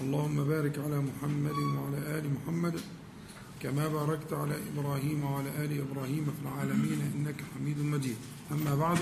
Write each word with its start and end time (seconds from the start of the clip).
اللهم 0.00 0.44
بارك 0.44 0.78
على 0.78 1.00
محمد 1.00 1.58
وعلى 1.76 2.18
آل 2.18 2.24
محمد 2.34 2.80
كما 3.62 3.88
باركت 3.88 4.32
على 4.32 4.54
إبراهيم 4.74 5.24
وعلى 5.24 5.64
آل 5.64 5.80
إبراهيم 5.80 6.24
في 6.24 6.42
العالمين 6.42 7.00
إنك 7.14 7.36
حميد 7.54 7.78
مجيد. 7.78 8.16
أما 8.52 8.74
بعد 8.74 8.98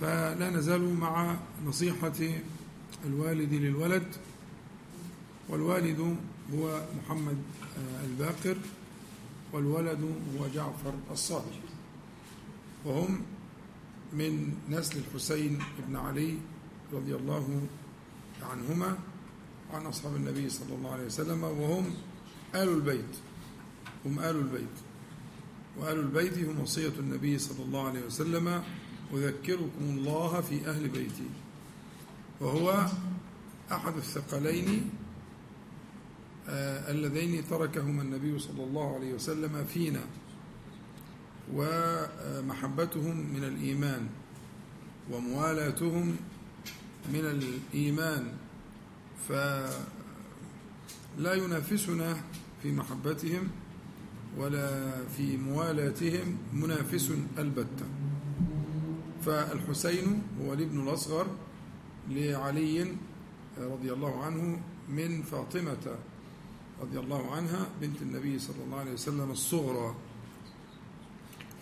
فلا 0.00 0.50
نزال 0.50 0.94
مع 0.94 1.36
نصيحة 1.66 2.12
الوالد 3.06 3.52
للولد 3.54 4.06
والوالد 5.48 6.16
هو 6.54 6.82
محمد 6.98 7.36
الباقر 8.04 8.56
والولد 9.52 10.00
هو 10.38 10.46
جعفر 10.54 10.94
الصادق 11.10 11.60
وهم 12.84 13.20
من 14.12 14.54
نسل 14.70 14.98
الحسين 14.98 15.58
بن 15.88 15.96
علي 15.96 16.34
رضي 16.92 17.14
الله 17.14 17.62
عنهما 18.42 18.98
عن 19.72 19.86
أصحاب 19.86 20.16
النبي 20.16 20.50
صلى 20.50 20.74
الله 20.74 20.92
عليه 20.92 21.06
وسلم 21.06 21.44
وهم 21.44 21.94
آل 22.54 22.68
البيت. 22.68 23.14
هم 24.06 24.18
آل 24.18 24.36
البيت. 24.36 24.76
وآل 25.78 25.98
البيت 25.98 26.38
هم 26.38 26.60
وصية 26.60 26.92
النبي 26.98 27.38
صلى 27.38 27.64
الله 27.64 27.88
عليه 27.88 28.06
وسلم 28.06 28.62
أذكركم 29.14 29.70
الله 29.80 30.40
في 30.40 30.70
أهل 30.70 30.88
بيتي. 30.88 31.28
وهو 32.40 32.86
أحد 33.72 33.96
الثقلين 33.96 34.90
آه 36.48 36.90
اللذين 36.90 37.48
تركهما 37.48 38.02
النبي 38.02 38.38
صلى 38.38 38.64
الله 38.64 38.94
عليه 38.94 39.14
وسلم 39.14 39.64
فينا 39.64 40.00
ومحبتهم 41.54 43.16
من 43.34 43.44
الإيمان 43.44 44.08
وموالاتهم 45.12 46.16
من 47.12 47.24
الإيمان 47.24 48.32
فلا 49.28 51.34
ينافسنا 51.34 52.16
في 52.62 52.72
محبتهم 52.72 53.48
ولا 54.38 54.90
في 55.16 55.36
موالاتهم 55.36 56.38
منافس 56.52 57.12
البتة. 57.38 57.86
فالحسين 59.26 60.22
هو 60.40 60.52
الابن 60.52 60.82
الأصغر 60.82 61.26
لعلي 62.08 62.96
رضي 63.58 63.92
الله 63.92 64.24
عنه 64.24 64.60
من 64.88 65.22
فاطمة 65.22 65.96
رضي 66.80 66.98
الله 66.98 67.34
عنها 67.34 67.66
بنت 67.80 68.02
النبي 68.02 68.38
صلى 68.38 68.64
الله 68.66 68.78
عليه 68.78 68.92
وسلم 68.92 69.30
الصغرى 69.30 69.94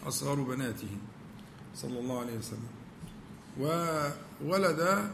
أصغر 0.06 0.42
بناته 0.42 0.96
صلى 1.74 1.98
الله 1.98 2.20
عليه 2.20 2.38
وسلم. 2.38 2.68
وولد 3.60 5.10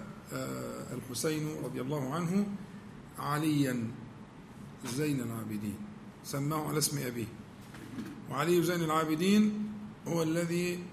الحسين 0.92 1.48
رضي 1.64 1.80
الله 1.80 2.14
عنه 2.14 2.46
عليا 3.18 3.90
زين 4.86 5.20
العابدين. 5.20 5.76
سماه 6.24 6.68
على 6.68 6.78
اسم 6.78 6.98
أبيه. 6.98 7.26
وعلي 8.30 8.62
زين 8.62 8.82
العابدين 8.82 9.72
هو 10.08 10.22
الذي 10.22 10.84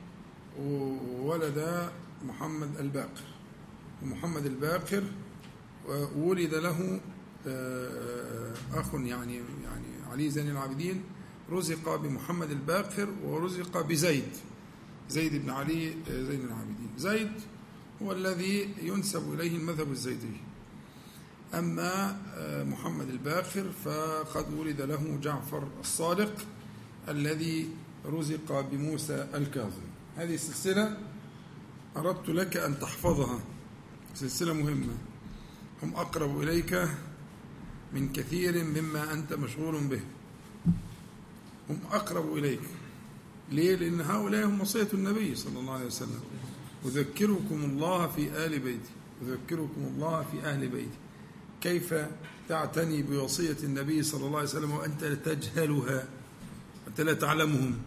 ولد 1.22 1.90
محمد 2.26 2.78
الباقر. 2.80 3.28
ومحمد 4.04 4.46
الباقر 4.46 5.04
ولد 6.16 6.54
له 6.54 7.00
أخ 8.74 8.94
يعني 8.94 9.36
يعني 9.64 9.88
علي 10.12 10.30
زين 10.30 10.50
العابدين. 10.50 11.04
رزق 11.50 11.96
بمحمد 11.96 12.52
الباقر 12.52 13.10
ورزق 13.24 13.82
بزيد. 13.82 14.38
زيد 15.10 15.36
بن 15.44 15.50
علي 15.50 15.96
زين 16.10 16.46
العابدين. 16.46 16.90
زيد 16.98 17.32
هو 18.02 18.12
الذي 18.12 18.70
ينسب 18.82 19.34
إليه 19.34 19.58
المذهب 19.58 19.92
الزيدي 19.92 20.38
أما 21.54 22.22
محمد 22.64 23.10
الباقر 23.10 23.72
فقد 23.86 24.54
ولد 24.54 24.82
له 24.82 25.20
جعفر 25.24 25.68
الصادق 25.80 26.34
الذي 27.08 27.70
رزق 28.06 28.62
بموسى 28.72 29.28
الكاظم. 29.34 29.88
هذه 30.16 30.34
السلسلة 30.34 30.98
أردت 31.98 32.30
لك 32.30 32.58
أن 32.58 32.80
تحفظها. 32.80 33.40
سلسلة 34.14 34.54
مهمة. 34.54 34.94
هم 35.84 35.96
أقرب 35.96 36.42
إليك 36.42 36.90
من 37.94 38.14
كثير 38.14 38.64
مما 38.64 39.14
أنت 39.14 39.34
مشغول 39.34 39.88
به. 39.88 40.02
هم 41.70 41.80
أقرب 41.92 42.38
إليك. 42.38 42.62
ليه؟ 43.52 43.76
لأن 43.76 44.02
هؤلاء 44.02 44.46
هم 44.46 44.62
وصية 44.62 44.88
النبي 44.94 45.36
صلى 45.36 45.60
الله 45.60 45.74
عليه 45.74 45.86
وسلم. 45.86 46.22
أذكركم 46.86 47.64
الله 47.64 48.08
في 48.08 48.46
آل 48.46 48.60
بيتي. 48.60 48.92
أذكركم 49.22 49.82
الله 49.96 50.26
في 50.32 50.46
أهل 50.46 50.68
بيتي. 50.68 50.98
كيف 51.62 51.94
تعتني 52.50 53.02
بوصية 53.04 53.58
النبي 53.64 54.04
صلى 54.04 54.26
الله 54.26 54.38
عليه 54.38 54.50
وسلم 54.50 54.72
وأنت 54.72 55.04
تجهلها؟ 55.04 56.08
أنت 56.88 57.02
لا 57.02 57.14
تعلمهم 57.14 57.78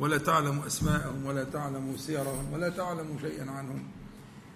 ولا 0.00 0.18
تعلم 0.18 0.58
أسماءهم 0.58 1.24
ولا 1.24 1.44
تعلم 1.44 1.96
سيرهم 1.96 2.52
ولا 2.52 2.68
تعلم 2.68 3.18
شيئا 3.20 3.50
عنهم. 3.50 3.82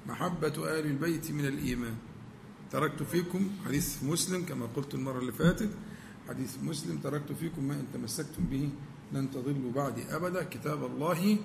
محبة 0.07 0.79
آل 0.79 0.87
البيت 0.87 1.31
من 1.31 1.47
الإيمان. 1.47 1.95
تركت 2.71 3.03
فيكم 3.03 3.51
حديث 3.67 4.03
مسلم 4.03 4.45
كما 4.45 4.67
قلت 4.77 4.95
المرة 4.95 5.19
اللي 5.19 5.33
فاتت. 5.33 5.71
حديث 6.29 6.57
مسلم 6.63 6.99
تركت 6.99 7.33
فيكم 7.33 7.65
ما 7.69 7.75
إن 7.75 7.87
تمسكتم 7.95 8.45
به 8.51 8.71
لن 9.13 9.31
تضلوا 9.31 9.73
بعدي 9.73 10.03
أبدا. 10.17 10.43
كتاب 10.43 10.85
الله 10.85 11.39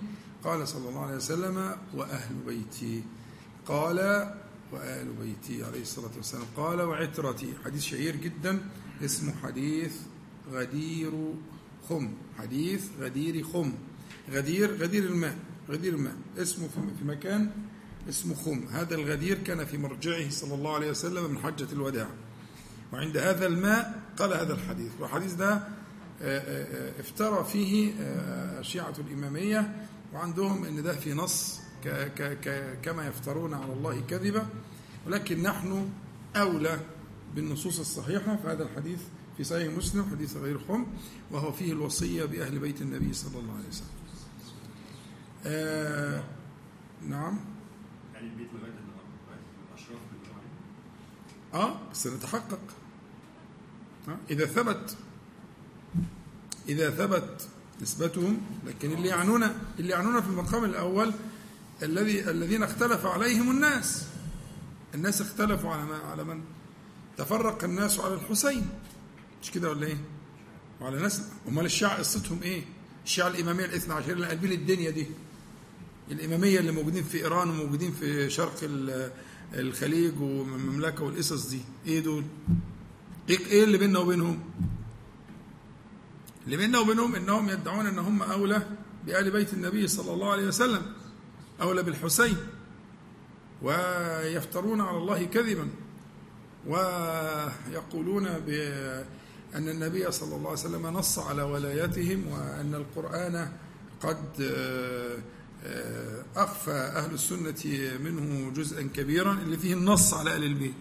قال 0.43 0.67
صلى 0.67 0.89
الله 0.89 1.05
عليه 1.05 1.15
وسلم 1.15 1.75
وأهل 1.93 2.35
بيتي. 2.47 3.03
قال 3.65 3.97
وآل 4.71 5.07
بيتي 5.13 5.63
عليه 5.63 5.81
الصلاة 5.81 6.11
والسلام. 6.17 6.45
قال 6.57 6.81
وعترتي. 6.81 7.53
حديث 7.65 7.83
شهير 7.83 8.15
جدا. 8.15 8.59
اسمه 9.05 9.33
حديث 9.43 9.93
غدير 10.51 11.11
خم. 11.89 12.13
حديث 12.37 12.83
غدير 12.99 13.43
خم. 13.43 13.73
غدير 14.31 14.75
غدير 14.75 15.03
الماء. 15.03 15.37
غدير 15.69 15.93
الماء. 15.93 16.15
اسمه 16.37 16.67
في 16.99 17.05
مكان 17.05 17.51
اسمه 18.09 18.35
خم. 18.35 18.67
هذا 18.71 18.95
الغدير 18.95 19.37
كان 19.37 19.65
في 19.65 19.77
مرجعه 19.77 20.29
صلى 20.29 20.53
الله 20.53 20.75
عليه 20.75 20.89
وسلم 20.89 21.31
من 21.31 21.37
حجة 21.37 21.67
الوداع. 21.73 22.07
وعند 22.93 23.17
هذا 23.17 23.47
الماء 23.47 24.01
قال 24.17 24.33
هذا 24.33 24.53
الحديث. 24.53 24.91
والحديث 24.99 25.33
ده 25.33 25.63
افترى 26.99 27.43
فيه 27.43 27.93
شيعة 28.61 28.93
الإمامية 28.99 29.87
وعندهم 30.13 30.65
إن 30.65 30.83
ده 30.83 30.93
في 30.95 31.13
نص 31.13 31.59
ك 31.83 31.87
ك 31.89 32.39
ك 32.41 32.79
كما 32.81 33.07
يفترون 33.07 33.53
على 33.53 33.73
الله 33.73 34.01
كذبا 34.01 34.47
ولكن 35.07 35.43
نحن 35.43 35.89
أولى 36.35 36.79
بالنصوص 37.35 37.79
الصحيحة 37.79 38.35
فهذا 38.35 38.63
الحديث 38.63 39.01
في 39.37 39.43
صحيح 39.43 39.73
مسلم 39.77 40.05
حديث 40.11 40.37
غير 40.37 40.59
خم 40.59 40.85
وهو 41.31 41.51
فيه 41.51 41.71
الوصية 41.71 42.25
بأهل 42.25 42.59
بيت 42.59 42.81
النبي 42.81 43.13
صلى 43.13 43.39
الله 43.39 43.53
عليه 43.53 43.67
وسلم. 43.67 43.87
آه 45.45 46.23
نعم. 47.07 47.39
يعني 48.13 48.27
البيت 48.27 48.47
لغايه 48.53 48.73
الاشراف 49.71 49.99
آه 51.53 51.93
سنتحقق. 51.93 52.59
آه 54.07 54.17
إذا 54.29 54.45
ثبت 54.45 54.97
إذا 56.69 56.89
ثبت 56.89 57.47
نسبتهم 57.81 58.41
لكن 58.67 58.91
اللي 58.91 59.07
يعنون 59.07 59.43
اللي 59.79 59.89
يعنون 59.91 60.21
في 60.21 60.27
المقام 60.27 60.63
الأول 60.65 61.13
الذي 61.83 62.29
الذين 62.29 62.63
اختلف 62.63 63.05
عليهم 63.05 63.51
الناس 63.51 64.05
الناس 64.95 65.21
اختلفوا 65.21 65.71
على 65.73 65.95
على 66.11 66.23
من 66.23 66.41
تفرق 67.17 67.63
الناس 67.63 67.99
على 67.99 68.13
الحسين 68.13 68.69
مش 69.43 69.51
كده 69.51 69.69
ولا 69.69 69.87
إيه؟ 69.87 69.97
وعلى 70.81 71.01
ناس 71.01 71.21
أمال 71.47 71.65
الشيعة 71.65 71.97
قصتهم 71.97 72.39
إيه؟ 72.43 72.61
الشيعة 73.05 73.27
الإمامية 73.27 73.65
الاثنى 73.65 73.93
عشر 73.93 74.11
اللي 74.11 74.27
قلبين 74.27 74.51
الدنيا 74.51 74.89
دي 74.89 75.05
الإمامية 76.11 76.59
اللي 76.59 76.71
موجودين 76.71 77.03
في 77.03 77.17
إيران 77.17 77.49
وموجودين 77.49 77.91
في 77.91 78.29
شرق 78.29 78.55
الخليج 79.53 80.21
والمملكه 80.21 81.03
والقصص 81.03 81.49
دي 81.49 81.61
إيه 81.87 81.99
دول؟ 81.99 82.23
إيه 83.29 83.63
اللي 83.63 83.77
بيننا 83.77 83.99
وبينهم؟ 83.99 84.39
اللي 86.45 86.57
بيننا 86.57 86.79
وبينهم 86.79 87.15
إنهم 87.15 87.49
يدعون 87.49 87.85
إن 87.85 87.99
هم 87.99 88.21
أولى 88.21 88.67
بآل 89.05 89.31
بيت 89.31 89.53
النبي 89.53 89.87
صلى 89.87 90.13
الله 90.13 90.31
عليه 90.31 90.47
وسلم 90.47 90.81
أولى 91.61 91.83
بالحسين 91.83 92.37
ويفترون 93.61 94.81
على 94.81 94.97
الله 94.97 95.23
كذبا 95.23 95.67
ويقولون 96.67 98.39
بأن 98.39 99.69
النبي 99.69 100.11
صلى 100.11 100.35
الله 100.35 100.49
عليه 100.49 100.59
وسلم 100.59 100.87
نص 100.87 101.19
على 101.19 101.41
ولايتهم 101.41 102.27
وأن 102.27 102.75
القرآن 102.75 103.51
قد 104.01 104.41
آه، 105.65 106.23
أخفى 106.35 106.71
أهل 106.71 107.13
السنة 107.13 107.89
منه 108.03 108.51
جزءا 108.51 108.81
كبيرا 108.81 109.33
اللي 109.33 109.57
فيه 109.57 109.73
النص 109.73 110.13
على 110.13 110.33
أهل 110.35 110.43
البيت 110.43 110.73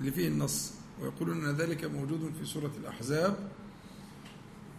اللي 0.00 0.12
فيه 0.12 0.28
النص 0.28 0.70
ويقولون 1.00 1.44
أن 1.44 1.56
ذلك 1.56 1.84
موجود 1.84 2.32
في 2.40 2.46
سورة 2.46 2.70
الأحزاب. 2.80 3.36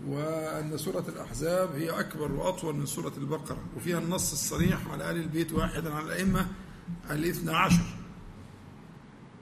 وأن 0.07 0.77
سورة 0.77 1.05
الأحزاب 1.09 1.75
هي 1.75 1.89
أكبر 1.89 2.31
وأطول 2.31 2.75
من 2.75 2.85
سورة 2.85 3.13
البقرة 3.17 3.57
وفيها 3.77 3.99
النص 3.99 4.31
الصريح 4.31 4.87
على 4.87 5.11
آل 5.11 5.15
البيت 5.15 5.51
واحدا 5.51 5.93
على 5.93 6.05
الأئمة 6.05 6.47
الاثنى 7.11 7.51
عشر. 7.51 7.83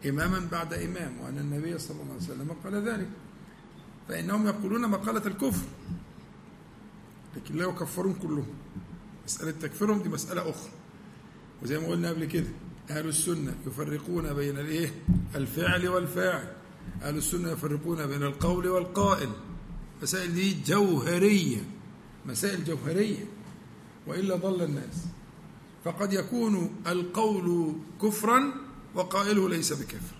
إماما 0.09 0.47
بعد 0.51 0.73
إمام 0.73 1.21
وأن 1.21 1.37
النبي 1.37 1.77
صلى 1.77 2.01
الله 2.01 2.13
عليه 2.13 2.23
وسلم 2.23 2.55
قال 2.63 2.87
ذلك. 2.87 3.09
فإنهم 4.07 4.47
يقولون 4.47 4.89
مقالة 4.89 5.27
الكفر. 5.27 5.65
لكن 7.35 7.55
لا 7.55 7.63
يكفرون 7.63 8.13
كلهم. 8.13 8.53
مسألة 9.25 9.51
تكفيرهم 9.51 10.01
دي 10.01 10.09
مسألة 10.09 10.41
أخرى. 10.49 10.71
وزي 11.63 11.79
ما 11.79 11.87
قلنا 11.87 12.09
قبل 12.09 12.25
كده 12.25 12.47
أهل 12.89 13.07
السنة 13.07 13.55
يفرقون 13.67 14.33
بين 14.33 14.59
الإيه؟ 14.59 14.93
الفعل 15.35 15.87
والفاعل. 15.87 16.53
أهل 17.01 17.17
السنة 17.17 17.51
يفرقون 17.51 18.07
بين 18.07 18.23
القول 18.23 18.67
والقائل. 18.67 19.29
مسائل 20.01 20.33
دي 20.33 20.57
جوهرية 20.65 21.63
مسائل 22.25 22.63
جوهرية 22.63 23.25
وإلا 24.07 24.35
ضل 24.35 24.61
الناس. 24.63 25.05
فقد 25.85 26.13
يكون 26.13 26.75
القول 26.87 27.75
كفرا 28.01 28.53
وقائله 28.95 29.49
ليس 29.49 29.73
بكفر. 29.73 30.15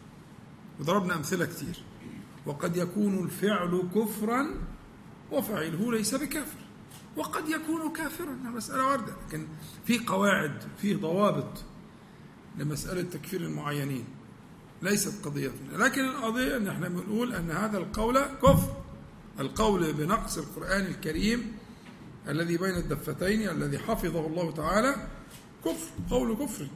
وضربنا 0.79 1.15
أمثلة 1.15 1.45
كثير 1.45 1.83
وقد 2.45 2.77
يكون 2.77 3.23
الفعل 3.23 3.83
كفرا 3.95 4.47
وفعله 5.31 5.91
ليس 5.91 6.15
بكافر 6.15 6.59
وقد 7.17 7.49
يكون 7.49 7.93
كافرا 7.93 8.37
المسألة 8.45 8.87
واردة. 8.87 9.13
لكن 9.27 9.47
في 9.85 9.99
قواعد 9.99 10.63
في 10.81 10.95
ضوابط 10.95 11.63
لمسألة 12.57 13.01
تكفير 13.01 13.41
المعينين. 13.41 14.05
ليست 14.81 15.25
قضيتنا. 15.25 15.77
لكن 15.77 16.05
القضية 16.05 16.57
أن 16.57 16.67
إحنا 16.67 16.87
بنقول 16.87 17.33
أن 17.33 17.51
هذا 17.51 17.77
القول 17.77 18.19
كفر. 18.19 18.80
القول 19.39 19.93
بنقص 19.93 20.37
القرآن 20.37 20.85
الكريم 20.85 21.53
الذي 22.27 22.57
بين 22.57 22.75
الدفتين 22.75 23.49
الذي 23.49 23.79
حفظه 23.79 24.27
الله 24.27 24.51
تعالى 24.51 25.07
كفر 25.65 25.87
قول 26.09 26.35
كفر. 26.35 26.67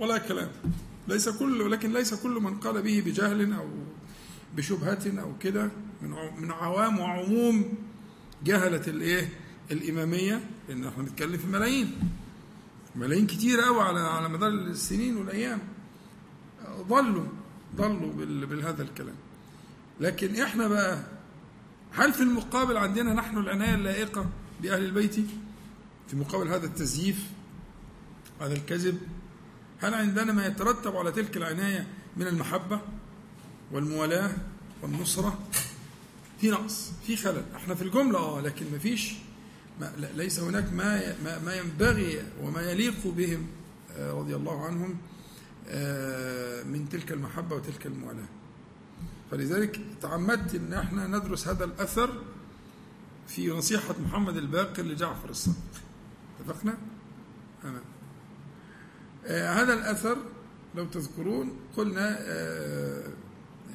ولا 0.00 0.18
كلام. 0.18 0.50
ليس 1.08 1.28
كل 1.28 1.70
لكن 1.70 1.92
ليس 1.92 2.14
كل 2.14 2.30
من 2.30 2.58
قال 2.60 2.82
به 2.82 3.02
بجهل 3.06 3.52
أو 3.52 3.68
بشبهة 4.56 5.20
أو 5.20 5.38
كده. 5.38 5.70
من 6.02 6.10
من 6.38 6.50
عوام 6.50 6.98
وعموم 6.98 7.74
جهلة 8.44 8.86
الإيه؟ 8.86 9.28
الإمامية. 9.70 10.50
لأن 10.68 10.84
إحنا 10.86 11.02
بنتكلم 11.02 11.38
في 11.38 11.46
ملايين. 11.46 11.98
ملايين 12.96 13.26
كتير 13.26 13.60
قوي 13.60 13.80
على 13.82 14.00
على 14.00 14.28
مدار 14.28 14.48
السنين 14.48 15.16
والأيام. 15.16 15.58
ضلوا 16.88 17.26
ضلوا 17.76 18.12
بهذا 18.46 18.82
الكلام. 18.82 19.16
لكن 20.00 20.42
إحنا 20.42 20.68
بقى 20.68 21.17
هل 21.92 22.12
في 22.12 22.20
المقابل 22.20 22.76
عندنا 22.76 23.14
نحن 23.14 23.38
العناية 23.38 23.74
اللائقة 23.74 24.26
بأهل 24.62 24.84
البيت؟ 24.84 25.14
في 26.08 26.16
مقابل 26.16 26.48
هذا 26.48 26.66
التزييف 26.66 27.24
هذا 28.40 28.52
الكذب 28.52 28.98
هل 29.78 29.94
عندنا 29.94 30.32
ما 30.32 30.46
يترتب 30.46 30.96
على 30.96 31.12
تلك 31.12 31.36
العناية 31.36 31.86
من 32.16 32.26
المحبة 32.26 32.80
والموالاة 33.72 34.30
والنصرة؟ 34.82 35.38
في 36.40 36.50
نقص 36.50 36.92
في 37.06 37.16
خلل. 37.16 37.44
إحنا 37.56 37.74
في 37.74 37.82
الجملة 37.82 38.18
آه 38.18 38.40
لكن 38.40 38.66
ما 38.72 38.78
فيش 38.78 39.14
ما 39.80 39.92
ليس 40.16 40.40
هناك 40.40 40.72
ما 40.72 41.14
ما 41.44 41.54
ينبغي 41.54 42.22
وما 42.42 42.62
يليق 42.62 43.06
بهم 43.06 43.46
آه، 43.96 44.12
رضي 44.12 44.36
الله 44.36 44.64
عنهم 44.64 44.96
آه، 45.68 46.62
من 46.62 46.88
تلك 46.88 47.12
المحبة 47.12 47.56
وتلك 47.56 47.86
الموالاة. 47.86 48.28
فلذلك 49.30 49.80
تعمدت 50.02 50.54
إن 50.54 50.72
إحنا 50.74 51.06
ندرس 51.06 51.48
هذا 51.48 51.64
الأثر 51.64 52.22
في 53.26 53.48
نصيحة 53.50 53.94
محمد 54.04 54.36
الباقر 54.36 54.82
لجعفر 54.82 55.30
الصادق 55.30 55.56
اتفقنا؟ 56.40 56.78
أنا. 57.64 57.80
آه 59.26 59.52
هذا 59.52 59.74
الأثر 59.74 60.16
لو 60.74 60.84
تذكرون 60.86 61.52
قلنا 61.76 62.16
آه 62.20 63.04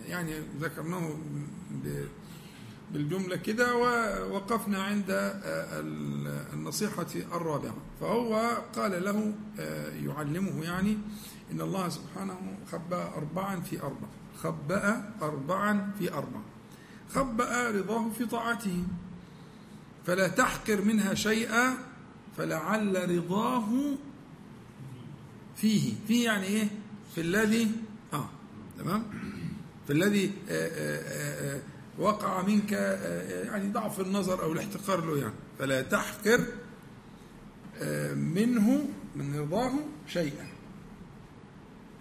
يعني 0.07 0.33
ذكرناه 0.61 1.17
بالجملة 2.93 3.35
كده 3.35 3.75
ووقفنا 3.75 4.83
عند 4.83 5.09
آه 5.11 5.79
النصيحة 6.53 7.05
الرابعة 7.15 7.75
فهو 8.01 8.57
قال 8.75 9.03
له 9.03 9.33
آه 9.59 9.89
يعلمه 9.89 10.63
يعني 10.63 10.97
إن 11.51 11.61
الله 11.61 11.89
سبحانه 11.89 12.57
خبأ 12.71 13.03
أربعا 13.17 13.59
في 13.59 13.81
أربع 13.81 14.07
خبأ 14.43 15.03
أربعا 15.21 15.91
في 15.99 16.13
أربع 16.13 16.39
خبأ 17.09 17.71
رضاه 17.71 18.09
في 18.09 18.25
طاعته. 18.25 18.83
فلا 20.07 20.27
تحقر 20.27 20.81
منها 20.81 21.13
شيئا 21.13 21.77
فلعل 22.37 23.09
رضاه 23.15 23.95
فيه. 25.55 25.93
فيه 26.07 26.25
يعني 26.25 26.45
إيه؟ 26.45 26.67
في 27.15 27.21
الذي 27.21 27.71
آه 28.13 28.29
تمام؟ 28.79 29.03
في 29.87 29.93
الذي 29.93 30.31
آه، 30.49 30.67
آه، 30.67 31.55
آه، 31.55 31.61
وقع 31.97 32.41
منك 32.41 32.71
يعني 33.45 33.71
ضعف 33.71 33.99
النظر 33.99 34.43
أو 34.43 34.53
الاحتقار 34.53 35.05
له 35.05 35.17
يعني. 35.17 35.33
فلا 35.59 35.81
تحقر 35.81 36.45
منه 38.15 38.85
من 39.15 39.39
رضاه 39.39 39.71
شيئا. 40.07 40.47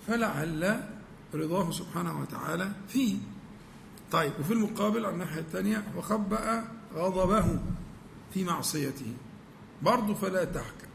فلعل 0.06 0.91
رضاه 1.34 1.70
سبحانه 1.70 2.20
وتعالى 2.20 2.72
فيه. 2.88 3.16
طيب 4.12 4.32
وفي 4.40 4.52
المقابل 4.52 5.04
على 5.04 5.14
الناحية 5.14 5.40
الثانية 5.40 5.84
وخبأ 5.96 6.64
غضبه 6.94 7.58
في 8.34 8.44
معصيته. 8.44 9.12
برضه 9.82 10.14
فلا 10.14 10.44
تحكم. 10.44 10.88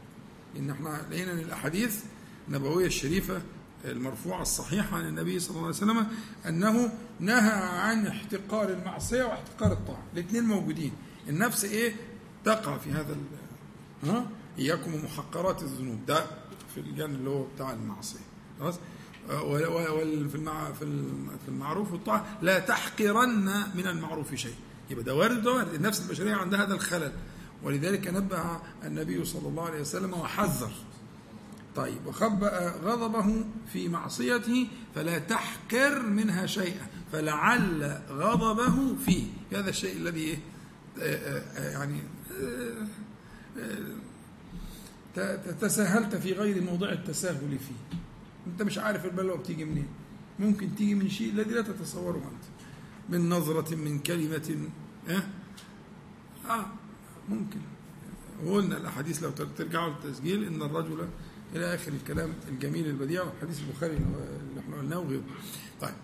إن 0.56 0.70
إحنا 0.70 1.06
لقينا 1.10 1.34
من 1.34 1.40
الأحاديث 1.40 2.04
النبوية 2.48 2.86
الشريفة 2.86 3.42
المرفوعة 3.84 4.42
الصحيحة 4.42 4.96
عن 4.96 5.08
النبي 5.08 5.38
صلى 5.40 5.50
الله 5.50 5.60
عليه 5.66 5.76
وسلم 5.76 6.06
أنه 6.46 6.92
نهى 7.20 7.52
عن 7.52 8.06
احتقار 8.06 8.68
المعصية 8.68 9.24
واحتقار 9.24 9.72
الطاعة. 9.72 10.02
الاثنين 10.14 10.44
موجودين. 10.44 10.92
النفس 11.28 11.64
إيه؟ 11.64 11.96
تقع 12.44 12.78
في 12.78 12.92
هذا 12.92 13.16
ها؟ 14.04 14.26
إياكم 14.58 14.94
ومحقرات 14.94 15.62
الذنوب. 15.62 16.06
ده 16.06 16.26
في 16.74 16.80
الجانب 16.80 17.14
اللي 17.14 17.30
هو 17.30 17.44
بتاع 17.54 17.72
المعصية. 17.72 18.20
خلاص؟ 18.60 18.78
في 19.28 20.84
المعروف 21.48 21.92
والطاعة 21.92 22.38
لا 22.42 22.58
تحقرن 22.58 23.62
من 23.74 23.86
المعروف 23.86 24.34
شيء. 24.34 24.54
يبقى 24.90 25.04
ده 25.04 25.14
وارد 25.14 25.42
ده 25.42 25.52
وارد. 25.52 25.74
النفس 25.74 26.02
البشرية 26.02 26.34
عندها 26.34 26.64
هذا 26.64 26.74
الخلل. 26.74 27.12
ولذلك 27.62 28.08
نبه 28.08 28.60
النبي 28.84 29.24
صلى 29.24 29.48
الله 29.48 29.64
عليه 29.64 29.80
وسلم 29.80 30.12
وحذر. 30.12 30.70
طيب 31.76 32.06
وخبأ 32.06 32.74
غضبه 32.84 33.44
في 33.72 33.88
معصيته 33.88 34.66
فلا 34.94 35.18
تحكر 35.18 36.02
منها 36.02 36.46
شيئا. 36.46 36.86
فلعل 37.12 38.00
غضبه 38.10 38.96
فيه. 39.06 39.26
هذا 39.52 39.70
الشيء 39.70 39.96
الذي 39.96 40.20
إيه 40.20 40.38
يعني 41.56 42.00
تساهلت 45.60 46.16
في 46.16 46.32
غير 46.32 46.62
موضع 46.62 46.92
التساهل 46.92 47.58
فيه. 47.58 47.97
انت 48.52 48.62
مش 48.62 48.78
عارف 48.78 49.04
البلوى 49.04 49.38
بتيجي 49.38 49.64
منين. 49.64 49.88
ممكن 50.38 50.74
تيجي 50.76 50.94
من 50.94 51.08
شيء 51.08 51.30
الذي 51.32 51.50
لا 51.50 51.62
تتصوره 51.62 52.16
أنت. 52.16 52.44
من 53.08 53.28
نظرة 53.28 53.74
من 53.74 53.98
كلمة 53.98 54.68
آه, 55.08 55.22
آه 56.50 56.66
ممكن. 57.28 57.60
وقلنا 58.44 58.76
الأحاديث 58.76 59.22
لو 59.22 59.30
ترجعوا 59.30 59.90
للتسجيل 59.90 60.44
إن 60.44 60.62
الرجل 60.62 61.08
إلى 61.54 61.74
آخر 61.74 61.92
الكلام 61.92 62.32
الجميل 62.48 62.86
البديع 62.86 63.24
حديث 63.42 63.60
البخاري 63.60 63.96
اللي 63.96 64.60
إحنا 64.60 64.76
قلناه 64.76 64.98
وغيره. 64.98 65.22
طيب. 65.80 65.94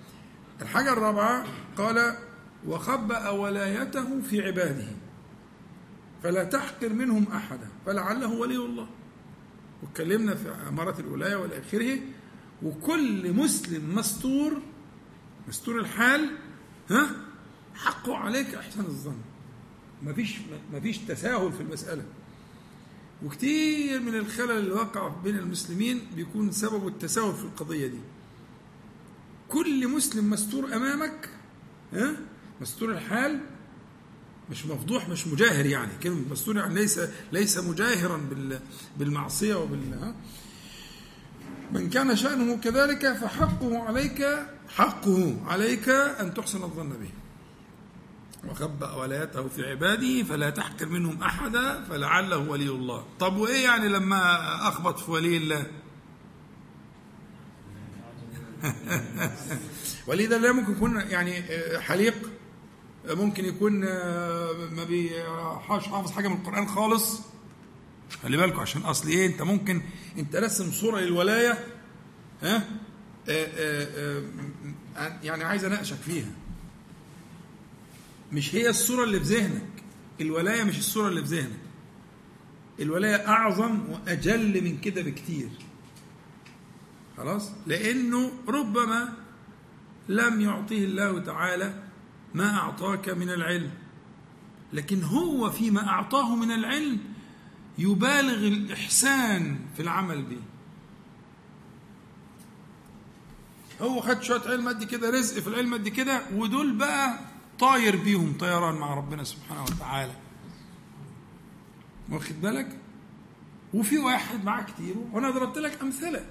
الحاجة 0.63 0.93
الرابعة 0.93 1.45
قال 1.77 2.15
وخبأ 2.67 3.29
ولايته 3.29 4.21
في 4.21 4.43
عباده. 4.43 4.87
فلا 6.23 6.45
تحقر 6.45 6.89
منهم 6.89 7.27
أحدا 7.33 7.69
فلعله 7.87 8.33
ولي 8.33 8.57
الله. 8.57 8.87
واتكلمنا 9.83 10.35
في 10.35 10.49
أمارة 10.69 11.01
الولاية 11.01 11.37
والى 11.37 11.59
آخره 11.59 11.99
وكل 12.65 13.33
مسلم 13.33 13.95
مستور 13.95 14.63
مستور 15.49 15.81
الحال 15.81 16.31
ها؟ 16.91 17.11
حقه 17.75 18.17
عليك 18.17 18.55
إحسان 18.55 18.85
الظن. 18.85 19.17
مفيش 20.03 20.37
مفيش 20.73 20.99
تساهل 20.99 21.53
في 21.53 21.61
المسألة. 21.61 22.05
وكثير 23.25 24.01
من 24.01 24.15
الخلل 24.15 24.51
اللي 24.51 24.73
وقع 24.73 25.09
بين 25.09 25.39
المسلمين 25.39 26.01
بيكون 26.17 26.53
سببه 26.53 26.89
التساهل 26.89 27.35
في 27.35 27.43
القضية 27.45 27.87
دي. 27.87 27.99
كل 29.49 29.89
مسلم 29.89 30.31
مستور 30.31 30.77
أمامك 30.77 31.29
ها؟ 31.93 32.17
مستور 32.61 32.91
الحال 32.93 33.41
مش 34.51 34.67
مفضوح 34.67 35.09
مش 35.09 35.27
مجاهر 35.27 35.67
يعني. 35.67 35.93
كلمة 36.03 36.23
مستور 36.31 36.57
يعني 36.57 36.75
ليس 36.75 37.01
ليس 37.33 37.59
مجاهرا 37.59 38.17
بال 38.17 38.61
بالمعصية 38.99 39.55
وبال 39.55 39.95
ها؟ 39.95 40.15
من 41.75 41.91
كان 41.91 42.17
شأنه 42.17 42.57
كذلك 42.57 43.13
فحقه 43.13 43.83
عليك 43.83 44.29
حقه 44.69 45.37
عليك 45.47 45.89
أن 45.89 46.35
تحسن 46.35 46.63
الظن 46.63 46.89
به. 46.89 47.11
وخبأ 48.51 48.93
ولايته 48.93 49.49
في 49.49 49.71
عباده 49.71 50.23
فلا 50.23 50.51
تحقر 50.51 50.87
منهم 50.87 51.23
أحدا 51.23 51.85
فلعله 51.85 52.39
ولي 52.39 52.69
الله. 52.69 53.05
طب 53.21 53.37
وإيه 53.37 53.65
يعني 53.65 53.89
لما 53.89 54.45
أخبط 54.69 54.99
في 54.99 55.11
ولي 55.11 55.37
الله؟ 55.37 55.67
ولي 60.09 60.27
ده 60.27 60.39
لا 60.39 60.53
ممكن 60.53 60.73
يكون 60.73 60.97
يعني 60.97 61.43
حليق. 61.81 62.31
ممكن 63.09 63.45
يكون 63.45 63.81
ما 64.71 64.85
بيحاش 64.89 65.89
حافظ 65.89 66.13
حاجة 66.13 66.29
من 66.29 66.37
القرآن 66.37 66.69
خالص. 66.69 67.34
خلي 68.23 68.37
بالكم 68.37 68.61
عشان 68.61 68.83
أصل 68.83 69.09
إيه؟ 69.09 69.27
أنت 69.27 69.43
ممكن 69.43 69.83
أنت 70.19 70.37
رسم 70.37 70.71
صورة 70.71 71.01
للولاية 71.01 71.59
ها؟ 72.43 72.57
آآ 73.29 73.47
آآ 74.99 75.19
يعني 75.23 75.45
عايز 75.45 75.65
أناقشك 75.65 75.97
فيها. 75.97 76.31
مش 78.33 78.55
هي 78.55 78.69
الصورة 78.71 79.05
اللي 79.05 79.21
في 79.21 79.25
ذهنك. 79.35 79.67
الولاية 80.21 80.65
مش 80.65 80.79
الصورة 80.79 81.09
اللي 81.09 81.25
في 81.25 81.37
ذهنك. 81.37 81.59
الولاية 82.81 83.29
أعظم 83.29 83.81
وأجل 83.91 84.65
من 84.65 84.79
كده 84.79 85.03
بكتير. 85.03 85.49
خلاص؟ 87.17 87.51
لأنه 87.67 88.33
ربما 88.49 89.13
لم 90.09 90.41
يعطيه 90.41 90.85
الله 90.85 91.19
تعالى 91.19 91.83
ما 92.35 92.57
أعطاك 92.57 93.09
من 93.09 93.31
العلم. 93.31 93.71
لكن 94.73 95.03
هو 95.03 95.51
فيما 95.51 95.89
أعطاه 95.89 96.37
من 96.37 96.51
العلم 96.51 96.99
يبالغ 97.79 98.47
الإحسان 98.49 99.59
في 99.77 99.83
العمل 99.83 100.23
به. 100.23 100.41
هو 103.81 104.01
خد 104.01 104.23
شوية 104.23 104.41
علم 104.47 104.69
قد 104.69 104.85
كده 104.85 105.11
رزق 105.11 105.41
في 105.41 105.49
العلم 105.49 105.75
قد 105.75 105.89
كده 105.89 106.23
ودول 106.35 106.73
بقى 106.73 107.19
طاير 107.59 107.97
بيهم 107.97 108.39
طيران 108.39 108.75
مع 108.75 108.95
ربنا 108.95 109.25
سبحانه 109.25 109.63
وتعالى. 109.63 110.15
واخد 112.11 112.41
بالك؟ 112.41 112.79
وفي 113.75 113.99
واحد 113.99 114.45
معاه 114.45 114.63
كتير 114.63 114.95
وأنا 115.13 115.31
ضربت 115.31 115.59
لك 115.59 115.81
أمثلة. 115.83 116.27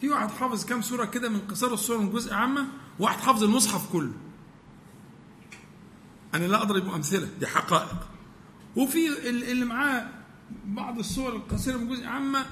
في 0.00 0.08
واحد 0.08 0.30
حافظ 0.30 0.64
كام 0.64 0.82
سورة 0.82 1.04
كده 1.04 1.28
من 1.28 1.40
قصار 1.40 1.74
السوره 1.74 1.98
من 1.98 2.12
جزء 2.12 2.34
عامة 2.34 2.66
وواحد 2.98 3.20
حافظ 3.20 3.44
المصحف 3.44 3.92
كله. 3.92 4.12
أنا 6.34 6.44
لا 6.44 6.62
أضرب 6.62 6.88
أمثلة 6.94 7.28
دي 7.40 7.46
حقائق. 7.46 8.08
وفي 8.76 9.28
اللي 9.28 9.64
معاه 9.64 10.17
بعض 10.64 10.98
السور 10.98 11.36
القصيرة 11.36 11.76
من 11.76 11.88
جزء 11.88 12.06
عامة 12.06 12.46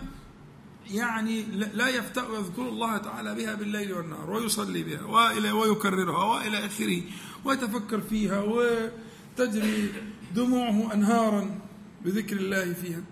يعني 0.90 1.42
لا 1.52 1.88
يفتأ 1.88 2.24
يذكر 2.38 2.68
الله 2.68 2.96
تعالى 2.98 3.34
بها 3.34 3.54
بالليل 3.54 3.92
والنهار 3.92 4.30
ويصلي 4.30 4.82
بها 4.82 5.02
وإلى 5.02 5.52
ويكررها 5.52 6.24
وإلى 6.24 6.66
آخره 6.66 7.02
ويتفكر 7.44 8.00
فيها 8.00 8.40
وتجري 8.42 9.92
دموعه 10.34 10.94
أنهارا 10.94 11.58
بذكر 12.04 12.36
الله 12.36 12.72
فيها. 12.72 13.02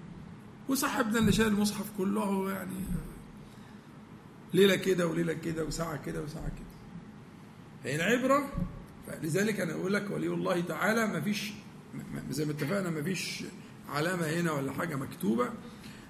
وصاحبنا 0.68 1.18
اللي 1.18 1.32
شايل 1.32 1.48
المصحف 1.48 1.84
كله 1.98 2.50
يعني 2.50 2.76
ليلة 4.54 4.76
كده 4.76 5.06
وليلة 5.06 5.32
كده 5.32 5.64
وساعة 5.64 5.96
كده 6.04 6.22
وساعة 6.22 6.48
كده. 6.48 6.74
هي 7.84 7.96
العبرة 7.96 8.52
لذلك 9.22 9.60
أنا 9.60 9.72
أقول 9.72 9.94
لك 9.94 10.10
ولي 10.10 10.26
الله 10.26 10.60
تعالى 10.60 11.06
ما 11.06 11.20
فيش 11.20 11.52
زي 12.30 12.44
ما 12.44 12.50
اتفقنا 12.52 12.90
ما 12.90 13.02
فيش 13.02 13.44
علامة 13.88 14.26
هنا 14.26 14.52
ولا 14.52 14.72
حاجة 14.72 14.96
مكتوبة. 14.96 15.50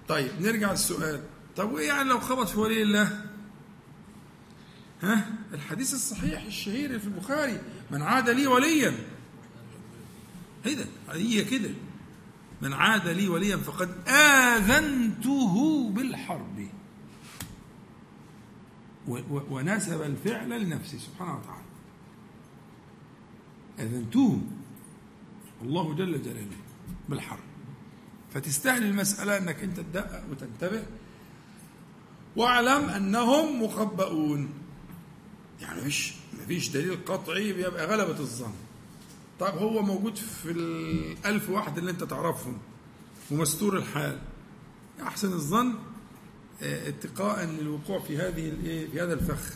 طيب 0.09 0.31
نرجع 0.41 0.71
للسؤال. 0.71 1.23
طب 1.57 1.73
وايه 1.73 1.89
يعني 1.89 2.09
لو 2.09 2.21
خبط 2.21 2.49
في 2.49 2.59
ولي 2.59 2.83
الله؟ 2.83 3.27
ها؟ 5.03 5.31
الحديث 5.55 5.95
الصحيح 5.95 6.45
الشهير 6.45 6.99
في 6.99 7.07
البخاري 7.07 7.61
من 7.91 8.03
عاد 8.03 8.31
لي 8.31 8.47
وليا. 8.47 8.95
إيه 10.67 10.75
ده؟ 10.75 10.87
هي 11.11 11.45
كده. 11.45 11.71
من 12.63 12.73
عاد 12.73 13.09
لي 13.09 13.29
وليا 13.29 13.57
فقد 13.57 14.09
آذنته 14.09 15.91
بالحرب. 15.91 16.69
ونسب 19.31 20.03
الفعل 20.03 20.65
لنفسه. 20.65 20.99
سبحانه 20.99 21.39
وتعالى. 21.39 21.65
آذنته 23.79 24.41
الله 25.63 25.95
جل 25.95 26.23
جلاله 26.23 26.57
بالحرب. 27.09 27.54
فتستاهل 28.35 28.83
المسألة 28.83 29.39
أنك 29.39 29.63
أنت 29.63 29.81
تدقق 29.81 30.25
وتنتبه. 30.31 30.83
واعلم 32.37 32.89
أنهم 32.89 33.63
مخبؤون. 33.63 34.49
يعني 35.61 35.81
مفيش 35.81 36.15
مفيش 36.43 36.69
دليل 36.69 37.05
قطعي 37.05 37.53
بيبقى 37.53 37.87
غلبة 37.87 38.19
الظن. 38.21 38.53
طيب 39.41 39.55
هو 39.55 39.83
موجود 39.83 40.17
في 40.17 40.51
الألف 40.51 41.51
واحد 41.51 41.79
اللي 41.79 41.91
أنت 41.91 42.05
تعرفهم 42.05 42.59
ومستور 43.31 43.77
الحال. 43.77 44.19
أحسن 45.03 45.33
الظن 45.33 45.75
اتقاء 46.63 47.45
للوقوع 47.45 47.99
في 48.01 48.19
هذه 48.19 48.51
في 48.93 49.01
هذا 49.03 49.15
الفخ. 49.15 49.55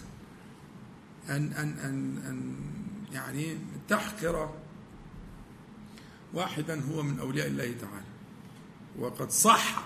أن 1.28 1.52
أن 1.52 1.78
أن 1.78 2.18
أن 2.26 2.56
يعني 3.12 3.58
تحقر 3.88 4.54
واحدا 6.34 6.80
هو 6.84 7.02
من 7.02 7.18
أولياء 7.18 7.46
الله 7.46 7.74
تعالى. 7.80 8.07
وقد 8.98 9.30
صح 9.30 9.84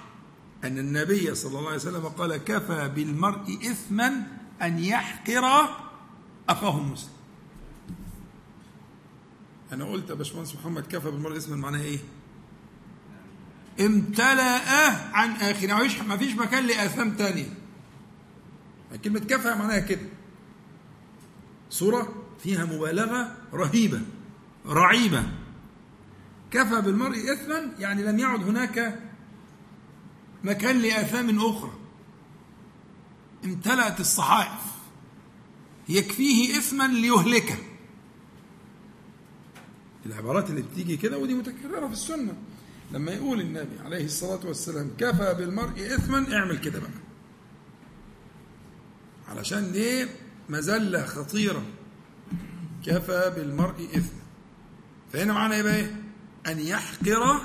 أن 0.64 0.78
النبي 0.78 1.34
صلى 1.34 1.58
الله 1.58 1.66
عليه 1.68 1.78
وسلم 1.78 2.06
قال 2.06 2.36
كفى 2.36 2.88
بالمرء 2.88 3.58
إثما 3.70 4.26
أن 4.62 4.78
يحقر 4.78 5.68
أخاه 6.48 6.78
المسلم 6.78 7.12
أنا 9.72 9.84
قلت 9.84 10.10
يا 10.10 10.14
باشمهندس 10.14 10.54
محمد 10.54 10.86
كفى 10.86 11.10
بالمرء 11.10 11.36
إثما 11.36 11.56
معناها 11.56 11.82
إيه؟ 11.82 11.98
امتلأ 13.80 14.90
عن 15.16 15.30
آخر 15.30 16.04
ما 16.08 16.16
فيش 16.16 16.34
مكان 16.34 16.66
لآثام 16.66 17.16
تانية. 17.16 17.48
كلمة 19.04 19.20
كفى 19.20 19.48
معناها 19.48 19.78
كده. 19.78 20.00
صورة 21.70 22.14
فيها 22.42 22.64
مبالغة 22.64 23.36
رهيبة 23.52 24.00
رعيبة. 24.66 25.22
كفى 26.50 26.80
بالمرء 26.80 27.32
إثما 27.32 27.72
يعني 27.78 28.02
لم 28.02 28.18
يعد 28.18 28.42
هناك 28.42 29.01
مكان 30.44 30.78
لآثام 30.82 31.40
أخرى. 31.40 31.72
امتلأت 33.44 34.00
الصحائف. 34.00 34.60
يكفيه 35.88 36.58
إثما 36.58 36.88
ليهلكه. 36.88 37.56
العبارات 40.06 40.50
اللي 40.50 40.62
بتيجي 40.62 40.96
كده 40.96 41.18
ودي 41.18 41.34
متكررة 41.34 41.86
في 41.86 41.92
السنة. 41.92 42.34
لما 42.92 43.12
يقول 43.12 43.40
النبي 43.40 43.78
عليه 43.84 44.04
الصلاة 44.04 44.46
والسلام 44.46 44.90
كفى 44.98 45.34
بالمرء 45.38 45.94
إثما 45.94 46.36
اعمل 46.36 46.58
كده 46.58 46.80
بقى. 46.80 46.90
علشان 49.28 49.72
دي 49.72 50.06
مزلة 50.48 51.06
خطيرة 51.06 51.62
كفى 52.86 53.32
بالمرء 53.36 53.84
إثما. 53.84 54.22
فهنا 55.12 55.32
معانا 55.32 55.54
إيه 55.54 55.62
بقى 55.62 55.76
إيه؟ 55.76 55.96
أن 56.46 56.60
يحقر 56.60 57.40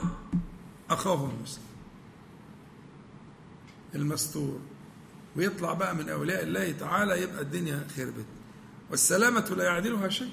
أخاه 0.90 1.30
المسلم. 1.30 1.67
المستور 3.96 4.60
ويطلع 5.36 5.74
بقى 5.74 5.96
من 5.96 6.10
أولياء 6.10 6.44
الله 6.44 6.72
تعالى 6.72 7.22
يبقى 7.22 7.42
الدنيا 7.42 7.88
خربت 7.96 8.26
والسلامة 8.92 9.54
لا 9.58 9.64
يعدلها 9.64 10.10
شيء. 10.10 10.32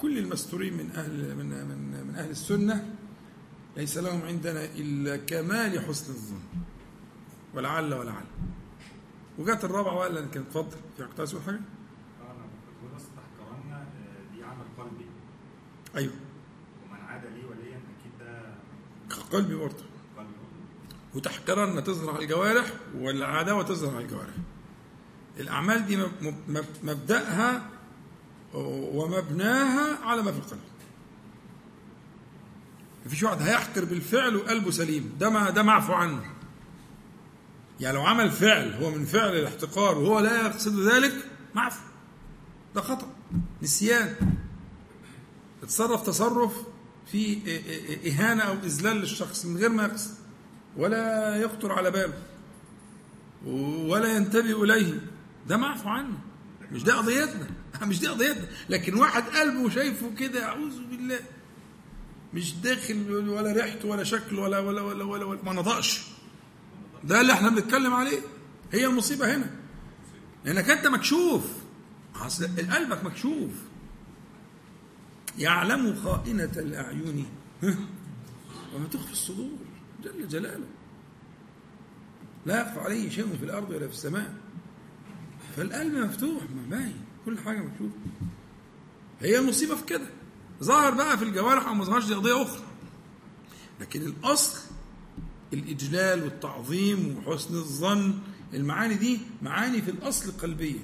كل 0.00 0.18
المستورين 0.18 0.76
من 0.76 0.90
أهل 0.90 1.36
من 1.36 1.46
من 1.46 2.06
من 2.06 2.14
أهل 2.16 2.30
السنة 2.30 2.94
ليس 3.76 3.98
لهم 3.98 4.22
عندنا 4.22 4.64
إلا 4.64 5.16
كمال 5.16 5.80
حسن 5.80 6.12
الظن 6.12 6.40
ولعل 7.54 7.94
ولعل. 7.94 8.24
وجات 9.38 9.64
الرابعة 9.64 9.94
وقال 9.94 10.14
كانت 10.30 10.36
اتفضل 10.46 10.76
في 10.96 11.04
كنت 11.06 11.18
عايز 11.18 11.36
حاجة؟ 11.46 11.60
دي 14.34 14.42
عمل 14.44 14.64
قلبي 14.78 15.06
أيوه. 15.96 16.12
ومن 16.84 17.00
عاد 17.00 17.24
لي 17.24 17.44
وليا 17.44 17.76
أكيد 17.76 18.12
ده 18.20 18.54
قلبي 19.32 19.54
برضه. 19.54 19.84
وتحقرن 21.14 21.76
على 22.08 22.22
الجوارح 22.24 22.66
والعداوة 22.98 23.64
على 23.94 24.04
الجوارح. 24.04 24.34
الأعمال 25.40 25.86
دي 25.86 25.96
مب- 25.96 26.34
مب- 26.48 26.64
مبدأها 26.82 27.70
ومبناها 28.54 29.98
على 30.04 30.22
ما 30.22 30.32
في 30.32 30.38
القلب. 30.38 30.60
مفيش 33.06 33.22
واحد 33.22 33.42
هيحقر 33.42 33.84
بالفعل 33.84 34.36
وقلبه 34.36 34.70
سليم. 34.70 35.12
ده 35.20 35.30
ما 35.30 35.50
ده 35.50 35.62
معفو 35.62 35.92
عنه. 35.92 36.22
يعني 37.80 37.96
لو 37.96 38.02
عمل 38.02 38.30
فعل 38.30 38.72
هو 38.72 38.90
من 38.90 39.04
فعل 39.04 39.36
الاحتقار 39.36 39.98
وهو 39.98 40.20
لا 40.20 40.40
يقصد 40.46 40.80
ذلك 40.88 41.14
معفو. 41.54 41.80
ده 42.74 42.80
خطأ. 42.80 43.12
نسيان. 43.62 44.14
اتصرف 45.62 46.06
تصرف 46.06 46.52
في 47.12 47.38
إهانة 48.10 48.42
أو 48.42 48.52
إذلال 48.54 48.96
للشخص 48.96 49.44
من 49.46 49.56
غير 49.56 49.68
ما 49.68 49.82
يقصد. 49.84 50.14
ولا 50.76 51.36
يخطر 51.36 51.72
على 51.72 51.90
باله 51.90 52.22
ولا 53.86 54.16
ينتبه 54.16 54.64
إليه. 54.64 55.00
ده 55.48 55.56
معفو 55.56 55.88
عنه. 55.88 56.18
مش 56.72 56.82
ده 56.82 56.94
قضيتنا. 56.96 57.46
مش 57.86 58.00
دي 58.00 58.06
قضيتنا. 58.08 58.46
لكن 58.68 58.94
واحد 58.94 59.22
قلبه 59.22 59.70
شايفه 59.70 60.14
كده 60.18 60.44
أعوذ 60.44 60.80
بالله. 60.90 61.20
مش 62.34 62.54
داخل 62.54 63.28
ولا 63.28 63.52
ريحته 63.52 63.88
ولا 63.88 64.04
شكله 64.04 64.42
ولا 64.42 64.58
ولا 64.58 64.82
ولا 64.82 65.04
ولا, 65.04 65.24
ولا 65.24 65.42
ما 65.42 65.52
نطقش. 65.52 66.02
ده 67.04 67.20
اللي 67.20 67.32
إحنا 67.32 67.48
بنتكلم 67.48 67.94
عليه. 67.94 68.20
هي 68.72 68.86
المصيبة 68.86 69.36
هنا. 69.36 69.50
لأنك 70.44 70.70
أنت 70.70 70.86
مكشوف. 70.86 71.42
قلبك 72.74 73.04
مكشوف. 73.04 73.50
يعلم 75.38 75.96
خائنة 76.04 76.52
الأعين. 76.56 77.26
وما 78.74 78.86
تخفي 78.92 79.12
الصدور. 79.12 79.58
جل 80.04 80.28
جلاله. 80.28 80.66
لا 82.46 82.60
يخفى 82.62 82.80
عليه 82.80 83.10
شيء 83.10 83.36
في 83.36 83.44
الأرض 83.44 83.70
ولا 83.70 83.86
في 83.86 83.92
السماء. 83.92 84.34
فالقلب 85.56 85.94
مفتوح 85.94 86.42
ما 86.42 86.76
باين. 86.76 86.96
كل 87.26 87.38
حاجة 87.38 87.58
مكشوفة 87.58 87.96
هي 89.20 89.38
المصيبة 89.38 89.74
في 89.76 89.84
كده. 89.84 90.06
ظهر 90.62 90.94
بقى 90.94 91.18
في 91.18 91.24
الجوارح 91.24 91.68
أو 91.68 91.74
ما 91.74 91.84
ظهرش 91.84 92.06
دي 92.06 92.14
قضية 92.14 92.42
أخرى. 92.42 92.62
لكن 93.80 94.02
الأصل 94.02 94.70
الإجلال 95.52 96.22
والتعظيم 96.22 97.22
وحسن 97.26 97.54
الظن 97.54 98.18
المعاني 98.54 98.94
دي 98.94 99.20
معاني 99.42 99.82
في 99.82 99.90
الأصل 99.90 100.32
قلبية 100.32 100.80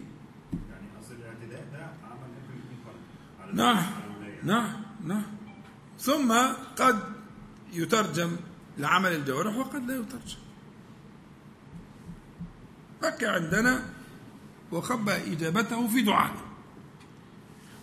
يعني 0.70 0.87
أصل 1.00 1.14
الاعتداء 1.14 1.66
ده 1.73 1.78
عمل 2.04 2.28
ممكن 2.28 2.80
يكون 2.80 2.94
على 3.40 3.52
نعم. 3.52 3.87
نعم. 4.44 4.82
نعم. 5.04 5.23
ثم 5.99 6.32
قد 6.76 6.99
يترجم 7.73 8.37
لعمل 8.78 9.12
الجوارح 9.12 9.56
وقد 9.56 9.90
لا 9.90 9.95
يترجم. 9.95 10.38
بكى 13.02 13.26
عندنا 13.26 13.85
وخبأ 14.73 15.16
إجابته 15.33 15.88
في 15.88 16.02
دعائه 16.02 16.45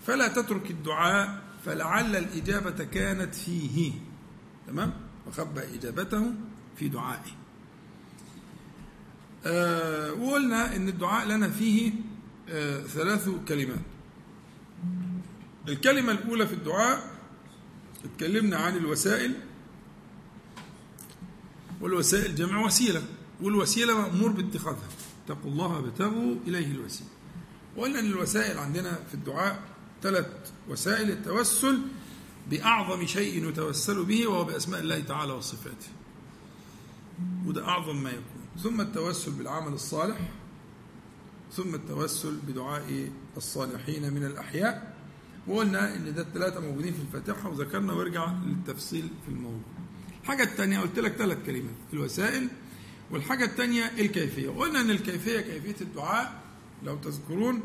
فلا 0.07 0.27
تترك 0.27 0.71
الدعاء 0.71 1.41
فلعل 1.65 2.15
الإجابة 2.15 2.83
كانت 2.83 3.35
فيه. 3.35 3.91
تمام؟ 4.67 4.93
وخبأ 5.27 5.73
إجابته 5.73 6.33
في 6.77 6.89
دعائه. 6.89 7.31
آه 9.45 10.13
وقلنا 10.13 10.75
إن 10.75 10.89
الدعاء 10.89 11.27
لنا 11.27 11.49
فيه 11.49 11.91
آه 12.49 12.81
ثلاث 12.81 13.29
كلمات. 13.47 13.79
الكلمة 15.67 16.11
الأولى 16.11 16.47
في 16.47 16.53
الدعاء 16.53 17.11
اتكلمنا 18.05 18.57
عن 18.57 18.77
الوسائل. 18.77 19.35
والوسائل 21.81 22.35
جمع 22.35 22.65
وسيلة 22.65 23.03
والوسيلة 23.41 24.01
مأمور 24.01 24.31
باتخاذها. 24.31 24.87
اتقوا 25.25 25.51
الله 25.51 25.79
ابتغوا 25.79 26.35
إليه 26.47 26.71
الوسيلة. 26.71 27.09
وقلنا 27.77 27.99
أن 27.99 28.05
الوسائل 28.05 28.57
عندنا 28.57 28.99
في 29.07 29.13
الدعاء 29.13 29.63
ثلاث 30.03 30.27
وسائل 30.69 31.11
التوسل 31.11 31.79
بأعظم 32.49 33.05
شيء 33.05 33.49
يتوسل 33.49 34.05
به 34.05 34.27
وهو 34.27 34.43
بأسماء 34.43 34.79
الله 34.79 34.99
تعالى 34.99 35.33
وصفاته. 35.33 35.87
وده 37.45 37.67
أعظم 37.67 38.03
ما 38.03 38.09
يكون. 38.09 38.63
ثم 38.63 38.81
التوسل 38.81 39.31
بالعمل 39.31 39.73
الصالح 39.73 40.31
ثم 41.51 41.75
التوسل 41.75 42.37
بدعاء 42.47 43.11
الصالحين 43.37 44.13
من 44.13 44.25
الأحياء. 44.25 44.93
وقلنا 45.47 45.95
إن 45.95 46.13
ده 46.13 46.21
الثلاثة 46.21 46.59
موجودين 46.59 46.93
في 46.93 47.01
الفاتحة 47.01 47.49
وذكرنا 47.49 47.93
وارجع 47.93 48.33
للتفصيل 48.45 49.09
في 49.25 49.31
الموضوع. 49.31 49.82
الحاجة 50.23 50.43
الثانية 50.43 50.79
قلت 50.79 50.99
لك 50.99 51.11
ثلاث 51.11 51.37
كلمات 51.45 51.75
الوسائل 51.93 52.47
والحاجة 53.11 53.45
الثانية 53.45 53.91
الكيفية. 53.99 54.49
وقلنا 54.49 54.81
إن 54.81 54.89
الكيفية 54.89 55.41
كيفية 55.41 55.75
الدعاء 55.81 56.41
لو 56.83 56.97
تذكرون 56.97 57.63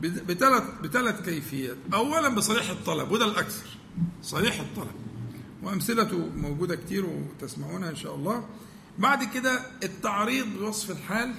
بثلاث 0.00 0.62
بثلاث 0.82 1.24
كيفيات. 1.24 1.76
اولا 1.94 2.28
بصريح 2.28 2.70
الطلب 2.70 3.10
وده 3.10 3.24
الأكثر 3.24 3.66
صريح 4.22 4.60
الطلب. 4.60 4.94
وأمثلته 5.62 6.18
موجودة 6.36 6.76
كتير 6.76 7.06
وتسمعونها 7.06 7.90
إن 7.90 7.96
شاء 7.96 8.14
الله. 8.14 8.48
بعد 8.98 9.24
كده 9.34 9.60
التعريض 9.82 10.46
بوصف 10.46 10.90
الحال 10.90 11.34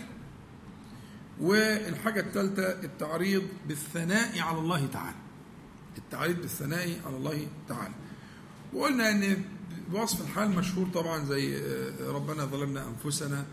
والحاجة 1.42 2.20
الثالثة 2.20 2.64
التعريض 2.64 3.44
بالثناء 3.68 4.40
على 4.40 4.60
الله 4.60 4.86
تعالى. 4.86 5.18
التعريض 5.98 6.42
بالثناء 6.42 7.02
على 7.06 7.18
الله 7.18 7.48
تعالى. 7.70 7.94
وقلنا 8.74 9.12
إن 9.12 9.44
بوصف 9.92 10.22
الحال 10.22 10.50
مشهور 10.50 10.88
طبعا 10.94 11.26
زي 11.26 11.62
ربنا 12.02 12.46
ظلمنا 12.46 12.88
أنفسنا. 12.90 13.46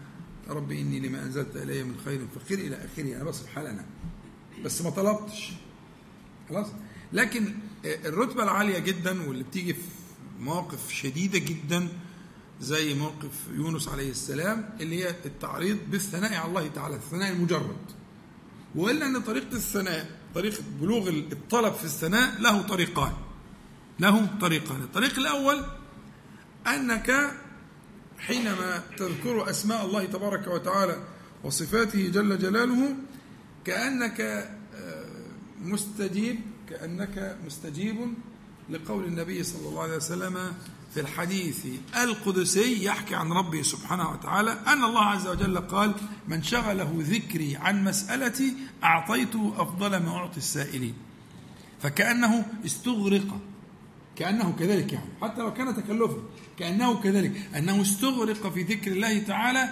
رب 0.48 0.72
إني 0.72 1.01
لما 1.01 1.22
أنزلت 1.22 1.57
إلي 1.57 1.85
من 1.85 1.94
خير 2.05 2.27
فقير 2.35 2.59
إلى 2.59 2.77
آخره. 2.77 3.16
أنا 3.16 3.24
بصف 3.24 3.46
حال 3.46 3.66
أنا. 3.66 3.87
بس 4.64 4.83
ما 4.83 4.90
طلبتش. 4.90 5.53
خلاص؟ 6.48 6.66
لكن 7.12 7.55
الرتبة 7.85 8.42
العالية 8.42 8.79
جدا 8.79 9.29
واللي 9.29 9.44
بتيجي 9.44 9.74
في 9.74 9.81
مواقف 10.40 10.90
شديدة 10.92 11.38
جدا 11.38 11.88
زي 12.61 12.94
موقف 12.94 13.33
يونس 13.55 13.88
عليه 13.88 14.11
السلام 14.11 14.70
اللي 14.81 15.05
هي 15.05 15.11
التعريض 15.11 15.79
بالثناء 15.90 16.35
على 16.35 16.48
الله 16.48 16.68
تعالى 16.68 16.96
الثناء 16.96 17.33
المجرد. 17.33 17.77
وقلنا 18.74 19.07
أن 19.07 19.20
طريقة 19.20 19.53
الثناء 19.53 20.18
طريقة 20.35 20.62
بلوغ 20.81 21.09
الطلب 21.09 21.74
في 21.74 21.85
الثناء 21.85 22.40
له 22.40 22.62
طريقان. 22.62 23.12
له 24.01 24.38
طريقان. 24.40 24.83
الطريق 24.83 25.18
الأول 25.18 25.64
أنك 26.74 27.31
حينما 28.18 28.83
تذكر 28.96 29.50
أسماء 29.50 29.85
الله 29.85 30.04
تبارك 30.04 30.46
وتعالى 30.46 31.02
وصفاته 31.44 32.09
جل 32.09 32.38
جلاله 32.38 32.96
كأنك 33.64 34.50
مستجيب 35.62 36.40
كأنك 36.70 37.37
مستجيب 37.46 38.14
لقول 38.70 39.04
النبي 39.04 39.42
صلى 39.42 39.68
الله 39.68 39.83
عليه 39.83 39.96
وسلم 39.96 40.52
في 40.94 41.00
الحديث 41.00 41.66
القدسي 41.96 42.85
يحكي 42.85 43.14
عن 43.14 43.33
ربه 43.33 43.62
سبحانه 43.62 44.11
وتعالى 44.11 44.52
أن 44.66 44.85
الله 44.85 45.04
عز 45.04 45.26
وجل 45.28 45.59
قال 45.59 45.94
من 46.28 46.42
شغله 46.42 46.94
ذكري 46.98 47.57
عن 47.57 47.85
مسألتي 47.85 48.54
أعطيته 48.85 49.54
أفضل 49.57 49.90
ما 49.96 50.16
أعطي 50.16 50.37
السائلين 50.37 50.94
فكأنه 51.83 52.46
استغرق 52.66 53.40
كأنه 54.16 54.57
كذلك 54.59 54.92
يعني 54.92 55.11
حتى 55.22 55.40
لو 55.40 55.54
كان 55.54 55.76
تكلفا 55.76 56.22
كأنه 56.59 57.01
كذلك 57.01 57.51
أنه 57.57 57.83
استغرق 57.83 58.53
في 58.53 58.62
ذكر 58.62 58.92
الله 58.92 59.18
تعالى 59.18 59.71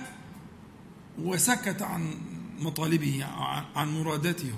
وسكت 1.18 1.82
عن 1.82 2.14
مطالبه 2.58 3.24
عن 3.76 4.00
مرادته. 4.00 4.54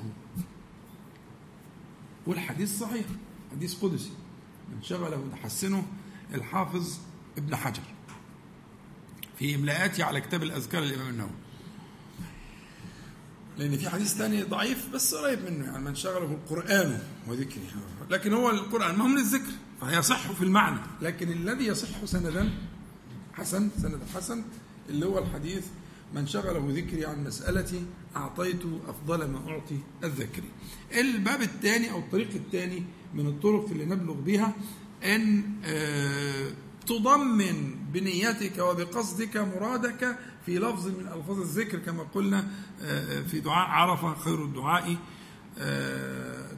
والحديث 2.26 2.78
صحيح 2.78 3.06
حديث 3.50 3.74
قدسي. 3.74 4.10
من 4.72 4.82
شغله 4.82 5.28
تحسنه 5.32 5.86
الحافظ 6.34 6.98
ابن 7.38 7.56
حجر 7.56 7.82
في 9.38 9.54
إملاءاته 9.54 10.04
على 10.04 10.20
كتاب 10.20 10.42
الأذكار 10.42 10.82
الإمام 10.82 11.08
النووي. 11.08 11.30
لأن 13.58 13.76
في 13.76 13.90
حديث 13.90 14.14
ثاني 14.14 14.42
ضعيف 14.42 14.88
بس 14.94 15.14
قريب 15.14 15.50
منه 15.50 15.64
يعني 15.64 15.84
من 15.84 15.94
شغله 15.94 16.24
القرآن 16.24 17.02
وذكره. 17.26 17.62
لكن 18.10 18.32
هو 18.32 18.50
القرآن 18.50 18.96
ما 18.96 19.04
هو 19.04 19.08
من 19.08 19.18
الذكر 19.18 19.52
فيصح 19.80 20.32
في 20.32 20.42
المعنى. 20.44 20.80
لكن 21.02 21.32
الذي 21.32 21.66
يصح 21.66 22.04
سندا 22.04 22.50
حسن 23.34 23.70
سند 23.82 24.00
حسن 24.14 24.44
اللي 24.88 25.06
هو 25.06 25.18
الحديث 25.18 25.66
من 26.14 26.26
شغله 26.26 26.66
ذكري 26.72 27.06
عن 27.06 27.24
مسألتي 27.24 27.84
أعطيته 28.16 28.80
أفضل 28.88 29.30
ما 29.30 29.50
أعطي 29.50 29.78
الذكري 30.04 30.48
الباب 30.98 31.42
الثاني 31.42 31.90
أو 31.90 31.98
الطريق 31.98 32.28
الثاني 32.34 32.82
من 33.14 33.26
الطرق 33.26 33.68
اللي 33.70 33.84
نبلغ 33.84 34.12
بها 34.14 34.54
أن 35.04 35.42
تضمن 36.86 37.74
بنيتك 37.92 38.58
وبقصدك 38.58 39.36
مرادك 39.36 40.18
في 40.46 40.58
لفظ 40.58 40.88
من 40.88 41.06
ألفاظ 41.06 41.40
الذكر 41.40 41.78
كما 41.78 42.02
قلنا 42.02 42.48
في 43.30 43.40
دعاء 43.40 43.68
عرفة 43.68 44.14
خير 44.14 44.44
الدعاء 44.44 44.96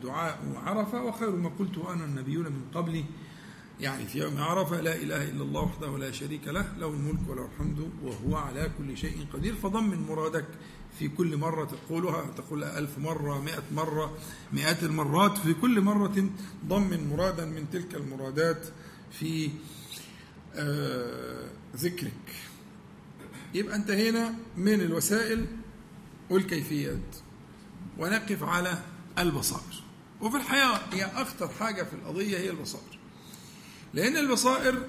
دعاء 0.02 0.62
عرفة 0.66 1.02
وخير 1.02 1.30
ما 1.30 1.50
قلت 1.58 1.78
أنا 1.78 2.04
النبيون 2.04 2.44
من 2.44 2.62
قبلي. 2.74 3.04
يعني 3.80 4.06
في 4.06 4.18
يوم 4.18 4.40
عرفة 4.40 4.80
لا 4.80 4.96
إله 4.96 5.28
إلا 5.28 5.42
الله 5.42 5.60
وحده 5.60 5.98
لا 5.98 6.10
شريك 6.12 6.48
له 6.48 6.72
له 6.78 6.88
الملك 6.88 7.28
وله 7.28 7.46
الحمد 7.46 7.90
وهو 8.02 8.36
على 8.36 8.70
كل 8.78 8.96
شيء 8.96 9.26
قدير. 9.32 9.54
فضمن 9.54 10.06
مرادك 10.08 10.46
في 10.98 11.08
كل 11.08 11.36
مرة 11.36 11.64
تقولها 11.64 12.26
تقولها 12.36 12.78
ألف 12.78 12.98
مرة 12.98 13.40
مئة 13.40 13.62
مرة 13.72 14.18
مئات 14.52 14.82
المرات 14.82 15.38
في 15.38 15.54
كل 15.54 15.80
مرة. 15.80 16.30
ضمن 16.66 17.08
مرادا 17.10 17.44
من 17.44 17.70
تلك 17.72 17.94
المرادات 17.94 18.66
في 19.12 19.50
آه 20.54 21.48
ذكرك. 21.76 22.34
يبقى 23.54 23.76
انتهينا 23.76 24.34
من 24.56 24.80
الوسائل 24.80 25.46
والكيفيات. 26.30 27.16
ونقف 27.98 28.42
على 28.42 28.82
البصائر. 29.18 29.82
وفي 30.20 30.37
الحقيقة 30.37 30.80
هي 30.92 31.04
أخطر 31.04 31.48
حاجة 31.48 31.83
في 31.83 31.92
القضية 31.92 32.38
هي 32.38 32.50
البصائر. 32.50 32.98
لأن 33.94 34.16
البصائر 34.16 34.88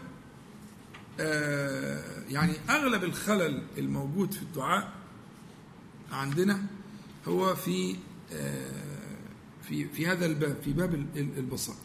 آه، 1.20 2.24
يعني 2.30 2.54
أغلب 2.70 3.04
الخلل 3.04 3.64
الموجود 3.78 4.34
في 4.34 4.42
الدعاء 4.42 4.94
عندنا 6.12 6.66
هو 7.28 7.56
في 7.56 7.96
آه، 8.34 8.72
في 9.68 9.88
في 9.88 10.08
هذا 10.08 10.26
الباب 10.26 10.58
في 10.64 10.74
باب 10.74 10.94
البصائر. 11.16 11.80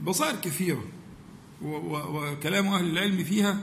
البصائر 0.00 0.40
كثيرة 0.40 0.84
وكلام 1.62 2.66
أهل 2.66 2.90
العلم 2.90 3.24
فيها 3.24 3.58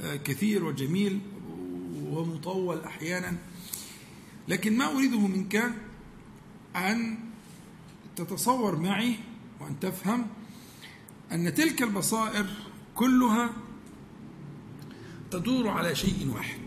آه، 0.00 0.16
كثير 0.16 0.64
وجميل 0.64 1.20
ومطول 2.02 2.80
أحيانا. 2.84 3.36
لكن 4.48 4.78
ما 4.78 4.96
أريده 4.96 5.18
منك 5.18 5.72
أن 6.76 7.31
تتصور 8.16 8.76
معي 8.76 9.16
وأن 9.60 9.80
تفهم 9.80 10.26
أن 11.32 11.54
تلك 11.54 11.82
البصائر 11.82 12.46
كلها 12.94 13.50
تدور 15.30 15.68
على 15.68 15.94
شيء 15.94 16.32
واحد. 16.34 16.60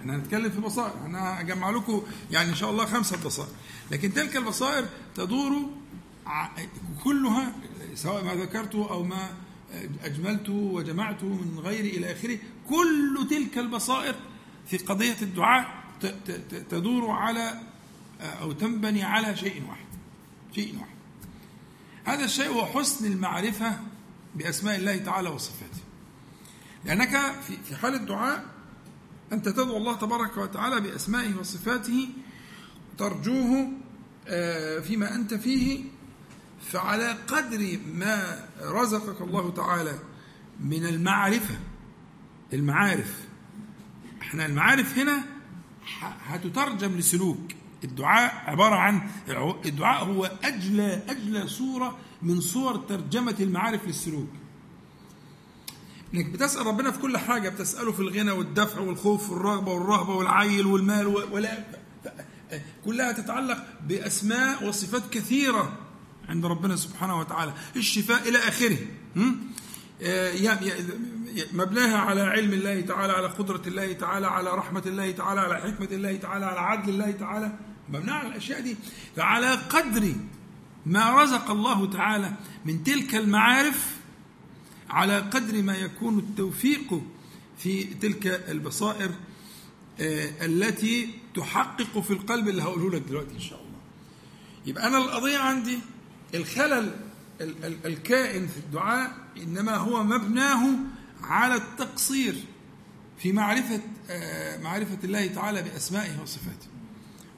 إحنا 0.00 0.16
هنتكلم 0.16 0.50
في 0.50 0.60
بصائر. 0.60 1.06
أنا 1.06 1.40
اجمع 1.40 1.70
لكم 1.70 2.02
يعني 2.30 2.50
إن 2.50 2.54
شاء 2.54 2.70
الله 2.70 2.84
خمسة 2.86 3.24
بصائر. 3.24 3.50
لكن 3.90 4.12
تلك 4.12 4.36
البصائر 4.36 4.88
تدور 5.14 5.70
كلها 7.04 7.52
سواء 7.94 8.24
ما 8.24 8.34
ذكرته 8.34 8.90
أو 8.90 9.02
ما 9.02 9.30
أجملته 10.04 10.52
وجمعته 10.52 11.26
من 11.26 11.58
غير 11.58 11.84
إلى 11.84 12.12
آخره 12.12 12.38
كل 12.68 13.26
تلك 13.30 13.58
البصائر 13.58 14.14
في 14.66 14.76
قضية 14.76 15.16
الدعاء 15.22 15.84
تدور 16.70 17.10
على 17.10 17.60
أو 18.20 18.52
تنبني 18.52 19.02
على 19.02 19.36
شيء 19.36 19.62
واحد. 19.68 19.84
شيء 20.54 20.74
واحد 20.78 20.94
هذا 22.04 22.24
الشيء 22.24 22.48
هو 22.48 22.66
حسن 22.66 23.06
المعرفة 23.06 23.78
بأسماء 24.34 24.76
الله 24.76 24.96
تعالى 24.96 25.28
وصفاته. 25.28 25.80
لأنك 26.84 27.34
في 27.68 27.76
حال 27.76 27.94
الدعاء 27.94 28.44
أنت 29.32 29.48
تدعو 29.48 29.76
الله 29.76 29.96
تبارك 29.96 30.36
وتعالى 30.36 30.80
بأسمائه 30.80 31.34
وصفاته 31.34 32.08
ترجوه 32.98 33.72
آه، 34.28 34.80
فيما 34.80 35.14
أنت 35.14 35.34
فيه 35.34 35.84
فعلى 36.70 37.12
قدر 37.28 37.78
ما 37.94 38.48
رزقك 38.60 39.20
الله 39.20 39.50
تعالى 39.52 39.98
من 40.60 40.86
المعرفة 40.86 41.58
المعارف. 42.52 43.20
إحنا 44.22 44.46
المعارف 44.46 44.98
هنا 44.98 45.24
هتترجم 46.00 46.96
لسلوك. 46.96 47.52
الدعاء 47.84 48.50
عبارة 48.50 48.74
عن 48.74 49.00
الدعاء 49.66 50.04
هو 50.04 50.30
أجلى 50.44 51.02
أجلى 51.08 51.48
صورة 51.48 51.98
من 52.22 52.40
صور 52.40 52.76
ترجمة 52.76 53.36
المعارف 53.40 53.86
للسلوك. 53.86 54.28
إنك 56.14 56.26
بتسأل 56.26 56.66
ربنا 56.66 56.90
في 56.90 56.98
كل 56.98 57.18
حاجة 57.18 57.48
بتسأله 57.48 57.92
في 57.92 58.00
الغنى 58.00 58.30
والدفع 58.30 58.80
والخوف 58.80 59.30
والرغبة 59.30 59.72
والرهبة 59.72 60.14
والعيل 60.14 60.66
والمال 60.66 61.06
ولا 61.06 61.64
كلها 62.84 63.12
تتعلق 63.12 63.58
بأسماء 63.88 64.68
وصفات 64.68 65.02
كثيرة 65.10 65.78
عند 66.28 66.46
ربنا 66.46 66.76
سبحانه 66.76 67.18
وتعالى. 67.18 67.52
الشفاء 67.76 68.28
إلى 68.28 68.38
آخره. 68.38 68.78
آه، 70.02 70.58
مبناها 71.52 71.98
على 71.98 72.20
علم 72.20 72.52
الله 72.52 72.80
تعالى 72.80 73.12
على 73.12 73.26
قدرة 73.26 73.62
الله 73.66 73.92
تعالى 73.92 74.26
على 74.26 74.50
رحمة 74.50 74.82
الله 74.86 75.10
تعالى 75.10 75.40
على 75.40 75.56
حكمة 75.56 75.88
الله 75.92 76.16
تعالى 76.16 76.46
على 76.46 76.60
عدل 76.60 76.88
الله 76.88 77.10
تعالى. 77.10 77.58
مبناها 77.88 78.14
على 78.14 78.28
الأشياء 78.28 78.60
دي. 78.60 78.76
فعلى 79.16 79.54
قدر 79.54 80.14
ما 80.86 81.22
رزق 81.22 81.50
الله 81.50 81.90
تعالى 81.90 82.32
من 82.64 82.84
تلك 82.84 83.14
المعارف 83.14 83.96
على 84.90 85.18
قدر 85.18 85.62
ما 85.62 85.76
يكون 85.76 86.18
التوفيق 86.18 87.02
في 87.58 87.84
تلك 87.84 88.26
البصائر 88.26 89.10
آه، 90.00 90.30
التي 90.46 91.10
تحقق 91.34 91.98
في 91.98 92.10
القلب 92.12 92.48
اللي 92.48 92.62
هقوله 92.62 92.90
لك 92.90 93.02
دلوقتي 93.02 93.34
إن 93.34 93.40
شاء 93.40 93.58
الله. 93.58 93.78
يبقى 94.66 94.86
أنا 94.86 94.98
القضية 94.98 95.38
عندي 95.38 95.78
الخلل 96.34 96.96
الكائن 97.84 98.46
في 98.46 98.56
الدعاء 98.56 99.12
إنما 99.36 99.76
هو 99.76 100.04
مبناه 100.04 100.68
على 101.22 101.54
التقصير 101.54 102.34
في 103.18 103.32
معرفة 103.32 103.80
آه، 104.10 104.58
معرفة 104.62 104.98
الله 105.04 105.26
تعالى 105.26 105.62
بأسمائه 105.62 106.22
وصفاته. 106.22 106.66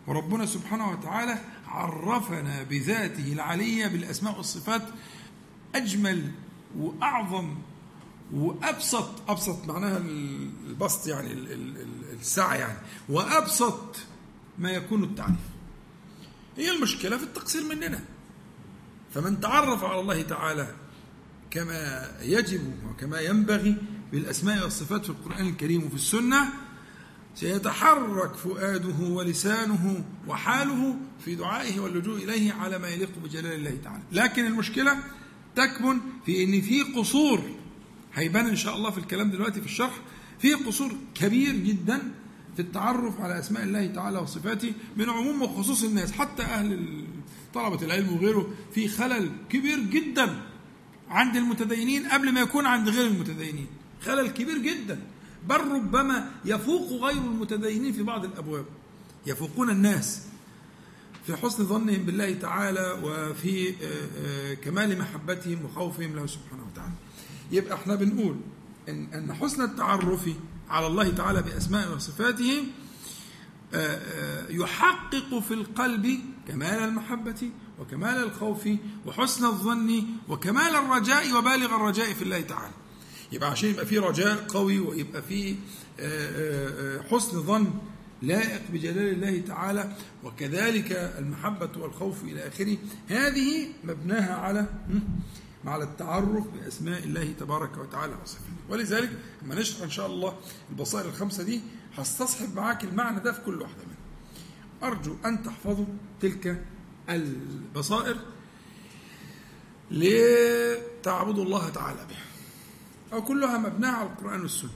وربنا 0.07 0.47
سبحانه 0.47 0.91
وتعالى 0.91 1.39
عرفنا 1.67 2.63
بذاته 2.63 3.33
العلية 3.33 3.87
بالأسماء 3.87 4.37
والصفات 4.37 4.83
أجمل 5.75 6.31
وأعظم 6.79 7.55
وأبسط 8.33 9.31
أبسط 9.31 9.69
معناها 9.69 9.99
البسط 10.67 11.07
يعني 11.07 11.33
السعه 12.21 12.55
يعني 12.55 12.79
وأبسط 13.09 13.97
ما 14.59 14.71
يكون 14.71 15.05
التعريف. 15.05 15.37
هي 16.57 16.71
المشكلة 16.71 17.17
في 17.17 17.23
التقصير 17.23 17.65
مننا. 17.65 18.05
فمن 19.15 19.41
تعرف 19.41 19.85
على 19.85 20.01
الله 20.01 20.23
تعالى 20.23 20.75
كما 21.51 22.11
يجب 22.21 22.75
وكما 22.91 23.21
ينبغي 23.21 23.77
بالأسماء 24.13 24.63
والصفات 24.63 25.05
في 25.05 25.11
القرآن 25.11 25.49
الكريم 25.49 25.85
وفي 25.85 25.95
السنة 25.95 26.49
سيتحرك 27.37 28.35
فؤاده 28.35 29.07
ولسانه 29.09 30.05
وحاله 30.29 30.97
في 31.25 31.35
دعائه 31.35 31.81
واللجوء 31.81 32.17
إليه 32.25 32.53
على 32.53 32.79
ما 32.79 32.89
يليق 32.89 33.11
بجلال 33.25 33.53
الله 33.53 33.79
تعالى. 33.85 34.03
لكن 34.13 34.47
المشكلة 34.47 34.97
تكمن 35.57 36.01
في 36.27 36.45
إن 36.45 36.61
في 36.61 36.83
قصور 36.83 37.41
هيبان 38.15 38.47
إن 38.47 38.57
شاء 38.57 38.77
الله 38.77 38.91
في 38.91 38.99
الكلام 38.99 39.31
دلوقتي 39.31 39.61
في 39.61 39.67
الشرح 39.67 40.01
في 40.39 40.55
قصور 40.55 40.97
كبير 41.15 41.57
جدا 41.57 41.99
في 42.57 42.63
التعرف 42.63 43.21
على 43.21 43.39
أسماء 43.39 43.63
الله 43.63 43.87
تعالى 43.87 44.19
وصفاته 44.19 44.73
من 44.97 45.11
عموم 45.11 45.43
وخصوص 45.43 45.85
الناس 45.85 46.13
حتى 46.13 46.43
أهل 46.43 47.05
طلبة 47.55 47.83
العلم 47.83 48.13
وغيره 48.13 48.51
في 48.75 48.89
خلل 48.89 49.31
كبير 49.51 49.79
جدا 49.81 50.43
عند 51.09 51.37
المتدينين 51.37 52.07
قبل 52.07 52.33
ما 52.33 52.41
يكون 52.41 52.67
عند 52.67 52.89
غير 52.89 53.07
المتدينين. 53.07 53.67
خلل 54.05 54.29
كبير 54.29 54.59
جدا. 54.59 54.99
بل 55.49 55.61
ربما 55.61 56.31
يفوق 56.45 57.03
غير 57.03 57.17
المتدينين 57.17 57.93
في 57.93 58.03
بعض 58.03 58.25
الأبواب. 58.25 58.65
يفوقون 59.27 59.71
الناس 59.71 60.23
في 61.27 61.37
حسن 61.37 61.65
ظنهم 61.65 62.03
بالله 62.03 62.35
تعالى 62.35 63.01
وفي 63.03 63.69
آه، 63.71 63.75
آه، 64.19 64.55
كمال 64.55 64.99
محبتهم 64.99 65.65
وخوفهم 65.65 66.17
له 66.17 66.27
سبحانه 66.27 66.63
وتعالى. 66.73 66.93
يبقى 67.53 67.75
إحنا 67.75 67.95
بنقول 67.95 68.37
إن 68.89 69.09
إن 69.15 69.35
حسن 69.35 69.63
التعرف 69.65 70.29
على 70.71 70.87
الله 70.87 71.11
تعالى 71.11 71.43
بأسمائه 71.43 71.95
وصفاته 71.95 72.65
آه، 73.75 74.49
يحقق 74.49 75.39
في 75.39 75.55
القلب 75.55 76.21
كمال 76.49 76.79
المحبة 76.83 77.51
وكمال 77.81 78.23
الخوف 78.23 78.69
وحسن 79.07 79.45
الظن 79.45 80.05
وكمال 80.29 80.77
الرجاء 80.77 81.39
وبالغ 81.39 81.77
الرجاء 81.77 82.13
في 82.13 82.23
الله 82.23 82.41
تعالى. 82.41 82.73
يبقى 83.33 83.51
عشان 83.51 83.71
يبقى 83.71 83.87
في 83.87 83.99
رجاء 83.99 84.37
قوي 84.49 84.79
ويبقى 84.79 85.23
في 85.23 85.57
حسن 87.11 87.43
ظن 87.43 87.71
لائق 88.23 88.63
بجلال 88.73 89.09
الله 89.13 89.41
تعالى 89.41 89.93
وكذلك 90.25 90.93
المحبة 90.93 91.71
والخوف 91.77 92.25
إلى 92.25 92.49
آخره. 92.49 92.77
هذه 93.09 93.69
مبناها 93.85 94.35
على 94.35 94.67
على 95.65 95.85
التعرف 95.85 96.45
بأسماء 96.55 97.05
الله 97.05 97.33
تبارك 97.41 97.79
وتعالى 97.79 98.13
وصفاته. 98.23 98.47
ولذلك 98.69 99.11
لما 99.43 99.55
نشرح 99.55 99.83
إن 99.83 99.91
شاء 99.91 100.07
الله 100.07 100.37
البصائر 100.71 101.07
الخمسة 101.09 101.43
دي 101.43 101.61
هستصحب 101.97 102.55
معاك 102.57 102.85
المعنى 102.85 103.21
ده 103.21 103.33
في 103.33 103.41
كل 103.41 103.63
واحدة 103.63 103.83
منها 103.85 104.91
أرجو 104.93 105.17
أن 105.25 105.43
تحفظوا 105.43 105.87
تلك 106.21 106.63
البصائر 107.11 108.17
لتعبدوا 109.91 111.45
الله 111.45 111.69
تعالى 111.69 111.99
بها. 112.09 112.26
أو 113.13 113.23
كلها 113.23 113.59
مبناها 113.59 113.97
على 113.97 114.09
القرآن 114.09 114.41
والسنة. 114.41 114.71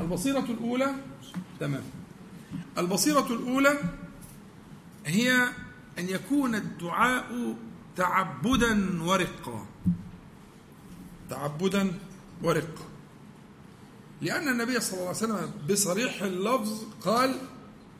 البصيرة 0.00 0.44
الأولى 0.44 0.94
تمام. 1.60 1.82
البصيرة 2.78 3.26
الأولى 3.26 3.78
هي 5.06 5.48
أن 5.98 6.08
يكون 6.08 6.54
الدعاء 6.54 7.56
تعبدا 7.96 9.02
ورقا. 9.02 9.66
تعبدا 11.30 11.92
ورقا. 12.42 12.84
لأن 14.22 14.48
النبي 14.48 14.80
صلى 14.80 14.92
الله 14.92 15.06
عليه 15.06 15.16
وسلم 15.16 15.52
بصريح 15.70 16.22
اللفظ 16.22 16.82
قال 17.00 17.38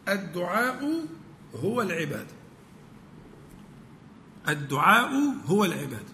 الدعاء 0.08 1.06
هو 1.54 1.82
العبادة. 1.82 2.38
الدعاء 4.48 5.10
هو 5.46 5.64
العبادة. 5.64 6.12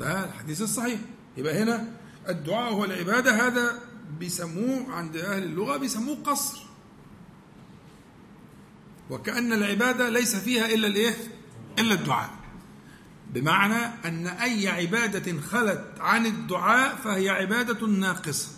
ده 0.00 0.24
الحديث 0.24 0.62
الصحيح. 0.62 1.00
يبقى 1.38 1.62
هنا 1.62 1.92
الدعاء 2.28 2.72
هو 2.72 2.84
العبادة 2.84 3.46
هذا 3.46 3.80
بيسموه 4.18 4.92
عند 4.92 5.16
أهل 5.16 5.42
اللغة 5.42 5.76
بيسموه 5.76 6.16
قصر. 6.24 6.58
وكأن 9.10 9.52
العبادة 9.52 10.08
ليس 10.08 10.36
فيها 10.36 10.66
إلا 10.66 10.86
الإيه؟ 10.86 11.14
إلا 11.78 11.94
الدعاء. 11.94 12.30
بمعنى 13.34 13.94
أن 14.04 14.26
أي 14.26 14.68
عبادة 14.68 15.40
خلت 15.40 15.84
عن 16.00 16.26
الدعاء 16.26 16.96
فهي 16.96 17.28
عبادة 17.30 17.86
ناقصة. 17.86 18.48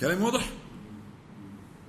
كلام 0.00 0.22
واضح؟ 0.22 0.50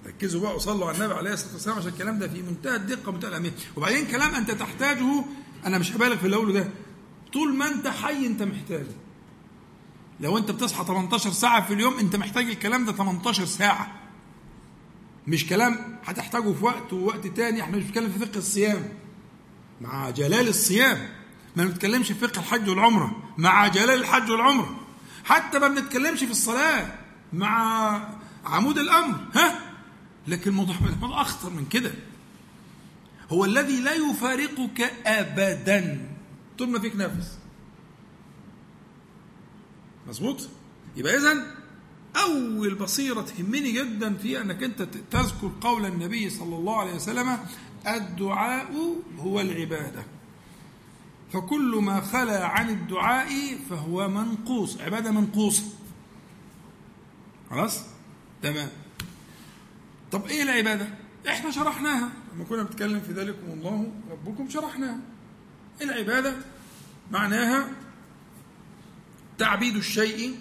ركزوا 0.07 0.41
بقى 0.41 0.55
وصلوا 0.55 0.87
على 0.87 0.97
النبي 0.97 1.13
عليه 1.13 1.33
الصلاة 1.33 1.53
والسلام 1.53 1.77
عشان 1.77 1.89
الكلام 1.89 2.19
ده 2.19 2.27
في 2.27 2.41
منتهى 2.41 2.75
الدقة 2.75 3.09
ومنتهى 3.09 3.29
الأهمية. 3.29 3.51
وبعدين 3.77 4.07
كلام 4.07 4.35
أنت 4.35 4.51
تحتاجه 4.51 5.25
أنا 5.65 5.77
مش 5.77 5.91
هبالغ 5.95 6.15
في 6.15 6.25
اللي 6.25 6.35
أقوله 6.35 6.53
ده. 6.53 6.69
طول 7.35 7.55
ما 7.55 7.67
انت 7.67 7.87
حي 7.87 8.25
انت 8.25 8.43
محتاجه. 8.43 8.95
لو 10.19 10.37
انت 10.37 10.51
بتصحى 10.51 10.85
18 10.85 11.31
ساعة 11.31 11.65
في 11.67 11.73
اليوم 11.73 11.97
انت 11.99 12.15
محتاج 12.15 12.49
الكلام 12.49 12.85
ده 12.85 12.91
18 12.91 13.45
ساعة. 13.45 13.91
مش 15.27 15.47
كلام 15.47 15.99
هتحتاجه 16.05 16.53
في 16.53 16.65
وقت 16.65 16.93
ووقت 16.93 17.27
تاني 17.27 17.61
إحنا 17.61 17.77
مش 17.77 17.83
بنتكلم 17.83 18.09
في 18.09 18.19
فقه 18.19 18.37
الصيام. 18.37 18.89
مع 19.81 20.09
جلال 20.09 20.47
الصيام. 20.47 21.09
ما 21.55 21.65
بنتكلمش 21.65 22.07
في 22.11 22.27
فقه 22.27 22.39
الحج 22.39 22.69
والعمرة. 22.69 23.11
مع 23.37 23.67
جلال 23.67 23.99
الحج 23.99 24.31
والعمرة. 24.31 24.75
حتى 25.25 25.59
ما 25.59 25.67
بنتكلمش 25.67 26.19
في 26.19 26.31
الصلاة. 26.31 26.95
مع 27.33 28.09
عمود 28.45 28.77
الأمر. 28.77 29.17
ها؟ 29.33 29.59
لكن 30.27 30.49
الموضوع 30.49 30.75
الموضوع 30.95 31.21
أخطر 31.21 31.49
من 31.49 31.65
كده. 31.65 31.91
هو 33.31 33.45
الذي 33.45 33.81
لا 33.81 33.93
يفارقك 33.93 34.81
ابدا. 35.05 36.14
طول 36.57 36.69
ما 36.69 36.79
فيك 36.79 36.95
نفس. 36.95 37.37
مظبوط؟ 40.07 40.49
يبقى 40.95 41.17
اذا 41.17 41.55
أول 42.15 42.75
بصيرة 42.75 43.21
تهمني 43.21 43.71
جدا 43.71 44.13
في 44.13 44.41
أنك 44.41 44.63
أنت 44.63 44.81
تذكر 45.11 45.51
قول 45.61 45.85
النبي 45.85 46.29
صلى 46.29 46.55
الله 46.55 46.79
عليه 46.79 46.95
وسلم 46.95 47.37
الدعاء 47.87 48.95
هو 49.19 49.41
العبادة. 49.41 50.03
فكل 51.33 51.79
ما 51.81 52.01
خلا 52.01 52.45
عن 52.45 52.69
الدعاء 52.69 53.57
فهو 53.69 54.07
منقوص. 54.07 54.81
عبادة 54.81 55.11
منقوصة. 55.11 55.63
خلاص؟ 57.49 57.81
تمام. 58.43 58.69
طب 60.11 60.25
إيه 60.25 60.43
العبادة؟ 60.43 60.87
إحنا 61.27 61.51
شرحناها. 61.51 62.09
لما 62.35 62.43
كنا 62.43 62.63
بنتكلم 62.63 62.99
في 62.99 63.13
ذلكم 63.13 63.51
الله 63.51 63.91
ربكم 64.11 64.49
شرحناها. 64.49 64.99
العبادة 65.81 66.33
معناها 67.11 67.67
تعبيد 69.38 69.75
الشيء 69.75 70.35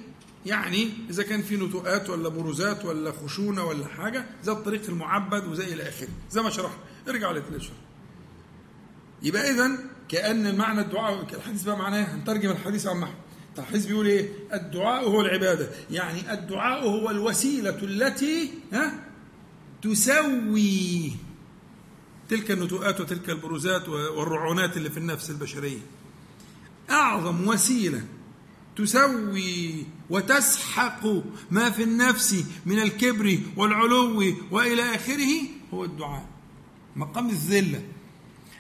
يعني 0.46 0.90
إذا 1.10 1.22
كان 1.22 1.42
في 1.42 1.56
نتوءات 1.56 2.10
ولا 2.10 2.28
بروزات 2.28 2.84
ولا 2.84 3.12
خشونة 3.12 3.64
ولا 3.64 3.86
حاجة 3.86 4.24
زي 4.42 4.52
الطريق 4.52 4.82
المعبد 4.88 5.44
وزي 5.46 5.74
إلى 5.74 5.88
آخره. 5.88 6.08
زي 6.30 6.42
ما 6.42 6.50
شرحنا 6.50 6.78
ارجع 7.08 7.30
للتلاشر 7.30 7.72
يبقى 9.22 9.50
اذا 9.50 9.70
كأن 10.08 10.46
المعنى 10.46 10.80
الدعاء 10.80 11.26
الحديث 11.34 11.62
بقى 11.62 11.76
معناه 11.78 12.14
هنترجم 12.14 12.50
الحديث 12.50 12.86
عن 12.86 12.96
محمد 12.96 13.14
الحديث 13.58 13.86
بيقول 13.86 14.06
إيه؟ 14.06 14.28
الدعاء 14.52 15.04
هو 15.08 15.20
العبادة. 15.20 15.68
يعني 15.90 16.32
الدعاء 16.32 16.84
هو 16.88 17.10
الوسيلة 17.10 17.78
التي 17.82 18.50
ها؟ 18.72 18.92
تسوي. 19.82 21.12
تلك 22.34 22.50
النتوءات 22.50 23.00
وتلك 23.00 23.30
البروزات 23.30 23.88
والرعونات 23.88 24.76
اللي 24.76 24.90
في 24.90 24.96
النفس 24.96 25.30
البشرية. 25.30 25.78
أعظم 26.90 27.48
وسيلة 27.48 28.04
تسوي 28.76 29.86
وتسحق 30.10 31.06
ما 31.50 31.70
في 31.70 31.82
النفس 31.82 32.44
من 32.66 32.78
الكبر 32.78 33.38
والعلو 33.56 34.34
وإلى 34.50 34.94
آخره 34.94 35.32
هو 35.74 35.84
الدعاء. 35.84 36.26
مقام 36.96 37.30
الذلة. 37.30 37.82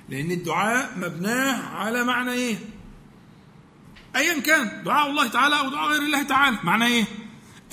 لأن 0.08 0.30
الدعاء 0.30 0.98
مبناه 0.98 1.62
على 1.62 2.04
معنى 2.04 2.32
إيه؟ 2.32 2.56
ايا 4.16 4.40
كان 4.40 4.84
دعاء 4.84 5.10
الله 5.10 5.28
تعالى 5.28 5.58
أو 5.58 5.68
دعاء 5.68 5.90
غير 5.90 6.02
الله 6.02 6.22
تعالى. 6.22 6.58
معنى 6.64 6.86
إيه؟ 6.86 7.04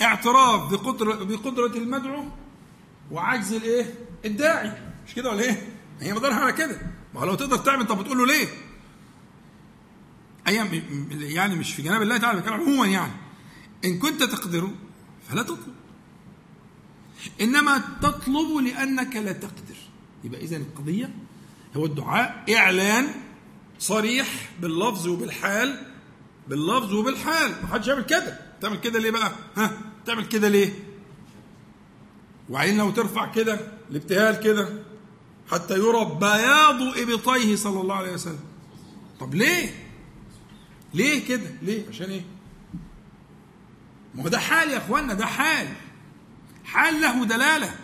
اعتراف 0.02 0.72
بقدرة, 0.72 1.14
بقدرة 1.24 1.76
المدعو 1.76 2.24
وعجز 3.10 3.52
الإيه؟ 3.52 3.94
الداعي. 4.24 4.72
مش 5.06 5.14
كده 5.14 5.30
ولا 5.30 5.42
إيه؟ 5.42 5.71
هي 6.02 6.14
مدارها 6.14 6.36
على 6.36 6.52
كده. 6.52 6.78
ما 7.14 7.20
هو 7.20 7.24
لو 7.24 7.34
تقدر 7.34 7.56
تعمل 7.56 7.86
طب 7.86 7.98
بتقول 7.98 8.18
له 8.18 8.26
ليه؟ 8.26 8.46
أيام 10.46 10.82
يعني 11.10 11.56
مش 11.56 11.74
في 11.74 11.82
جناب 11.82 12.02
الله 12.02 12.16
تعالى 12.16 12.40
بتكلم 12.40 12.54
عموما 12.54 12.86
يعني. 12.86 13.12
إن 13.84 13.98
كنت 13.98 14.22
تقدر 14.22 14.70
فلا 15.28 15.42
تطلب. 15.42 15.74
إنما 17.40 17.82
تطلب 18.02 18.56
لأنك 18.64 19.16
لا 19.16 19.32
تقدر. 19.32 19.76
يبقى 20.24 20.40
إذا 20.40 20.56
القضية 20.56 21.10
هو 21.76 21.86
الدعاء 21.86 22.44
إعلان 22.56 23.06
صريح 23.78 24.28
باللفظ 24.60 25.06
وبالحال 25.08 25.86
باللفظ 26.48 26.92
وبالحال. 26.94 27.50
ما 27.62 27.68
حدش 27.68 27.86
يعمل 27.88 28.04
كده. 28.04 28.38
تعمل 28.60 28.80
كده 28.80 28.98
ليه 28.98 29.10
بقى؟ 29.10 29.32
ها؟ 29.56 29.78
تعمل 30.06 30.26
كده 30.26 30.48
ليه؟ 30.48 30.72
وبعدين 32.48 32.78
لو 32.78 32.90
ترفع 32.90 33.32
كده 33.32 33.60
الابتهال 33.90 34.40
كده 34.40 34.68
حتى 35.52 35.74
يرى 35.74 36.04
بياض 36.20 36.82
إبطيه 36.98 37.56
صلى 37.56 37.80
الله 37.80 37.94
عليه 37.94 38.12
وسلم. 38.12 38.44
طب 39.20 39.34
ليه؟ 39.34 39.88
ليه 40.94 41.26
كده؟ 41.26 41.50
ليه؟ 41.62 41.88
عشان 41.88 42.10
إيه؟ 42.10 42.24
ما 44.14 44.22
هو 44.22 44.28
ده 44.28 44.38
حال 44.38 44.70
يا 44.70 44.78
اخوانا 44.78 45.14
ده 45.14 45.26
حال. 45.26 45.68
حال 46.64 47.00
له 47.00 47.24
دلالة. 47.24 47.76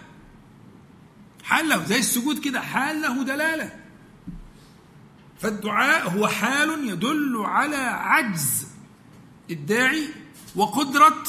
حال 1.45 1.69
له 1.69 1.85
زي 1.85 1.99
السجود 1.99 2.39
كده. 2.39 2.61
حال 2.61 3.01
له 3.01 3.23
دلالة. 3.23 3.77
فالدعاء 5.39 6.11
هو 6.11 6.27
حال 6.27 6.89
يدل 6.89 7.43
على 7.45 7.77
عجز 7.77 8.67
الداعي 9.51 10.09
وقدرة 10.57 11.23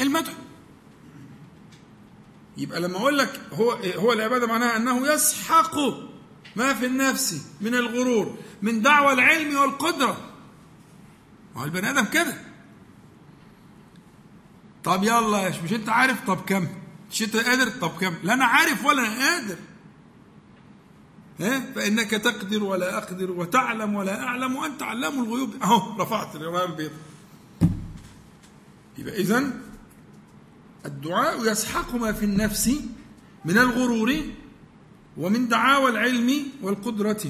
المدعو. 0.00 0.34
يبقى 2.56 2.80
لما 2.80 2.96
أقول 2.96 3.18
لك 3.18 3.40
هو 3.52 3.70
هو 3.72 4.12
العبادة 4.12 4.46
معناها 4.46 4.76
أنه 4.76 5.12
يسحق 5.12 5.76
ما 6.56 6.74
في 6.74 6.86
النفس 6.86 7.46
من 7.60 7.74
الغرور 7.74 8.36
من 8.62 8.82
دعوى 8.82 9.12
العلم 9.12 9.56
والقدرة. 9.56 10.16
ما 11.54 11.60
هو 11.60 11.64
البني 11.64 11.90
آدم 11.90 12.04
كده. 12.04 12.34
طب 14.84 15.04
يلا 15.04 15.48
مش 15.64 15.72
أنت 15.72 15.88
عارف؟ 15.88 16.26
طب 16.26 16.40
كم؟ 16.46 16.66
مش 17.10 17.22
أنت 17.22 17.36
قادر؟ 17.36 17.68
طب 17.68 17.90
كم؟ 18.00 18.14
لا 18.22 18.34
أنا 18.34 18.44
عارف 18.44 18.84
ولا 18.84 19.02
أنا 19.06 19.16
قادر. 19.30 19.56
ها؟ 21.40 21.72
فإنك 21.74 22.10
تقدر 22.10 22.62
ولا 22.64 22.98
أقدر 22.98 23.30
وتعلم 23.30 23.94
ولا 23.94 24.22
أعلم 24.22 24.56
وأنت 24.56 24.82
علام 24.82 25.24
الغيوب. 25.24 25.54
أهو 25.62 26.02
رفعت 26.02 26.36
الرايه 26.36 26.64
البيضاء 26.64 26.98
يبقى 28.98 29.14
اذا 29.16 29.52
الدعاء 30.86 31.52
يسحق 31.52 31.94
ما 31.94 32.12
في 32.12 32.24
النفس 32.24 32.70
من 33.44 33.58
الغرور 33.58 34.16
ومن 35.16 35.48
دعاوى 35.48 35.90
العلم 35.90 36.42
والقدرة. 36.62 37.22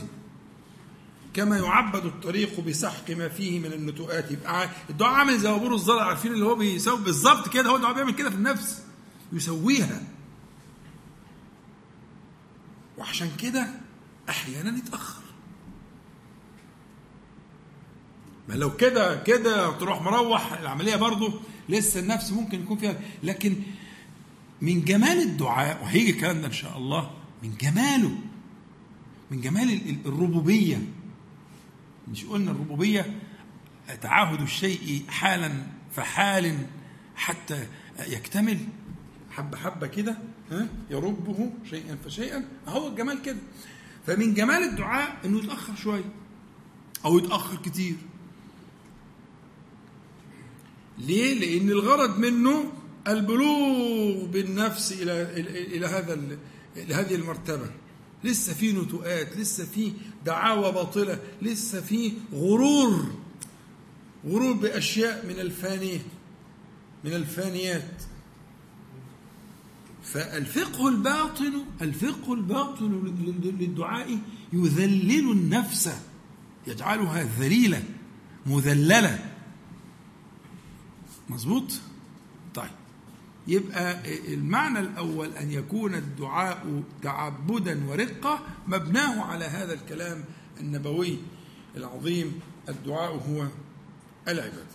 كما 1.35 1.59
يعبد 1.59 2.05
الطريق 2.05 2.61
بسحق 2.61 3.11
ما 3.11 3.29
فيه 3.29 3.59
من 3.59 3.73
النتوءات. 3.73 4.31
يبقى 4.31 4.69
الدعاء 4.91 5.15
عامل 5.15 5.39
زي 5.39 5.51
وبور 5.51 5.75
الزرع 5.75 6.03
عارفين 6.03 6.33
اللي 6.33 6.45
هو 6.45 6.55
بيسوي 6.55 7.01
بالظبط 7.01 7.49
كده 7.49 7.71
هو 7.71 7.77
الدعاء 7.77 7.95
بيعمل 7.95 8.15
كده 8.15 8.31
في 8.31 8.37
النفس 8.37 8.83
يسويها. 9.33 10.03
وعشان 12.99 13.31
كده 13.39 13.67
أحيانا 14.29 14.79
يتأخر. 14.79 15.23
ما 18.49 18.55
لو 18.55 18.77
كده 18.77 19.23
كده 19.23 19.71
تروح 19.71 20.03
مروح 20.03 20.53
العملية 20.53 20.97
برضه 20.97 21.41
لسه 21.69 22.01
النفس 22.01 22.33
ممكن 22.33 22.63
يكون 22.63 22.79
فيها. 22.79 23.01
لكن 23.23 23.57
من 24.61 24.85
جمال 24.85 25.19
الدعاء 25.19 25.83
وهيجي 25.83 26.11
الكلام 26.11 26.41
ده 26.41 26.47
إن 26.47 26.53
شاء 26.53 26.79
الله 26.79 27.11
من 27.43 27.55
جماله 27.61 28.19
من 29.31 29.41
جمال 29.41 29.97
الربوبية. 30.07 30.83
مش 32.09 32.25
قلنا 32.25 32.51
الربوبية 32.51 33.21
تعاهد 34.03 34.41
الشيء 34.41 35.05
حالا 35.09 35.53
فحال 35.93 36.67
حتى 37.17 37.67
يكتمل. 38.09 38.59
حبة 39.31 39.57
حبة 39.57 39.87
كده 39.87 40.19
يربه 40.91 41.51
شيئا 41.71 41.99
فشيئا. 42.05 42.45
هو 42.69 42.89
الجمال 42.89 43.23
كده. 43.23 43.39
فمن 44.07 44.35
جمال 44.35 44.63
الدعاء 44.63 45.17
إنه 45.25 45.39
يتأخر 45.39 45.75
شوية 45.77 46.05
أو 47.05 47.19
يتأخر 47.19 47.57
كتير. 47.57 47.97
ليه؟ 50.99 51.35
لأن 51.35 51.71
الغرض 51.71 52.19
منه 52.19 52.73
البلوغ 53.09 54.25
بالنفس 54.25 54.93
إلى 54.93 55.23
إلى 55.77 55.87
هذا 55.87 56.21
إلى 56.77 56.95
هذه 56.95 57.15
المرتبة. 57.15 57.71
لسه 58.25 58.55
في 58.55 58.73
نتوءات 58.73 59.37
لسه 59.37 59.65
في 59.65 59.93
دعاوى 60.27 60.73
باطلة 60.73 61.19
لسه 61.43 61.81
في 61.81 62.13
غرور. 62.33 63.15
غرور 64.27 64.53
بأشياء 64.53 65.27
من 65.27 65.41
الفانية 65.41 66.01
من 67.05 67.13
الفانيات. 67.13 68.03
فالفقه 70.03 70.89
الباطن 70.89 71.53
الفقه 71.83 72.35
الباطن 72.35 73.15
للدعاء 73.61 74.19
يذلل 74.53 75.31
النفس 75.31 75.91
يجعلها 76.67 77.29
ذليلة 77.41 77.83
مذللة. 78.47 79.32
مظبوط؟ 81.29 81.73
طيب. 82.55 82.71
يبقى 83.47 83.97
المعنى 84.35 84.79
الأول 84.79 85.33
أن 85.33 85.51
يكون 85.51 85.95
الدعاء 85.95 86.83
تعبدا 87.03 87.87
ورقة 87.87 88.41
مبناه 88.67 89.25
على 89.25 89.45
هذا 89.45 89.75
الكلام 89.75 90.25
النبوي 90.61 91.19
العظيم. 91.77 92.41
الدعاء 92.69 93.13
هو 93.13 93.47
العبادة. 94.29 94.67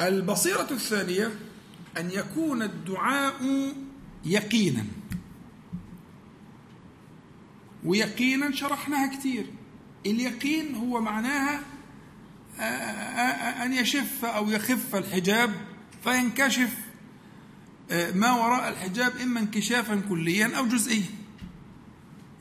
البصيرة 0.00 0.68
الثانية 0.70 1.38
أن 1.98 2.10
يكون 2.10 2.62
الدعاء 2.62 3.72
يقينا. 4.24 4.84
ويقينا 7.84 8.52
شرحناها 8.52 9.16
كثير 9.16 9.46
اليقين 10.06 10.74
هو 10.74 11.00
معناها 11.00 11.60
أن 13.64 13.72
يشف 13.72 14.24
أو 14.24 14.50
يخف 14.50 14.94
الحجاب 14.96 15.50
فينكشف 16.04 16.70
ما 18.14 18.32
وراء 18.32 18.68
الحجاب 18.68 19.12
إما 19.22 19.40
انكشافا 19.40 20.02
كليا 20.08 20.56
أو 20.58 20.66
جزئيا 20.66 21.06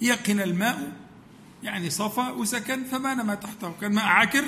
يقن 0.02 0.40
الماء 0.40 0.92
يعني 1.64 1.90
صفى 1.90 2.22
وسكن 2.38 2.84
فبان 2.84 3.22
ما 3.22 3.36
تحته 3.36 3.74
كان 3.82 3.94
ماء 3.94 4.06
عكر 4.06 4.44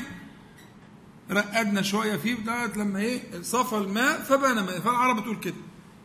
رقدنا 1.32 1.82
شوية 1.82 2.16
فيه 2.18 2.36
لغايه 2.46 2.74
لما 2.78 3.00
إيه 3.00 3.42
صفى 3.42 3.78
الماء 3.78 4.22
فبان 4.22 4.56
ما 4.56 4.80
فالعرب 4.80 5.20
بتقول 5.20 5.40
كده 5.40 5.56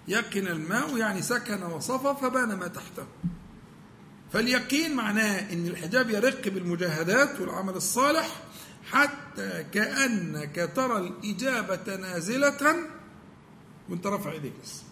يقن 0.08 0.46
الماء 0.46 0.96
يعني 0.96 1.22
سكن 1.22 1.62
وصفى 1.62 2.14
فبان 2.22 2.54
ما 2.58 2.66
تحته 2.68 3.06
فاليقين 4.32 4.96
معناه 4.96 5.52
ان 5.52 5.66
الحجاب 5.66 6.10
يرق 6.10 6.48
بالمجاهدات 6.48 7.40
والعمل 7.40 7.74
الصالح 7.74 8.28
حتى 8.92 9.64
كأنك 9.72 10.70
ترى 10.76 10.98
الإجابة 10.98 11.96
نازلة 11.96 12.76
وانت 13.88 14.06
رافع 14.06 14.30
ايديك 14.32 14.52
بس. 14.62 14.82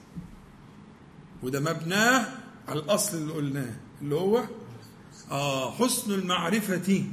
وده 1.43 1.61
مبناه 1.61 2.27
على 2.69 2.81
الأصل 2.81 3.17
اللي 3.17 3.33
قلناه 3.33 3.75
اللي 4.03 4.15
هو 4.15 4.45
آه 5.31 5.71
حسن 5.75 6.13
المعرفة 6.13 7.05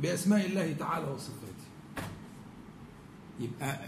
بأسماء 0.00 0.46
الله 0.46 0.72
تعالى 0.72 1.06
وصفاته. 1.06 1.64
يبقى 3.40 3.80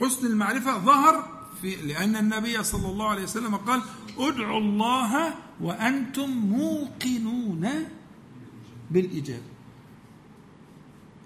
حسن 0.00 0.26
المعرفة 0.26 0.78
ظهر 0.78 1.42
في 1.62 1.76
لأن 1.76 2.16
النبي 2.16 2.64
صلى 2.64 2.88
الله 2.88 3.08
عليه 3.08 3.22
وسلم 3.22 3.56
قال 3.56 3.82
ادعوا 4.18 4.60
الله 4.60 5.34
وأنتم 5.60 6.30
موقنون 6.30 7.68
بالإجابة. 8.90 9.51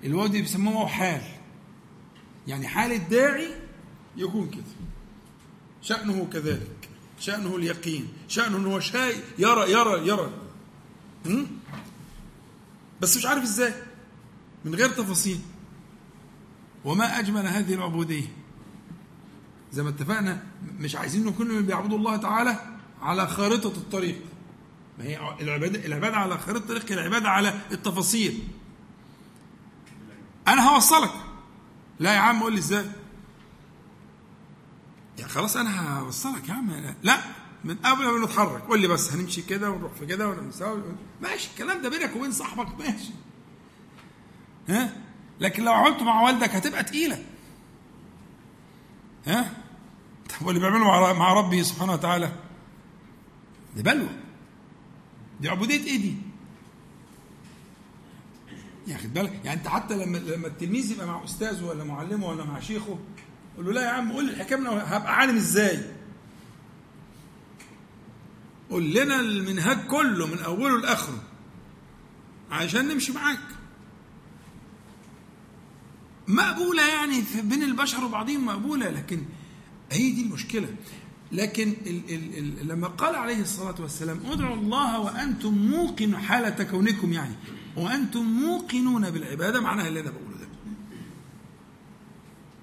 الواو 0.06 0.26
دي 0.26 0.42
بيسموه 0.42 0.86
حال. 0.86 1.22
يعني 2.46 2.68
حال 2.68 2.92
الداعي 2.92 3.48
يكون 4.16 4.50
كده. 4.50 4.62
شأنه 5.82 6.28
كذلك. 6.32 6.88
شأنه 7.20 7.56
اليقين. 7.56 8.08
شأنه 8.28 8.56
أنه 8.56 8.80
شاي 8.80 9.14
يرى 9.38 9.72
يرى 9.72 10.08
يرى. 10.08 10.30
بس 13.00 13.16
مش 13.16 13.26
عارف 13.26 13.42
إزاي. 13.42 13.74
من 14.64 14.74
غير 14.74 14.88
تفاصيل. 14.88 15.40
وما 16.84 17.18
أجمل 17.18 17.46
هذه 17.46 17.74
العبودية. 17.74 18.28
زي 19.72 19.82
ما 19.82 19.88
اتفقنا 19.88 20.42
مش 20.78 20.96
عايزين 20.96 21.24
نكون 21.24 21.48
من 21.48 21.66
بيعبدوا 21.66 21.98
الله 21.98 22.16
تعالى 22.16 22.60
على 23.02 23.26
خارطة 23.26 23.68
الطريق. 23.76 24.22
ما 24.98 25.04
هي 25.04 25.18
العبادة 25.40 25.86
العبادة 25.86 26.16
على 26.16 26.38
خارطة 26.38 26.58
الطريق 26.58 26.92
العبادة 26.92 27.28
على 27.28 27.60
التفاصيل. 27.72 28.48
أنا 30.48 30.68
هوصلك. 30.70 31.12
لا 32.00 32.14
يا 32.14 32.18
عم 32.18 32.42
قول 32.42 32.52
لي 32.52 32.58
إزاي. 32.58 32.86
يا 35.18 35.26
خلاص 35.26 35.56
أنا 35.56 35.98
هوصلك 35.98 36.48
يا 36.48 36.54
عم. 36.54 36.94
لا 37.02 37.18
من 37.64 37.76
قبل 37.76 38.04
ما 38.04 38.26
نتحرك. 38.26 38.62
قول 38.62 38.80
لي 38.80 38.88
بس 38.88 39.12
هنمشي 39.12 39.42
كده 39.42 39.70
ونروح 39.70 39.92
في 39.92 40.06
كده 40.06 40.28
ونساوي 40.28 40.82
ماشي 41.22 41.50
الكلام 41.50 41.82
ده 41.82 41.88
بينك 41.88 42.16
وبين 42.16 42.32
صاحبك. 42.32 42.78
ماشي. 42.78 43.12
ها؟ 44.68 44.92
لكن 45.40 45.64
لو 45.64 45.72
عملته 45.72 46.04
مع 46.04 46.22
والدك 46.22 46.50
هتبقى 46.50 46.84
تقيلة. 46.84 47.24
ها؟ 49.26 49.52
طب 50.28 50.46
واللي 50.46 50.60
بيعمله 50.60 51.12
مع 51.12 51.32
ربي 51.32 51.64
سبحانه 51.64 51.92
وتعالى؟ 51.92 52.32
دي 53.76 53.82
بلوى. 53.82 54.08
دي 55.40 55.48
عبودية 55.48 55.84
إيه 55.84 55.96
دي؟ 55.96 56.16
يا 58.86 58.96
خد 58.96 59.14
بالك 59.14 59.40
يعني 59.44 59.60
أنت 59.60 59.68
حتى 59.68 59.94
لما 59.96 60.18
لما 60.18 60.46
التلميذ 60.46 60.90
يبقى 60.92 61.06
مع 61.06 61.24
أستاذه 61.24 61.64
ولا 61.64 61.84
معلمه 61.84 62.26
ولا 62.28 62.44
مع 62.44 62.60
شيخه 62.60 62.98
قول 63.56 63.66
له 63.66 63.72
لا 63.72 63.82
يا 63.82 63.88
عم 63.88 64.12
قول 64.12 64.28
الحكاية 64.30 64.68
هبقى 64.80 65.16
عالم 65.16 65.36
إزاي؟ 65.36 65.80
قول 68.70 68.94
لنا 68.94 69.20
المنهاج 69.20 69.86
كله 69.86 70.26
من 70.26 70.38
أوله 70.38 70.80
لآخره 70.80 71.22
عشان 72.50 72.88
نمشي 72.88 73.12
معاك. 73.12 73.38
مقبولة 76.28 76.88
يعني 76.88 77.22
بين 77.42 77.62
البشر 77.62 78.04
وبعضهم 78.04 78.46
مقبولة 78.46 78.90
لكن 78.90 79.22
هي 79.92 80.10
دي 80.10 80.22
المشكلة. 80.22 80.68
لكن 81.32 81.74
ال 81.86 82.14
ال 82.14 82.38
ال 82.38 82.68
لما 82.68 82.88
قال 82.88 83.14
عليه 83.14 83.40
الصلاة 83.40 83.74
والسلام 83.80 84.20
ادعوا 84.26 84.56
الله 84.56 85.00
وأنتم 85.00 85.54
موقن 85.54 86.16
حالة 86.16 86.64
كونكم 86.64 87.12
يعني. 87.12 87.34
وأنتم 87.76 88.24
موقنون 88.24 89.10
بالعبادة 89.10 89.60
معناها 89.60 89.88
اللي 89.88 90.00
أنا 90.00 90.10
بقوله 90.10 90.36
ده. 90.38 90.46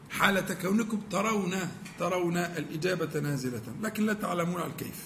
حالة 0.09 0.53
كونكم 0.53 1.01
ترون 1.11 1.55
ترون 1.99 2.37
الإجابة 2.37 3.19
نازلة 3.19 3.61
لكن 3.81 4.05
لا 4.05 4.13
تعلمون 4.13 4.61
الكيف 4.61 5.03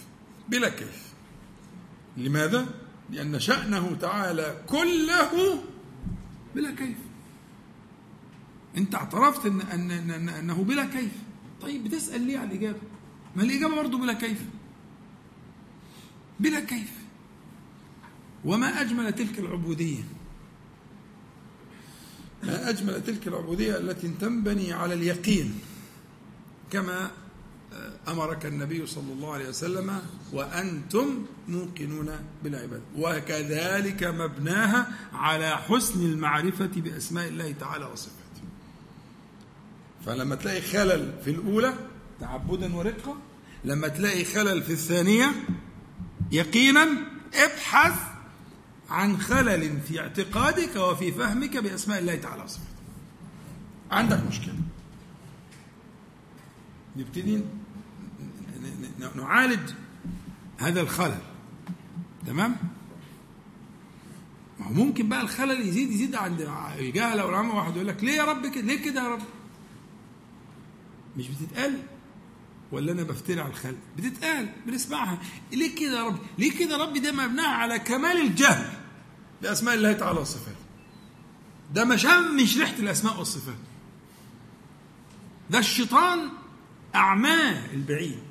بلا 0.50 0.70
كيف. 0.70 1.14
لماذا؟ 2.18 2.68
لأن 3.10 3.40
شأنه 3.40 3.98
تعالى 4.02 4.64
كله 4.68 5.64
بلا 6.56 6.72
كيف. 6.72 6.98
أنت 8.78 8.96
اعترفت 8.96 9.46
إن, 9.46 9.62
أن, 9.62 9.92
أن 9.92 10.30
أنه 10.30 10.64
بلا 10.64 10.86
كيف. 10.86 11.12
طيب 11.62 11.84
بتسأل 11.84 12.22
ليه 12.22 12.38
على 12.40 12.48
الإجابة؟ 12.50 12.80
ما 13.36 13.44
الإجابة 13.44 13.76
برضه 13.76 13.98
بلا 13.98 14.14
كيف. 14.14 14.44
بلا 16.40 16.60
كيف. 16.60 16.97
وما 18.48 18.82
أجمل 18.82 19.14
تلك 19.14 19.40
العبودية. 19.40 20.04
ما 22.44 22.70
أجمل 22.70 23.04
تلك 23.04 23.28
العبودية 23.28 23.78
التي 23.78 24.08
تنبني 24.08 24.74
على 24.74 24.94
اليقين 24.94 25.60
كما 26.72 27.12
أمرك 28.08 28.46
النبي 28.46 28.86
صلى 28.86 29.14
الله 29.14 29.34
عليه 29.34 29.50
وسلم 29.50 30.02
وأنتم 30.34 31.26
موقنون 31.48 32.10
بالعباده 32.44 32.84
وكذلك 32.98 34.04
مبناها 34.04 34.94
على 35.14 35.58
حسن 35.58 36.06
المعرفة 36.06 36.70
بأسماء 36.76 37.28
الله 37.28 37.52
تعالى 37.52 37.86
وصفاته. 37.86 38.18
فلما 40.06 40.36
تلاقي 40.36 40.62
خلل 40.62 41.14
في 41.26 41.32
الأولى 41.32 41.74
تعبدا 42.20 42.76
ورقه 42.76 43.18
لما 43.66 43.88
تلاقي 43.88 44.26
خلل 44.26 44.64
في 44.64 44.74
الثانية 44.74 45.32
يقينا 46.32 46.88
ابحث 47.34 48.07
عن 48.90 49.18
خلل 49.18 49.82
في 49.82 50.00
اعتقادك 50.00 50.76
وفي 50.76 51.12
فهمك 51.12 51.58
بأسماء 51.58 52.00
الله 52.00 52.16
تعالى. 52.16 52.44
وصفاته 52.44 52.68
عندك 53.92 54.24
مشكلة. 54.28 54.56
نبتدي 56.98 57.42
نعالج 59.16 59.70
هذا 60.58 60.82
الخلل. 60.82 61.22
تمام؟ 62.28 62.56
ما 64.60 64.66
هو 64.68 64.74
ممكن 64.74 65.10
بقى 65.10 65.22
الخلل 65.22 65.68
يزيد 65.68 65.92
يزيد 65.92 66.16
عند 66.16 66.50
الجهله 66.80 67.26
والعامه 67.26 67.56
واحد 67.56 67.76
يقول 67.76 67.88
لك 67.88 68.04
ليه 68.04 68.12
يا 68.14 68.24
رب 68.24 68.48
كده؟ 68.48 68.62
ليه 68.68 68.84
كده 68.86 69.04
يا 69.04 69.10
رب؟ 69.10 69.22
مش 71.18 71.28
بتتقال؟ 71.28 71.78
ولا 72.72 72.92
أنا 72.92 73.04
بفتري 73.04 73.42
على 73.42 73.50
الخلق 73.50 73.78
بتتقال 73.98 74.50
بنسمعها. 74.66 75.20
ليه 75.52 75.76
كده 75.76 75.98
يا 75.98 76.04
رب؟ 76.04 76.18
ليه 76.38 76.60
كده 76.60 76.78
يا 76.78 76.84
رب؟ 76.84 76.98
ده 76.98 77.12
مبناها 77.12 77.48
على 77.56 77.80
كمال 77.80 78.22
الجهل. 78.22 78.77
باسماء 79.42 79.76
الله 79.76 79.94
تعالى 79.94 80.20
وصفاته 80.20 80.58
ده 81.74 81.86
ما 81.86 81.98
شمش 81.98 82.58
ريحة 82.58 82.74
الأسماء 82.80 83.18
والصفات. 83.20 83.56
ده 85.50 85.60
الشيطان 85.60 86.30
أعماه 86.96 87.74
البعيد. 87.74 88.24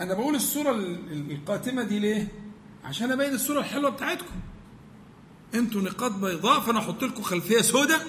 أنا 0.00 0.14
بقول 0.14 0.34
الصورة 0.34 0.72
القاتمة 1.10 1.82
دي 1.82 1.98
ليه؟ 1.98 2.28
عشان 2.84 3.12
أبين 3.12 3.34
الصورة 3.34 3.60
الحلوة 3.60 3.90
بتاعتكم. 3.90 4.40
أنتوا 5.54 5.80
نقاط 5.82 6.12
بيضاء 6.12 6.60
فأنا 6.60 6.78
أحط 6.78 7.04
لكم 7.04 7.22
خلفية 7.22 7.60
سوداء 7.60 8.06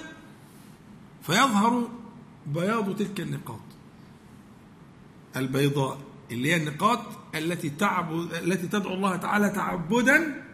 فيظهر 1.22 1.88
بياض 2.46 2.96
تلك 2.96 3.20
النقاط. 3.20 3.60
البيضاء. 5.36 5.98
اللي 6.30 6.52
هي 6.52 6.56
النقاط 6.56 7.00
التي 7.34 7.70
تعبد 7.70 8.34
التي 8.34 8.66
تدعو 8.66 8.94
الله 8.94 9.16
تعالى 9.16 9.50
تعبدا 9.50 10.44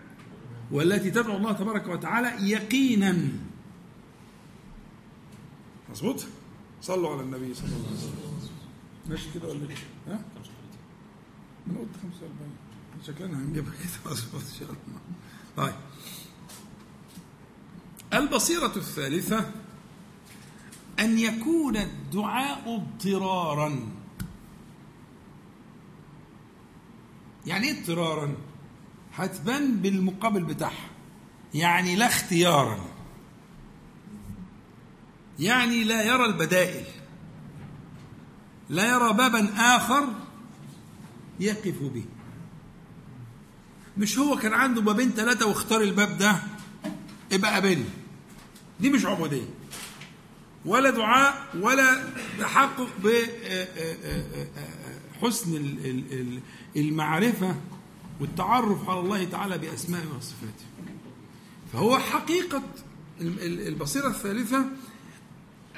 والتي 0.70 1.10
تدعو 1.10 1.36
الله 1.36 1.52
تبارك 1.52 1.86
وتعالى 1.88 2.50
يقينا. 2.50 3.28
مظبوط؟ 5.90 6.26
صلوا 6.82 7.12
على 7.12 7.22
النبي 7.22 7.54
صلى 7.54 7.66
الله 7.66 7.86
عليه 7.86 7.96
وسلم. 7.96 8.48
ماشي 9.08 9.28
كده 9.34 9.48
ولا 9.48 9.70
إيه؟ 9.70 9.76
ها؟ 10.08 10.20
أنا 11.66 11.78
قلت 11.78 11.96
45 12.02 12.50
شكلنا 13.06 13.38
هنجيبها 13.38 13.72
كده 13.72 14.12
مظبوط 14.12 14.40
إن 14.40 14.58
شاء 14.58 14.68
الله. 14.68 15.00
طيب. 15.56 15.74
البصيرة 18.14 18.76
الثالثة 18.76 19.50
أن 21.00 21.18
يكون 21.18 21.76
الدعاء 21.76 22.74
اضطرارا. 22.76 23.95
يعني 27.46 27.66
إيه 27.68 27.80
اضطرارا؟ 27.80 28.36
هتبان 29.14 29.76
بالمقابل 29.76 30.42
بتاعها. 30.44 30.90
يعني 31.54 31.96
لا 31.96 32.06
اختيارا. 32.06 32.84
يعني 35.38 35.84
لا 35.84 36.02
يرى 36.02 36.24
البدائل. 36.24 36.84
لا 38.70 38.88
يرى 38.88 39.12
بابا 39.12 39.48
آخر 39.56 40.08
يقف 41.40 41.82
به. 41.82 42.04
مش 43.98 44.18
هو 44.18 44.36
كان 44.36 44.52
عنده 44.52 44.80
بابين 44.80 45.10
ثلاثة 45.10 45.46
واختار 45.46 45.80
الباب 45.80 46.18
ده؟ 46.18 46.36
ابقى 47.32 47.52
قابلني 47.52 47.84
دي 48.80 48.90
مش 48.90 49.06
عبودية. 49.06 49.48
ولا 50.64 50.90
دعاء 50.90 51.46
ولا 51.60 52.04
تحقق 52.40 52.88
بحسن 55.22 55.76
المعرفة 56.76 57.56
والتعرف 58.20 58.90
على 58.90 59.00
الله 59.00 59.24
تعالى 59.24 59.58
بأسمائه 59.58 60.06
وصفاته. 60.18 60.64
فهو 61.72 61.98
حقيقة 61.98 62.62
البصيرة 63.20 64.08
الثالثة 64.08 64.64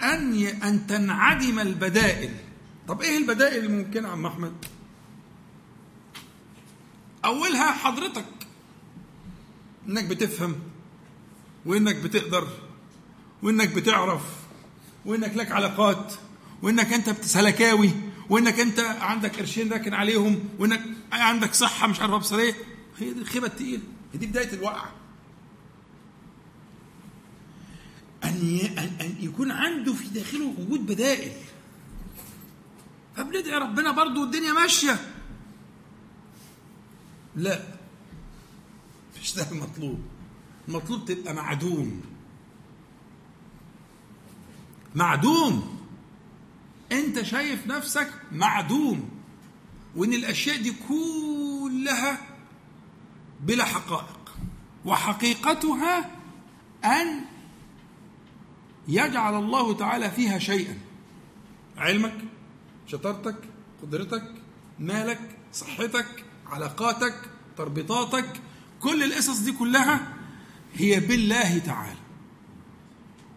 أن 0.02 0.42
أن 0.42 0.86
تنعدم 0.86 1.58
البدائل. 1.58 2.30
طب 2.88 3.00
إيه 3.02 3.18
البدائل 3.18 3.64
الممكنة 3.64 4.08
عم 4.08 4.26
أحمد؟ 4.26 4.52
أولها 7.24 7.72
حضرتك 7.72 8.24
إنك 9.88 10.04
بتفهم 10.04 10.56
وإنك 11.66 11.96
بتقدر 11.96 12.48
وإنك 13.42 13.68
بتعرف 13.74 14.22
وإنك 15.06 15.36
لك 15.36 15.52
علاقات 15.52 16.12
وإنك 16.62 16.92
أنت 16.92 17.24
سلكاوي 17.24 17.90
وإنك 18.30 18.60
أنت 18.60 18.78
عندك 18.80 19.36
قرشين 19.38 19.72
راكن 19.72 19.94
عليهم 19.94 20.48
وإنك 20.58 20.82
عندك 21.12 21.54
صحة 21.54 21.86
مش 21.86 22.00
عارف 22.00 22.12
أبصر 22.12 22.38
إيه 22.38 22.54
هي 22.98 23.12
دي 23.12 23.20
الخيبة 23.20 23.46
التقيلة. 23.46 23.82
هي 24.12 24.18
دي 24.18 24.26
بداية 24.26 24.52
الوقعة. 24.52 24.92
أن 28.24 28.60
أن 29.00 29.14
يكون 29.20 29.50
عنده 29.50 29.92
في 29.94 30.08
داخله 30.08 30.54
وجود 30.58 30.86
بدائل. 30.86 31.32
فبندعي 33.16 33.58
ربنا 33.58 33.90
برضه 33.90 34.20
والدنيا 34.20 34.52
ماشية. 34.52 35.00
لا. 37.36 37.62
مش 39.22 39.34
ده 39.34 39.50
المطلوب. 39.50 40.00
المطلوب 40.68 41.04
تبقى 41.04 41.34
معدوم. 41.34 42.02
معدوم. 44.94 45.77
انت 46.92 47.22
شايف 47.22 47.66
نفسك 47.66 48.10
معدوم 48.32 49.10
وإن 49.96 50.12
الأشياء 50.12 50.62
دي 50.62 50.74
كلها 50.88 52.18
بلا 53.40 53.64
حقائق. 53.64 54.36
وحقيقتها 54.84 56.10
أن 56.84 57.24
يجعل 58.88 59.34
الله 59.34 59.74
تعالى 59.74 60.10
فيها 60.10 60.38
شيئا. 60.38 60.78
علمك 61.76 62.14
شطارتك 62.86 63.36
قدرتك 63.82 64.32
مالك 64.78 65.20
صحتك 65.52 66.24
علاقاتك 66.46 67.30
تربطاتك 67.56 68.40
كل 68.80 69.02
القصص 69.02 69.38
دي 69.38 69.52
كلها 69.52 70.08
هي 70.74 71.00
بالله 71.00 71.58
تعالى. 71.58 71.98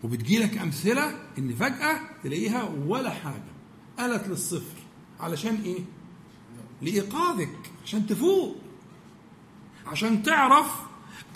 وبتجيلك 0.04 0.58
أمثلة 0.58 1.20
إن 1.38 1.56
فجأة 1.56 2.00
تلاقيها 2.24 2.64
ولا 2.64 3.10
حاجة. 3.10 3.52
قالت 3.98 4.28
للصفر 4.28 4.78
علشان 5.20 5.56
إيه؟ 5.56 5.80
لإيقاظك 6.82 7.72
عشان 7.84 8.08
تفوق 8.08 8.56
عشان 9.86 10.24
تعرف 10.24 10.68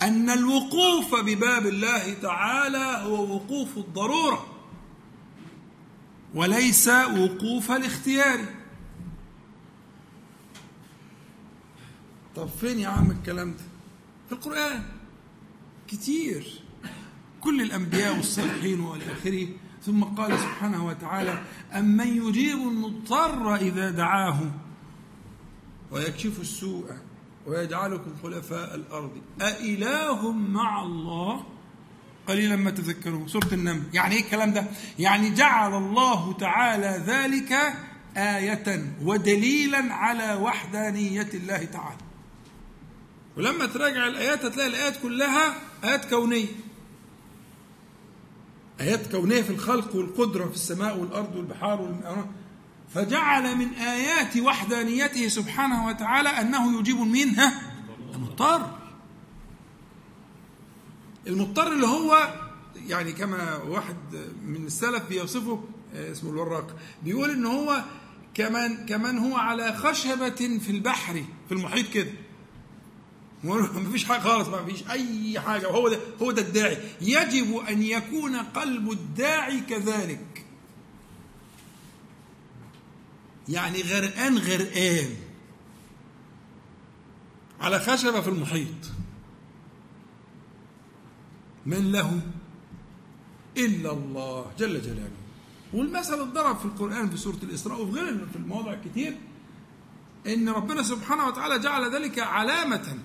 أن 0.02 0.30
الوقوف 0.30 1.14
بباب 1.14 1.66
الله 1.66 2.14
تعالى 2.14 3.02
هو 3.04 3.34
وقوف 3.34 3.78
الضرورة 3.78 4.46
وليس 6.34 6.88
وقوف 6.88 7.72
الاختيار. 7.72 8.44
طب 12.36 12.48
فين 12.48 12.78
يا 12.78 12.88
عم 12.88 13.10
الكلام 13.10 13.50
ده؟ 13.50 13.64
في 14.26 14.32
القرآن. 14.32 14.82
كتير. 15.88 16.62
كل 17.46 17.60
الأنبياء 17.62 18.16
والصالحين 18.16 18.80
وإلى 18.80 19.04
آخره 19.12 19.48
ثم 19.82 20.04
قال 20.04 20.38
سبحانه 20.38 20.86
وتعالى 20.86 21.42
أمن 21.74 22.26
يجيب 22.26 22.58
المضطر 22.58 23.54
إذا 23.54 23.90
دعاه 23.90 24.38
ويكشف 25.90 26.40
السوء 26.40 26.84
ويجعلكم 27.46 28.10
خلفاء 28.22 28.74
الأرض. 28.74 29.10
أإله 29.42 30.32
مع 30.32 30.82
الله؟ 30.82 31.44
قليلا 32.26 32.56
ما 32.56 32.70
تذكرون. 32.70 33.28
سورة 33.28 33.48
النمل. 33.52 33.82
يعني 33.92 34.14
إيه 34.14 34.20
الكلام 34.22 34.52
ده؟ 34.52 34.66
يعني 34.98 35.30
جعل 35.34 35.74
الله 35.74 36.32
تعالى 36.32 37.04
ذلك 37.06 37.52
آية 38.16 38.94
ودليلا 39.02 39.94
على 39.94 40.34
وحدانية 40.34 41.30
الله 41.34 41.64
تعالى. 41.64 41.98
ولما 43.36 43.66
تراجع 43.66 44.06
الآيات 44.06 44.44
هتلاقي 44.44 44.68
الآيات 44.68 44.96
كلها 45.02 45.54
آيات 45.84 46.04
كونية. 46.10 46.46
آيات 48.80 49.10
كونية 49.10 49.42
في 49.42 49.50
الخلق 49.50 49.96
والقدرة 49.96 50.44
في 50.44 50.54
السماء 50.54 50.98
والأرض 50.98 51.36
والبحار 51.36 51.82
والأرض 51.82 52.26
فجعل 52.94 53.56
من 53.56 53.68
آيات 53.74 54.36
وحدانيته 54.36 55.28
سبحانه 55.28 55.86
وتعالى 55.86 56.28
أنه 56.28 56.78
يجيب 56.78 56.96
منها 56.96 57.62
المضطر. 58.14 58.70
المضطر 61.26 61.72
اللي 61.72 61.86
هو 61.86 62.34
يعني 62.86 63.12
كما 63.12 63.56
واحد 63.56 63.96
من 64.44 64.66
السلف 64.66 65.08
بيوصفه 65.08 65.64
اسمه 65.94 66.30
الوراق. 66.30 66.76
بيقول 67.02 67.30
إن 67.30 67.46
هو 67.46 67.84
كمان 68.34 68.86
كمان 68.86 69.18
هو 69.18 69.36
على 69.36 69.72
خشبة 69.76 70.58
في 70.58 70.70
البحر 70.70 71.24
في 71.48 71.54
المحيط 71.54 71.92
كده. 71.92 72.10
ما 73.44 73.90
فيش 73.92 74.04
حاجة 74.04 74.20
خالص 74.20 74.48
ما 74.48 74.64
فيش 74.64 74.90
أي 74.90 75.40
حاجة. 75.40 75.68
وهو 75.68 75.88
ده 75.88 75.98
هو 76.22 76.32
ده 76.32 76.42
الداعي. 76.42 76.78
يجب 77.00 77.56
أن 77.56 77.82
يكون 77.82 78.36
قلب 78.36 78.90
الداعي 78.90 79.60
كذلك. 79.60 80.44
يعني 83.48 83.82
غرقان 83.82 84.38
غرقان. 84.38 85.10
على 87.60 87.80
خشبة 87.80 88.20
في 88.20 88.28
المحيط. 88.28 88.90
من 91.66 91.92
له؟ 91.92 92.20
إلا 93.56 93.92
الله 93.92 94.52
جل 94.58 94.82
جلاله. 94.82 95.10
والمثل 95.72 96.20
اتضرب 96.20 96.58
في 96.58 96.64
القرآن 96.64 97.10
في 97.10 97.16
سورة 97.16 97.38
الإسراء 97.42 97.82
وفي 97.82 97.92
غير 97.92 98.26
في 98.32 98.36
المواضع 98.36 98.74
كتير 98.74 99.16
إن 100.26 100.48
ربنا 100.48 100.82
سبحانه 100.82 101.26
وتعالى 101.26 101.58
جعل 101.58 101.94
ذلك 101.94 102.18
علامة 102.18 102.98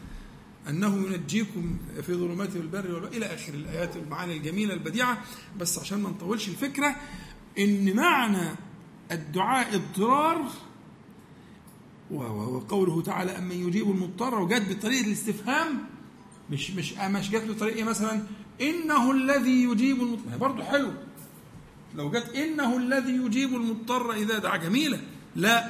أنه 0.70 0.96
ينجيكم 0.96 1.78
في 2.02 2.14
ظلمات 2.14 2.56
البر 2.56 3.10
إلى 3.14 3.26
آخر 3.26 3.54
الآيات 3.54 3.96
المعاني 3.96 4.38
الجميلة 4.38 4.74
البديعة. 4.74 5.22
بس 5.60 5.80
عشان 5.80 6.00
ما 6.00 6.10
نطولش 6.10 6.48
الفكرة 6.48 6.96
إن 7.60 7.96
معنى 7.96 8.50
الدعاء 9.12 9.76
اضطرار 9.76 10.46
وقوله 12.12 13.02
تعالى 13.02 13.38
أمن 13.38 13.68
يجيب 13.68 13.90
المضطر 13.90 14.40
وجت 14.40 14.64
بطريقة 14.70 15.08
الاستفهام. 15.08 15.86
مش 16.50 16.72
مش 16.72 16.94
مش 16.94 17.30
جت 17.30 17.50
بطريقة 17.50 17.84
مثلا 17.84 18.24
إنه 18.62 19.12
الذي 19.12 19.64
يجيب 19.64 20.02
المضطر. 20.02 20.38
برضه 20.38 20.64
حلو. 20.64 20.92
لو 21.96 22.12
جت 22.12 22.30
إنه 22.36 22.78
الذي 22.78 23.12
يجيب 23.16 23.56
المضطر 23.56 24.14
إذا 24.14 24.40
دعا 24.40 24.58
جميلة. 24.58 25.02
لا 25.36 25.70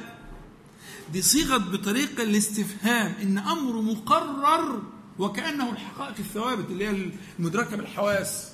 دي 1.12 1.22
صيغت 1.22 1.60
بطريقة 1.60 2.22
الاستفهام 2.22 3.14
إن 3.22 3.38
أمر 3.38 3.80
مقرر 3.80 4.82
وكأنه 5.18 5.70
الحقائق 5.70 6.14
الثوابت 6.18 6.70
اللي 6.70 6.88
هي 6.88 7.10
المدركة 7.38 7.76
بالحواس. 7.76 8.52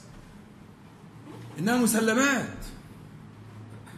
إنها 1.59 1.76
مسلمات. 1.76 2.56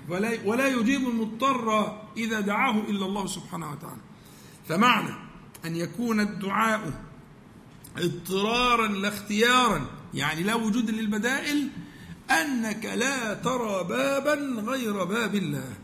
ولا 0.08 0.38
ولا 0.44 0.68
يجيب 0.68 1.08
المضطر 1.08 1.98
إذا 2.16 2.40
دعاه 2.40 2.80
إلا 2.80 3.06
الله 3.06 3.26
سبحانه 3.26 3.70
وتعالى. 3.72 4.00
فمعنى 4.68 5.14
أن 5.64 5.76
يكون 5.76 6.20
الدعاء 6.20 7.02
اضطرارا 7.96 8.86
لا 8.86 9.08
اختيارا 9.08 9.86
يعني 10.14 10.42
لا 10.42 10.54
وجود 10.54 10.90
للبدائل 10.90 11.68
أنك 12.30 12.84
لا 12.84 13.34
ترى 13.34 13.84
بابا 13.84 14.62
غير 14.70 15.04
باب 15.04 15.34
الله. 15.34 15.74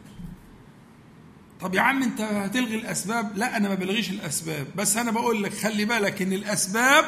طب 1.61 1.75
يا 1.75 1.81
عم 1.81 2.03
انت 2.03 2.21
هتلغي 2.21 2.77
الأسباب؟ 2.77 3.37
لا 3.39 3.57
أنا 3.57 3.69
ما 3.69 3.75
بلغيش 3.75 4.11
الأسباب. 4.11 4.67
بس 4.77 4.97
أنا 4.97 5.11
بقول 5.11 5.43
لك 5.43 5.55
خلي 5.55 5.85
بالك 5.85 6.23
إن 6.23 6.33
الأسباب 6.33 7.05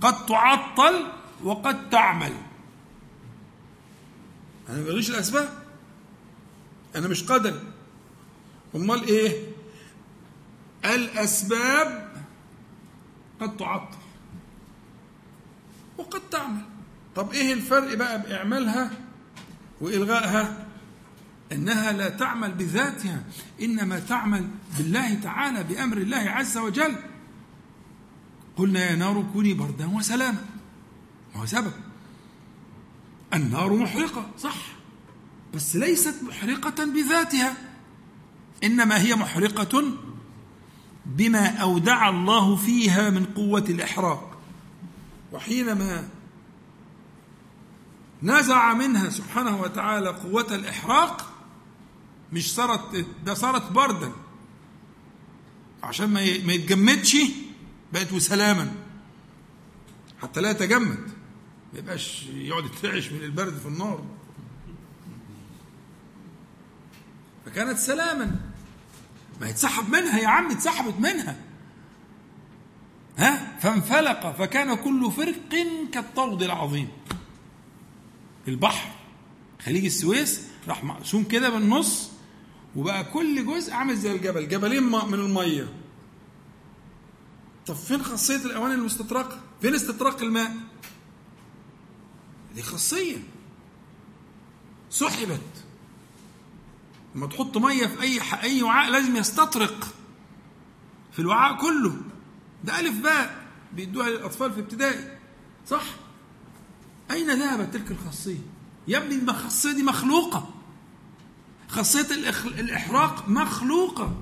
قد 0.00 0.26
تعطل 0.26 1.06
وقد 1.44 1.90
تعمل. 1.90 2.32
أنا 4.68 4.78
ما 4.78 4.84
بلغيش 4.84 5.10
الأسباب؟ 5.10 5.48
أنا 6.96 7.08
مش 7.08 7.22
قدر 7.24 7.60
أمال 8.74 9.04
إيه؟ 9.08 9.46
الأسباب 10.84 12.12
قد 13.40 13.56
تعطل 13.56 13.98
وقد 15.98 16.20
تعمل. 16.30 16.62
طب 17.16 17.32
إيه 17.32 17.52
الفرق 17.52 17.94
بقى 17.94 18.22
بإعمالها 18.22 18.90
وإلغائها؟ 19.80 20.66
إنها 21.52 21.92
لا 21.92 22.08
تعمل 22.08 22.52
بذاتها 22.52 23.24
إنما 23.62 24.00
تعمل 24.00 24.48
بالله 24.78 25.14
تعالى 25.14 25.64
بأمر 25.64 25.96
الله 25.96 26.16
عز 26.16 26.58
وجل. 26.58 26.96
قلنا 28.56 28.90
يا 28.90 28.96
نار 28.96 29.24
كوني 29.32 29.54
بردا 29.54 29.86
وسلاما. 29.86 30.44
هو 31.36 31.46
سبب؟ 31.46 31.72
النار 33.34 33.72
محرقة 33.72 34.30
صح. 34.38 34.56
بس 35.54 35.76
ليست 35.76 36.22
محرقة 36.22 36.84
بذاتها 36.84 37.56
إنما 38.64 39.00
هي 39.00 39.14
محرقة 39.14 39.84
بما 41.06 41.56
أودع 41.56 42.08
الله 42.08 42.56
فيها 42.56 43.10
من 43.10 43.24
قوة 43.24 43.64
الإحراق. 43.68 44.38
وحينما 45.32 46.08
نزع 48.22 48.74
منها 48.74 49.10
سبحانه 49.10 49.60
وتعالى 49.60 50.08
قوة 50.08 50.54
الإحراق 50.54 51.29
مش 52.32 52.54
صارت 52.54 53.06
ده 53.24 53.34
صارت 53.34 53.72
بردا. 53.72 54.12
عشان 55.82 56.06
ما 56.46 56.52
يتجمدش 56.52 57.16
بقت 57.92 58.12
وسلاما. 58.12 58.72
حتى 60.22 60.40
لا 60.40 60.50
يتجمد. 60.50 60.98
ما 61.72 61.78
يبقاش 61.78 62.26
يقعد 62.34 62.64
يترعش 62.64 63.12
من 63.12 63.22
البرد 63.22 63.58
في 63.58 63.66
النار. 63.66 64.04
فكانت 67.46 67.78
سلاما. 67.78 68.40
ما 69.40 69.48
يتسحب 69.48 69.88
منها 69.90 70.18
يا 70.18 70.28
عم 70.28 70.50
اتسحبت 70.50 70.94
منها. 70.98 71.36
ها؟ 73.18 73.58
فانفلق 73.58 74.36
فكان 74.38 74.74
كل 74.74 75.12
فرق 75.16 75.36
كالطود 75.92 76.42
العظيم. 76.42 76.88
البحر 78.48 78.92
خليج 79.64 79.84
السويس 79.84 80.42
راح 80.68 80.84
مقسوم 80.84 81.24
كده 81.24 81.48
بالنص 81.50 82.09
وبقى 82.76 83.04
كل 83.04 83.46
جزء 83.46 83.72
عامل 83.72 83.96
زي 83.96 84.12
الجبل 84.12 84.48
جبلين 84.48 84.82
من 84.82 85.14
المية. 85.14 85.72
طب 87.66 87.74
فين 87.74 88.02
خاصية 88.02 88.36
الأواني 88.36 88.74
المستطرقة؟ 88.74 89.40
فين 89.62 89.74
استطراق 89.74 90.22
الماء؟ 90.22 90.56
دي 92.54 92.62
خاصية. 92.62 93.16
سحبت. 94.90 95.40
لما 97.14 97.26
تحط 97.26 97.56
مية 97.56 97.86
في 97.86 98.02
أي 98.02 98.20
أي 98.42 98.62
وعاء 98.62 98.90
لازم 98.90 99.16
يستطرق 99.16 99.94
في 101.12 101.18
الوعاء 101.18 101.60
كله. 101.60 101.96
ده 102.64 102.80
ألف 102.80 103.00
باء 103.02 103.46
بيدوها 103.72 104.10
للأطفال 104.10 104.52
في 104.52 104.60
ابتدائي. 104.60 105.18
صح؟ 105.66 105.84
أين 107.10 107.30
ذهبت 107.30 107.74
تلك 107.74 107.90
الخاصية؟ 107.90 108.38
يا 108.88 108.98
ابني 108.98 109.14
الخاصية 109.14 109.72
دي 109.72 109.82
مخلوقة. 109.82 110.54
خاصية 111.70 112.06
الإحراق 112.58 113.28
مخلوقة. 113.28 114.16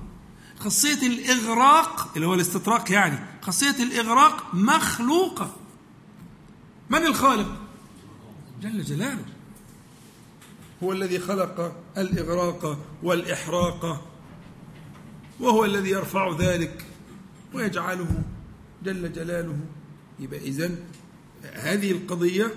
خاصية 0.59 1.07
الإغراق 1.07 2.11
اللي 2.15 2.27
هو 2.27 2.33
الاستطراق 2.33 2.91
يعني. 2.91 3.19
خاصية 3.41 3.83
الإغراق 3.83 4.55
مخلوقة. 4.55 5.55
من 6.89 7.05
الخالق؟ 7.05 7.61
جل 8.61 8.83
جلاله. 8.83 9.25
هو 10.83 10.91
الذي 10.91 11.19
خلق 11.19 11.75
الإغراق 11.97 12.79
والإحراق 13.03 14.09
وهو 15.39 15.65
الذي 15.65 15.89
يرفع 15.89 16.35
ذلك 16.39 16.85
ويجعله 17.53 18.23
جل 18.83 19.13
جلاله. 19.13 19.59
يبقى 20.19 20.39
إذن 20.39 20.79
هذه 21.53 21.91
القضية 21.91 22.55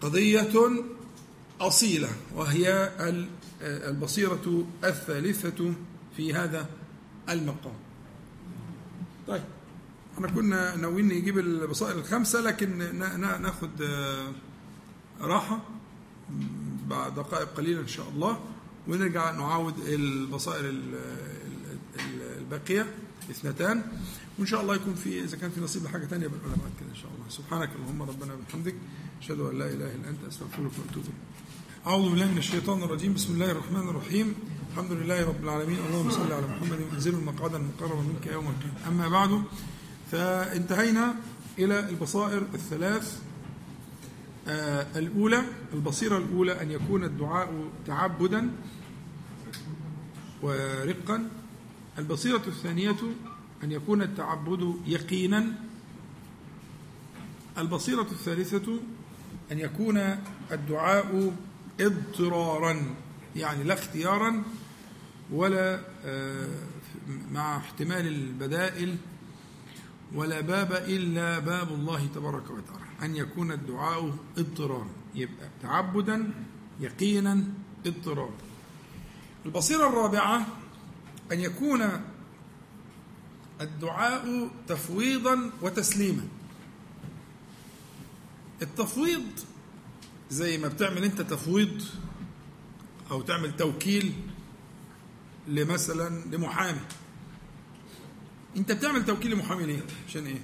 قضية 0.00 0.70
أصيلة 1.66 2.08
وهي 2.34 2.92
البصيرة 3.60 4.66
الثالثة 4.84 5.74
في 6.16 6.34
هذا 6.34 6.66
المقام. 7.28 7.74
طيب 9.28 9.42
إحنا 10.14 10.28
كنا 10.28 10.76
ناويين 10.76 11.08
نجيب 11.08 11.38
البصائر 11.38 11.98
الخمسة 11.98 12.40
لكن 12.40 12.98
ناخد 13.20 13.70
راحة 15.20 15.60
بعد 16.88 17.14
دقائق 17.14 17.48
قليلة 17.48 17.80
إن 17.80 17.88
شاء 17.88 18.08
الله 18.08 18.40
ونرجع 18.88 19.30
نعاود 19.30 19.74
البصائر 19.88 20.74
الباقية 22.38 22.86
اثنتان. 23.30 23.82
وإن 24.38 24.46
شاء 24.46 24.60
الله 24.62 24.74
يكون 24.74 24.94
في 24.94 25.24
إذا 25.24 25.36
كان 25.36 25.50
في 25.50 25.60
نصيب 25.60 25.84
لحاجة 25.84 26.06
ثانية 26.06 26.26
بنقولها 26.26 26.56
بعد 26.56 26.72
كده 26.80 26.90
إن 26.90 26.94
شاء 26.94 27.10
الله. 27.14 27.28
سبحانك 27.28 27.70
اللهم 27.76 28.02
ربنا 28.02 28.34
وبحمدك 28.34 28.74
أشهد 29.22 29.40
أن 29.40 29.58
لا 29.58 29.66
إله 29.66 29.94
إلا 29.94 30.08
أنت 30.08 30.24
أستغفرك 30.28 30.58
وأتوب 30.60 31.04
إليك. 31.04 31.14
أعوذ 31.86 32.10
بالله 32.10 32.30
من 32.30 32.38
الشيطان 32.38 32.82
الرجيم. 32.82 33.14
بسم 33.14 33.34
الله 33.34 33.50
الرحمن 33.50 33.88
الرحيم. 33.88 34.34
الحمد 34.70 34.92
لله 34.92 35.26
رب 35.26 35.44
العالمين. 35.44 35.78
اللهم 35.90 36.10
صل 36.10 36.32
على 36.32 36.46
محمد 36.46 36.80
وأنزل 36.80 37.14
المقعد 37.14 37.54
المقرب 37.54 37.98
منك 38.06 38.26
يوم 38.26 38.46
القيامة 38.46 38.88
أما 38.88 39.08
بعد 39.08 39.42
فانتهينا 40.12 41.14
إلى 41.58 41.88
البصائر 41.88 42.42
الثلاث. 42.54 43.22
آه 44.48 44.86
الأولى 44.98 45.42
البصيرة 45.74 46.18
الأولى 46.18 46.62
أن 46.62 46.70
يكون 46.70 47.04
الدعاء 47.04 47.50
تعبدا 47.86 48.50
ورقا. 50.42 51.28
البصيرة 51.98 52.42
الثانية 52.46 53.00
أن 53.64 53.72
يكون 53.72 54.02
التعبد 54.02 54.74
يقينا. 54.86 55.54
البصيرة 57.58 58.06
الثالثة 58.12 58.78
أن 59.52 59.58
يكون 59.58 59.98
الدعاء 60.52 61.32
اضطرارا 61.80 62.94
يعني 63.36 63.64
لا 63.64 63.74
اختيارا 63.74 64.42
ولا 65.32 65.80
مع 67.32 67.56
احتمال 67.56 68.06
البدائل 68.06 68.96
ولا 70.14 70.40
باب 70.40 70.72
إلا 70.72 71.38
باب 71.38 71.68
الله 71.72 72.06
تبارك 72.14 72.50
وتعالى. 72.50 72.82
أن 73.02 73.16
يكون 73.16 73.52
الدعاء 73.52 74.16
اضطرارا 74.38 74.88
يبقى 75.14 75.48
تعبدا 75.62 76.32
يقينا 76.80 77.44
اضطرارا 77.86 78.34
البصيرة 79.46 79.88
الرابعة 79.88 80.46
أن 81.32 81.40
يكون 81.40 81.82
الدعاء 83.60 84.50
تفويضا 84.68 85.50
وتسليما. 85.62 86.28
التفويض 88.62 89.22
زي 90.32 90.58
ما 90.58 90.68
بتعمل 90.68 91.04
انت 91.04 91.20
تفويض 91.20 91.82
أو 93.10 93.22
تعمل 93.22 93.56
توكيل 93.56 94.12
لمثلا 95.48 96.24
لمحامي. 96.36 96.80
انت 98.56 98.72
بتعمل 98.72 99.04
توكيل 99.04 99.30
لمحامي 99.30 99.66
ليه؟ 99.66 99.82
عشان 100.08 100.26
إيه؟ 100.26 100.42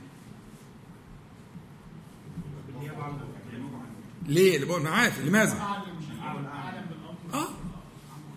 ليه؟ 4.26 4.54
اللي 4.56 4.66
بقول 4.66 4.86
عارف 4.86 5.20
لماذا؟ 5.20 5.56
آه 7.34 7.48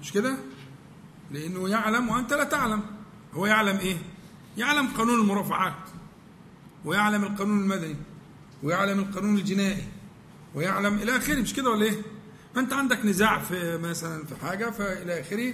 مش 0.01 0.11
كده؟ 0.11 0.37
لأنه 1.31 1.69
يعلم 1.69 2.09
وأنت 2.09 2.33
لا 2.33 2.43
تعلم. 2.43 2.83
هو 3.33 3.45
يعلم 3.45 3.77
إيه؟ 3.77 3.97
يعلم 4.57 4.87
قانون 4.87 5.19
المرافعات 5.21 5.89
ويعلم 6.85 7.23
القانون 7.23 7.59
المدني 7.61 7.95
ويعلم 8.63 8.99
القانون 8.99 9.37
الجنائي. 9.37 10.00
ويعلم 10.55 10.97
إلى 10.97 11.17
آخره 11.17 11.41
مش 11.41 11.53
كده 11.53 11.69
ولا 11.69 11.85
إيه؟ 11.85 12.01
فانت 12.55 12.73
عندك 12.73 13.05
نزاع 13.05 13.39
في 13.39 13.77
مثلا 13.77 14.25
في 14.25 14.35
حاجة 14.35 14.69
فإلى 14.71 15.19
آخره 15.21 15.53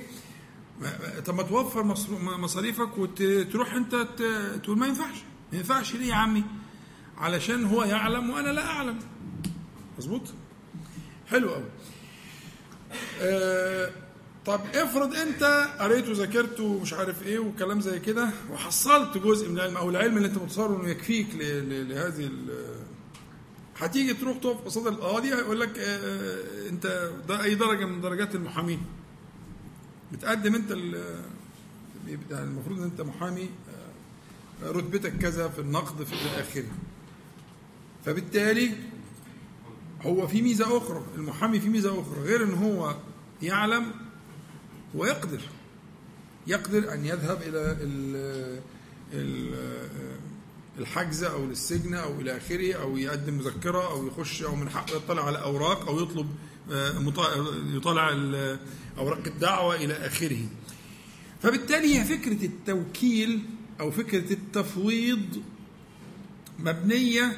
طب 1.25 1.35
ما 1.35 1.43
توفر 1.43 1.83
مصاريفك 2.37 2.97
وتروح 2.97 3.73
أنت 3.73 3.95
تقول 4.63 4.77
ما 4.77 4.87
ينفعش 4.87 5.15
ما 5.51 5.57
ينفعش 5.57 5.95
ليه 5.95 6.07
يا 6.07 6.13
عمي؟ 6.15 6.43
علشان 7.17 7.65
هو 7.65 7.83
يعلم 7.83 8.29
وأنا 8.29 8.49
لا 8.49 8.65
أعلم 8.65 8.99
مظبوط؟ 9.97 10.21
حلو 11.27 11.49
قوي 11.49 11.65
آه 13.21 13.91
طب 14.45 14.61
افرض 14.75 15.15
أنت 15.15 15.67
قريت 15.79 16.07
وذاكرت 16.09 16.59
ومش 16.59 16.93
عارف 16.93 17.23
إيه 17.23 17.39
وكلام 17.39 17.81
زي 17.81 17.99
كده 17.99 18.29
وحصلت 18.51 19.17
جزء 19.17 19.49
من 19.49 19.55
العلم 19.55 19.77
أو 19.77 19.89
العلم 19.89 20.17
اللي 20.17 20.27
أنت 20.27 20.37
متصور 20.37 20.81
إنه 20.81 20.89
يكفيك 20.89 21.27
لهذه 21.35 22.29
هتيجي 23.79 24.13
تروح 24.13 24.37
تقف 24.37 24.65
قصاد 24.65 24.87
القاضي 24.87 25.27
هيقول 25.33 25.59
لك 25.59 25.77
آه، 25.79 26.69
انت 26.69 27.11
ده 27.27 27.43
اي 27.43 27.55
درجة 27.55 27.85
من 27.85 28.01
درجات 28.01 28.35
المحامين. 28.35 28.81
بتقدم 30.13 30.55
انت 30.55 30.71
بيبقى 32.05 32.43
المفروض 32.43 32.77
ان 32.79 32.83
انت 32.83 33.01
محامي 33.01 33.49
آه، 34.63 34.71
رتبتك 34.71 35.17
كذا 35.17 35.47
في 35.49 35.59
النقد 35.61 36.03
في 36.03 36.13
إلى 36.13 36.41
اخره 36.41 36.71
فبالتالي 38.05 38.71
هو 40.01 40.27
في 40.27 40.41
ميزة 40.41 40.77
أخرى 40.77 41.03
المحامي 41.15 41.59
في 41.59 41.69
ميزة 41.69 42.01
أخرى 42.01 42.21
غير 42.23 42.43
إن 42.43 42.53
هو 42.53 42.95
يعلم 43.41 43.91
ويقدر. 44.95 45.41
يقدر 46.47 46.93
أن 46.93 47.05
يذهب 47.05 47.41
إلى 47.41 47.77
ال- 47.81 48.61
ال- 49.13 50.17
الحجز 50.79 51.23
أو 51.23 51.45
للسجن 51.45 51.93
أو 51.93 52.21
إلى 52.21 52.37
آخره 52.37 52.73
أو 52.73 52.97
يقدم 52.97 53.33
مذكرة 53.37 53.91
أو 53.91 54.07
يخش 54.07 54.43
أو 54.43 54.55
من 54.55 54.69
حقه 54.69 54.95
يطلع 54.95 55.25
على 55.25 55.37
أوراق 55.43 55.87
أو 55.87 55.99
يطلب 56.03 56.35
آه، 56.71 56.93
يطالع 57.73 58.09
ال- 58.09 58.59
أوراق 58.97 59.21
الدعوة 59.27 59.75
إلى 59.75 59.93
آخره. 59.93 60.39
فبالتالي 61.41 61.99
هي 61.99 62.05
فكرة 62.05 62.45
التوكيل 62.45 63.41
أو 63.79 63.91
فكرة 63.91 64.33
التفويض 64.33 65.41
مبنية 66.59 67.37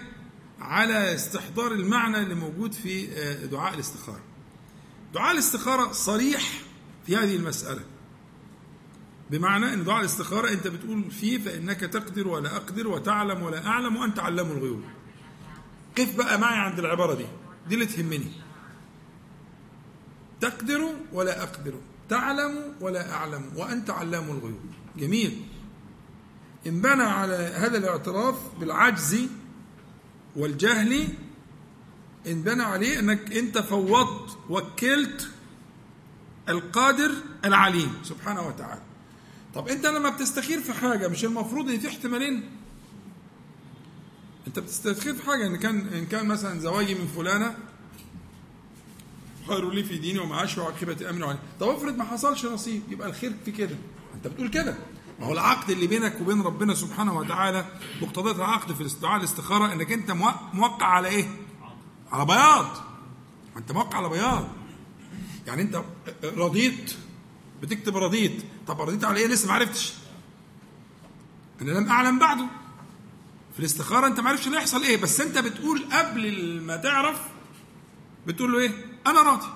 على 0.59 1.15
استحضار 1.15 1.71
المعنى 1.71 2.17
اللي 2.17 2.35
موجود 2.35 2.73
في 2.73 3.07
آه، 3.11 3.45
دعاء 3.45 3.73
الاستخارة. 3.73 4.21
دعاء 5.13 5.31
الاستخارة 5.33 5.91
صريح 5.91 6.61
في 7.07 7.15
هذه 7.17 7.35
المسألة. 7.35 7.81
بمعنى 9.29 9.73
إن 9.73 9.83
دعاء 9.83 9.99
الاستخارة 9.99 10.49
أنت 10.49 10.67
بتقول 10.67 11.11
فيه 11.11 11.37
فإنك 11.37 11.79
تقدر 11.79 12.27
ولا 12.27 12.55
أقدر 12.55 12.87
وتعلم 12.87 13.41
ولا 13.41 13.67
أعلم 13.67 13.95
وأنت 13.95 14.19
علام 14.19 14.51
الغيوب. 14.51 14.83
قف 15.97 16.17
بقى 16.17 16.39
معي 16.39 16.59
عند 16.59 16.79
العبارة 16.79 17.13
دي 17.13 17.25
دي 17.67 17.75
اللي 17.75 17.85
تهمني. 17.85 18.31
تقدر 20.41 20.89
ولا 21.13 21.43
أقدر 21.43 21.73
تعلم 22.09 22.75
ولا 22.81 23.13
أعلم 23.13 23.51
وأنت 23.55 23.89
علام 23.89 24.23
الغيوب. 24.23 24.59
جميل. 24.97 25.45
إن 26.67 26.81
بنى 26.81 27.03
على 27.03 27.33
هذا 27.33 27.77
الاعتراف 27.77 28.35
بالعجز 28.59 29.27
والجهل 30.35 31.07
إن 32.27 32.41
بنى 32.41 32.63
عليه 32.63 32.99
إنك 32.99 33.37
انت 33.37 33.57
فوضت 33.57 34.37
وكلت 34.49 35.29
القادر 36.49 37.11
العليم 37.45 37.93
سبحانه 38.03 38.47
وتعالى. 38.47 38.88
طب 39.59 39.67
انت 39.67 39.85
لما 39.85 40.09
بتستخير 40.09 40.61
في 40.61 40.73
حاجة 40.73 41.07
مش 41.07 41.25
المفروض 41.25 41.69
ان 41.69 41.79
في 41.79 41.87
احتمالين؟ 41.87 42.49
انت 44.47 44.59
بتستخير 44.59 45.13
في 45.15 45.23
حاجة 45.25 45.47
ان 45.47 45.55
كان 45.55 45.87
ان 45.87 46.05
كان 46.05 46.27
مثلا 46.27 46.59
زواجي 46.59 46.95
من 46.95 47.07
فلانة 47.07 47.57
خير 49.47 49.69
لي 49.71 49.83
في 49.83 49.97
ديني 49.97 50.19
ومعاشي 50.19 50.59
وعاقبه 50.59 51.09
امري 51.09 51.23
وعلي. 51.23 51.39
طب 51.59 51.67
افرض 51.69 51.97
ما 51.97 52.03
حصلش 52.03 52.45
نصيب 52.45 52.81
يبقى 52.89 53.09
الخير 53.09 53.33
في 53.45 53.51
كده. 53.51 53.75
انت 54.15 54.27
بتقول 54.27 54.47
كده. 54.49 54.77
ما 55.19 55.25
هو 55.25 55.33
العقد 55.33 55.69
اللي 55.69 55.87
بينك 55.87 56.21
وبين 56.21 56.41
ربنا 56.41 56.73
سبحانه 56.73 57.17
وتعالى 57.17 57.65
مقتضيات 58.01 58.35
العقد 58.35 58.73
في 58.73 58.81
الاستدعاء 58.81 59.19
الاستخارة 59.19 59.73
انك 59.73 59.91
انت 59.91 60.11
موق- 60.11 60.53
موقع 60.53 60.85
على 60.85 61.07
إيه؟ 61.07 61.25
على 62.11 62.25
بياض. 62.25 62.77
انت 63.57 63.71
موقع 63.71 63.97
على 63.97 64.09
بياض. 64.09 64.47
يعني 65.47 65.61
انت 65.61 65.81
رضيت 66.23 66.93
بتكتب 67.61 67.97
رضيت. 67.97 68.43
طب 68.69 68.81
رضيت 68.81 69.03
على 69.03 69.19
إيه؟ 69.19 69.27
لسه 69.27 69.47
ما 69.47 69.53
عرفتش. 69.53 69.93
أنا 71.61 71.71
لم 71.71 71.89
أعلم 71.89 72.19
بعده. 72.19 72.45
في 73.53 73.59
الاستخارة 73.59 74.07
أنت 74.07 74.19
ما 74.19 74.29
عرفتش 74.29 74.47
اللي 74.47 74.57
هيحصل 74.57 74.83
إيه 74.83 74.97
بس 74.97 75.21
أنت 75.21 75.37
بتقول 75.37 75.85
قبل 75.91 76.61
ما 76.61 76.75
تعرف 76.77 77.21
بتقول 78.27 78.51
له 78.51 78.59
إيه؟ 78.59 78.71
أنا 79.07 79.21
راضي. 79.21 79.47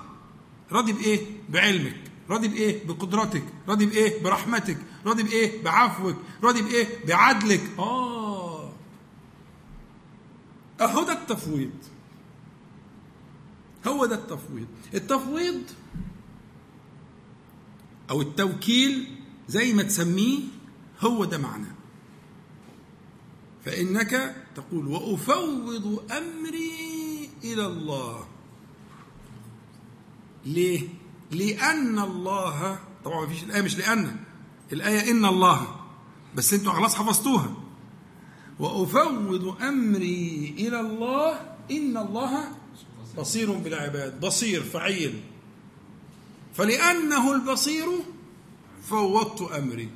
راضي 0.72 0.92
بإيه؟ 0.92 1.26
بعلمك. 1.48 1.96
راضي 2.30 2.48
بإيه؟ 2.48 2.86
بقدرتك 2.86 3.44
راضي 3.68 3.86
بإيه؟ 3.86 4.22
برحمتك. 4.22 4.78
راضي 5.06 5.22
بإيه؟ 5.22 5.62
بعفوك. 5.64 6.16
راضي 6.42 6.62
بإيه؟ 6.62 7.06
بعدلك. 7.06 7.70
آه. 7.78 8.72
أهو 10.80 11.02
ده 11.04 11.12
التفويض. 11.12 11.72
هو 13.86 14.06
ده 14.06 14.14
التفويض. 14.14 14.66
التفويض 14.94 15.62
أو 18.10 18.20
التوكيل 18.20 19.06
زي 19.48 19.72
ما 19.72 19.82
تسميه 19.82 20.38
هو 21.00 21.24
ده 21.24 21.38
معناه. 21.38 21.74
فإنك 23.64 24.36
تقول 24.54 24.86
وأفوض 24.86 26.12
أمري 26.12 27.30
إلى 27.44 27.66
الله. 27.66 28.26
ليه؟ 30.46 30.88
لأن 31.30 31.98
الله 31.98 32.78
طبعا 33.04 33.20
ما 33.20 33.26
فيش 33.26 33.44
الآية 33.44 33.62
مش 33.62 33.78
لأن 33.78 34.16
الآية 34.72 35.10
إن 35.10 35.24
الله. 35.24 35.76
بس 36.36 36.54
أنتوا 36.54 36.72
خلاص 36.72 36.94
حفظتوها. 36.94 37.54
وأفوض 38.58 39.62
أمري 39.62 40.54
إلى 40.58 40.80
الله 40.80 41.56
إن 41.70 41.96
الله 41.96 42.48
بصير 43.18 43.52
بالعباد 43.52 44.20
بصير 44.20 44.62
فعيل. 44.62 45.20
فلأنه 46.54 47.32
البصير 47.32 47.86
فوضت 48.82 49.42
أمري. 49.52 49.90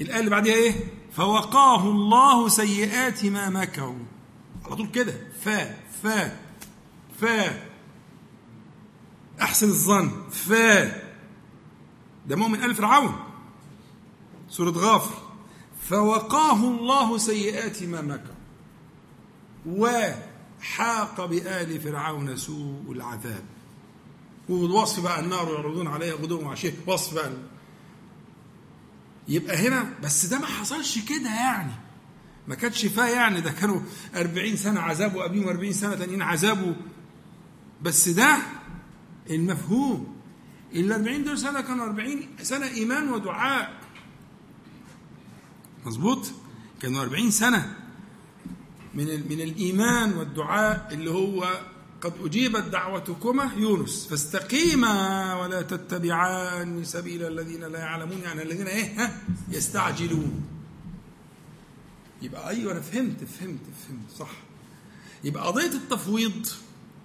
الآية 0.00 0.18
اللي 0.20 0.30
بعدها 0.30 0.54
إيه؟ 0.54 0.74
فوقاه 1.12 1.88
الله 1.90 2.48
سيئات 2.48 3.24
ما 3.24 3.50
مكروا. 3.50 4.04
على 4.64 4.76
طول 4.76 4.88
كده. 4.88 5.14
فا 5.40 5.76
فا 6.02 6.36
فا 7.20 7.62
أحسن 9.40 9.68
الظن. 9.68 10.30
فا 10.30 11.02
ده 12.26 12.36
مؤمن 12.36 12.62
آل 12.62 12.74
فرعون. 12.74 13.16
سورة 14.48 14.70
غافر. 14.70 15.22
فوقاه 15.82 16.56
الله 16.56 17.18
سيئات 17.18 17.82
ما 17.82 18.00
مكروا. 18.00 18.42
وحاق 19.66 21.26
بآل 21.26 21.80
فرعون 21.80 22.36
سوء 22.36 22.92
العذاب. 22.92 23.44
والوصف 24.48 25.02
بقى 25.02 25.20
النار 25.20 25.52
يعرضون 25.52 25.86
عليها 25.86 26.14
غدوا 26.14 26.42
وعشية. 26.44 26.74
وصف 26.86 27.14
بقى 27.14 27.30
يبقى 29.28 29.56
هنا 29.56 29.94
بس 30.02 30.26
ده 30.26 30.38
ما 30.38 30.46
حصلش 30.46 30.98
كده 30.98 31.28
يعني. 31.30 31.72
ما 32.48 32.54
كانتش 32.54 32.86
فيها 32.86 33.08
يعني 33.08 33.40
ده 33.40 33.50
كانوا 33.50 33.80
40 34.16 34.56
سنة 34.56 34.80
عذاب 34.80 35.14
وقبلهم 35.14 35.48
40 35.48 35.72
سنة 35.72 35.94
تانيين 35.94 36.22
عذاب 36.22 36.76
بس 37.82 38.08
ده 38.08 38.38
المفهوم. 39.30 40.16
ال 40.74 40.92
40 40.92 41.24
دول 41.24 41.38
سنة 41.38 41.60
كانوا 41.60 41.84
40 41.86 42.28
سنة 42.42 42.66
إيمان 42.66 43.12
ودعاء. 43.12 43.80
مظبوط؟ 45.86 46.30
كانوا 46.82 47.02
40 47.02 47.30
سنة 47.30 47.76
من 48.94 49.04
من 49.04 49.40
الإيمان 49.40 50.12
والدعاء 50.12 50.88
اللي 50.92 51.10
هو 51.10 51.60
قد 52.02 52.12
أجيبت 52.24 52.62
دعوتكما 52.62 53.50
يونس. 53.56 54.06
فاستقيما 54.10 55.34
ولا 55.34 55.62
تتبعان 55.62 56.84
سبيل 56.84 57.22
الذين 57.26 57.64
لا 57.64 57.78
يعلمون 57.78 58.18
يعني 58.18 58.42
الذين 58.42 58.66
إيه؟ 58.66 59.04
ها؟ 59.04 59.20
يستعجلون. 59.48 60.42
يبقى 62.22 62.48
أيوه 62.48 62.72
أنا 62.72 62.80
فهمت 62.80 63.24
فهمت 63.24 63.60
فهمت 63.88 64.10
صح. 64.18 64.30
يبقى 65.24 65.46
قضية 65.46 65.66
التفويض 65.72 66.46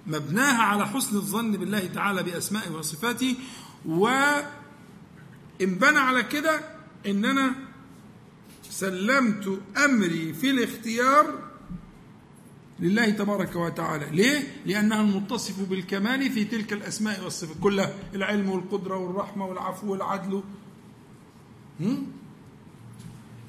مبناها 0.08 0.62
على 0.64 0.88
حسن 0.88 1.16
الظن 1.16 1.52
بالله 1.52 1.86
تعالى 1.88 2.24
بأسمائه 2.24 2.70
وصفاته 2.72 3.36
وإن 3.86 4.46
بنى 5.60 6.00
على 6.00 6.24
كده 6.24 6.62
إن 7.06 7.26
أنا 7.26 7.56
سلمت 8.70 9.60
أمري 9.86 10.34
في 10.34 10.50
الاختيار 10.50 11.47
لله 12.80 13.10
تبارك 13.10 13.56
وتعالى. 13.56 14.06
ليه؟ 14.12 14.62
لأنه 14.66 15.02
المتصف 15.02 15.70
بالكمال 15.70 16.32
في 16.32 16.46
تلك 16.46 16.74
الأسماء 16.74 17.24
والصفات. 17.24 17.58
كلها 17.62 17.94
العلم 18.14 18.50
والقدرة 18.50 18.98
والرحمة 18.98 19.46
والعفو 19.46 19.92
والعدل؟ 19.92 20.44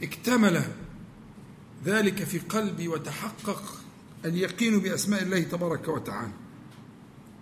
اكتمل 0.03 0.63
ذلك 1.85 2.25
في 2.25 2.39
قلبي 2.39 2.89
وتحقق 2.89 3.83
اليقين 4.25 4.81
بأسماء 4.81 5.23
الله 5.23 5.43
تبارك 5.43 5.89
وتعالى. 5.89 6.33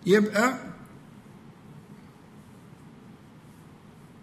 يبقى 0.06 0.58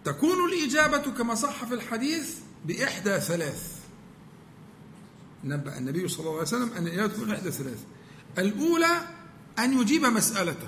تكون 0.03 0.53
الإجابة 0.53 1.11
كما 1.11 1.35
صح 1.35 1.65
في 1.65 1.73
الحديث 1.73 2.39
بإحدى 2.65 3.19
ثلاث. 3.19 3.72
نبأ 5.43 5.77
النبي 5.77 6.07
صلى 6.07 6.19
الله 6.19 6.31
عليه 6.31 6.41
وسلم 6.41 6.71
أن 6.73 7.13
تكون 7.13 7.31
إحدى 7.31 7.51
ثلاث. 7.51 7.83
الأولى 8.37 9.07
أن 9.59 9.81
يجيب 9.81 10.01
مسألته. 10.05 10.67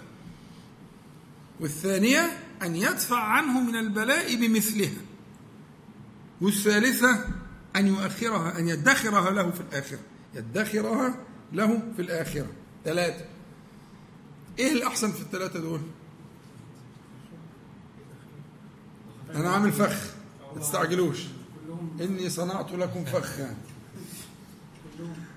والثانية 1.60 2.40
أن 2.62 2.76
يدفع 2.76 3.20
عنه 3.20 3.62
من 3.62 3.76
البلاء 3.76 4.36
بمثلها. 4.36 5.02
والثالثة 6.42 7.26
أن 7.76 7.88
يؤخرها 7.88 8.60
أن 8.60 8.68
يدخرها 8.68 9.32
له 9.32 9.52
في 9.52 9.62
الآخرة. 9.62 10.00
يدخرها 10.34 11.16
له 11.54 11.82
في 11.96 12.02
الآخرة. 12.02 12.48
ثلاثة. 12.86 13.26
إيه 14.60 14.72
الأحسن 14.72 15.12
في 15.12 15.22
الثلاثة 15.22 15.60
دول؟ 15.60 15.82
أنا 19.36 19.50
عامل 19.50 19.72
فخ. 19.72 20.14
ما 20.56 20.62
تستعجلوش. 20.62 21.18
إني 22.02 22.30
صنعت 22.30 22.72
لكم 22.72 23.06
فخا. 23.06 23.56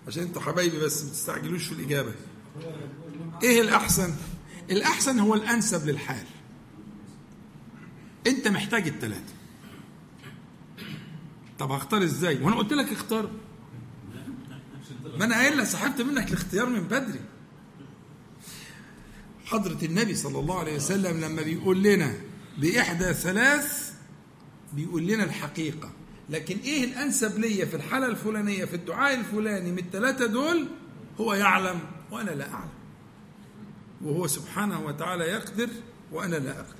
عشان 0.08 0.22
أنتوا 0.22 0.42
حبايبي 0.42 0.78
بس 0.78 1.04
ما 1.04 1.10
تستعجلوش 1.10 1.66
في 1.66 1.72
الإجابة. 1.72 2.14
إيه 3.42 3.60
الأحسن؟ 3.60 4.14
الأحسن 4.70 5.18
هو 5.18 5.34
الأنسب 5.34 5.86
للحال. 5.86 6.26
أنت 8.26 8.48
محتاج 8.48 8.88
الثلاثة 8.88 9.34
طب 11.58 11.70
هختار 11.70 12.04
إزاي؟ 12.04 12.42
وأنا 12.42 12.56
قلت 12.56 12.72
لك 12.72 12.92
اختار. 12.92 13.30
ما 15.18 15.24
أنا 15.24 15.34
قايل 15.36 15.58
لك 15.58 15.64
سحبت 15.64 16.00
منك 16.00 16.28
الاختيار 16.28 16.66
من 16.68 16.80
بدري. 16.80 17.20
حضرة 19.44 19.78
النبي 19.84 20.14
صلى 20.14 20.38
الله 20.38 20.58
عليه 20.58 20.76
وسلم 20.76 21.20
لما 21.20 21.42
بيقول 21.42 21.82
لنا 21.82 22.14
بإحدى 22.58 23.14
ثلاث 23.14 23.94
بيقول 24.72 25.06
لنا 25.06 25.24
الحقيقة. 25.24 25.92
لكن 26.30 26.58
إيه 26.58 26.84
الأنسب 26.84 27.38
ليا 27.38 27.64
في 27.64 27.76
الحالة 27.76 28.06
الفلانية 28.06 28.64
في 28.64 28.76
الدعاء 28.76 29.14
الفلاني 29.14 29.72
من 29.72 29.78
الثلاثة 29.78 30.26
دول؟ 30.26 30.68
هو 31.20 31.34
يعلم 31.34 31.80
وأنا 32.10 32.30
لا 32.30 32.52
أعلم. 32.52 32.70
وهو 34.04 34.26
سبحانه 34.26 34.86
وتعالى 34.86 35.24
يقدر 35.24 35.68
وأنا 36.12 36.36
لا 36.36 36.50
أقدر. 36.50 36.74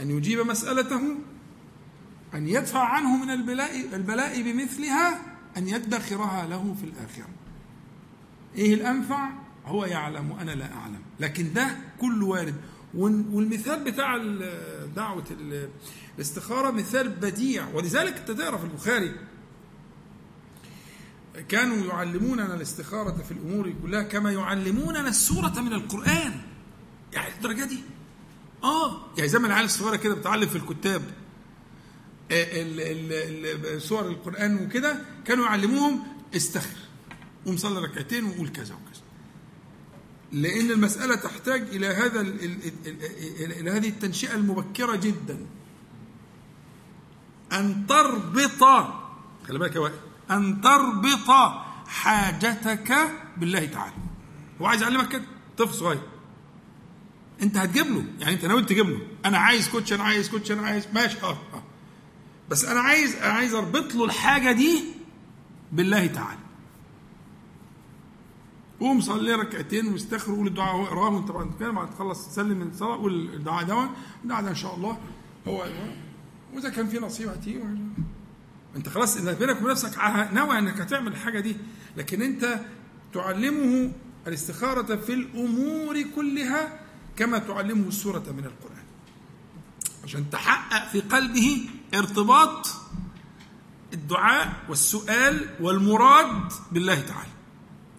أن 0.00 0.10
يجيب 0.10 0.38
مسألته 0.38 1.00
أن 2.34 2.48
يدفع 2.48 2.84
عنه 2.84 3.16
من 3.24 3.30
البلاء 3.30 3.94
البلاء 3.94 4.42
بمثلها 4.42 5.20
أن 5.56 5.68
يدخرها 5.68 6.46
له 6.46 6.76
في 6.80 6.84
الآخرة. 6.84 7.28
إيه 8.56 8.74
الأنفع؟ 8.74 9.28
هو 9.66 9.84
يعلم 9.84 10.30
وأنا 10.30 10.50
لا 10.50 10.74
أعلم. 10.74 11.00
لكن 11.20 11.52
ده 11.52 11.76
كل 12.00 12.22
وارد. 12.22 12.54
والمثال 12.94 13.84
بتاع 13.84 14.16
دعوة 14.96 15.24
الاستخارة 16.18 16.70
مثال 16.70 17.08
بديع. 17.08 17.68
ولذلك 17.74 18.16
أنت 18.16 18.30
تقرأ 18.30 18.56
في 18.56 18.64
البخاري 18.64 19.12
كانوا 21.48 21.86
يعلموننا 21.86 22.54
الاستخارة 22.54 23.22
في 23.22 23.30
الأمور 23.32 23.74
كلها 23.82 24.02
كما 24.02 24.32
يعلموننا 24.32 25.08
السورة 25.08 25.60
من 25.60 25.72
القرآن. 25.72 26.40
يعني 27.12 27.34
الدرجة 27.34 27.64
دي؟ 27.64 27.78
آه. 28.64 29.06
يعني 29.16 29.28
زي 29.28 29.38
ما 29.38 29.46
العيال 29.46 29.64
الصغيرة 29.64 29.96
كده 29.96 30.14
بتعلم 30.14 30.48
في 30.48 30.56
الكتاب 30.56 31.02
سور 33.78 34.08
القرآن 34.08 34.64
وكده 34.64 34.98
كانوا 35.24 35.44
يعلموهم 35.44 36.02
استخر 36.36 36.76
ومصلي 37.46 37.80
ركعتين 37.80 38.24
وقول 38.24 38.48
كذا 38.48 38.74
وكذا. 38.74 38.91
لأن 40.32 40.70
المسألة 40.70 41.14
تحتاج 41.14 41.62
إلى 41.62 41.86
هذا 41.86 42.20
إلى 42.20 43.70
هذه 43.70 43.88
التنشئة 43.88 44.34
المبكرة 44.34 44.96
جدا. 44.96 45.46
أن 47.52 47.86
تربط 47.86 48.64
خلي 49.48 49.58
بالك 49.58 49.92
أن 50.30 50.60
تربط 50.60 51.30
حاجتك 51.86 52.94
بالله 53.36 53.66
تعالى. 53.66 53.94
هو 54.60 54.66
عايز 54.66 54.82
يعلمك 54.82 55.08
كده؟ 55.08 55.24
طفل 55.58 55.74
صغير. 55.74 56.02
أنت 57.42 57.56
هتجيب 57.56 57.86
له 57.86 58.04
يعني 58.20 58.34
أنت 58.34 58.44
ناوي 58.44 58.62
تجيب 58.62 58.90
له 58.90 59.00
أنا 59.24 59.38
عايز 59.38 59.68
كوتش 59.68 59.92
أنا 59.92 60.02
عايز 60.04 60.28
كوتش 60.28 60.52
أنا 60.52 60.62
عايز 60.66 60.86
ماشي. 60.94 61.22
آه 61.22 61.30
آه. 61.54 61.62
بس 62.48 62.64
أنا 62.64 62.80
عايز 62.80 63.16
عايز 63.16 63.54
أربط 63.54 63.94
له 63.94 64.04
الحاجة 64.04 64.52
دي 64.52 64.84
بالله 65.72 66.06
تعالى. 66.06 66.41
قوم 68.82 69.00
صلي 69.00 69.34
ركعتين 69.34 69.86
واستخر 69.92 70.32
وقول 70.32 70.46
الدعاء 70.46 70.76
هو 70.76 70.84
اقراه 70.84 71.08
وانت 71.08 71.30
بعد 71.30 71.50
كده 71.60 71.70
بعد 71.70 71.90
تخلص 71.90 72.28
تسلم 72.28 72.58
من 72.58 72.68
الصلاة 72.68 72.96
قول 72.96 73.34
الدعاء 73.34 73.64
ده 73.64 73.88
الدعاء 74.24 74.42
ده 74.42 74.50
إن 74.50 74.54
شاء 74.54 74.74
الله 74.74 74.98
هو 75.48 75.66
وإذا 76.54 76.68
كان 76.68 76.86
في 76.88 76.98
نصيب 76.98 77.28
هتيجي 77.28 77.60
أنت 78.76 78.88
خلاص 78.88 79.16
إنك 79.16 79.36
بينك 79.36 79.56
وبين 79.56 79.70
نفسك 79.70 79.98
ناوي 80.32 80.58
إنك 80.58 80.80
هتعمل 80.80 81.12
الحاجة 81.12 81.40
دي. 81.40 81.56
لكن 81.96 82.22
أنت 82.22 82.60
تعلمه 83.14 83.92
الاستخارة 84.26 84.96
في 84.96 85.12
الأمور 85.14 86.02
كلها 86.02 86.80
كما 87.16 87.38
تعلمه 87.38 87.88
السورة 87.88 88.24
من 88.36 88.44
القرآن. 88.44 88.84
عشان 90.04 90.30
تحقق 90.30 90.88
في 90.88 91.00
قلبه 91.00 91.68
ارتباط 91.94 92.66
الدعاء 93.92 94.52
والسؤال 94.68 95.48
والمراد 95.60 96.52
بالله 96.72 97.00
تعالى. 97.00 97.31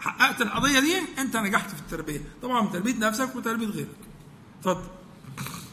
حققت 0.04 0.42
القضية 0.42 0.80
دي 0.80 0.94
أنت 1.22 1.38
نجحت 1.38 1.70
في 1.70 1.82
التربية. 1.82 2.22
طبعا 2.42 2.68
تربية 2.68 3.00
نفسك 3.00 3.36
وتربيه 3.36 3.68
غيرك. 3.68 3.88
اتفضل. 4.60 4.88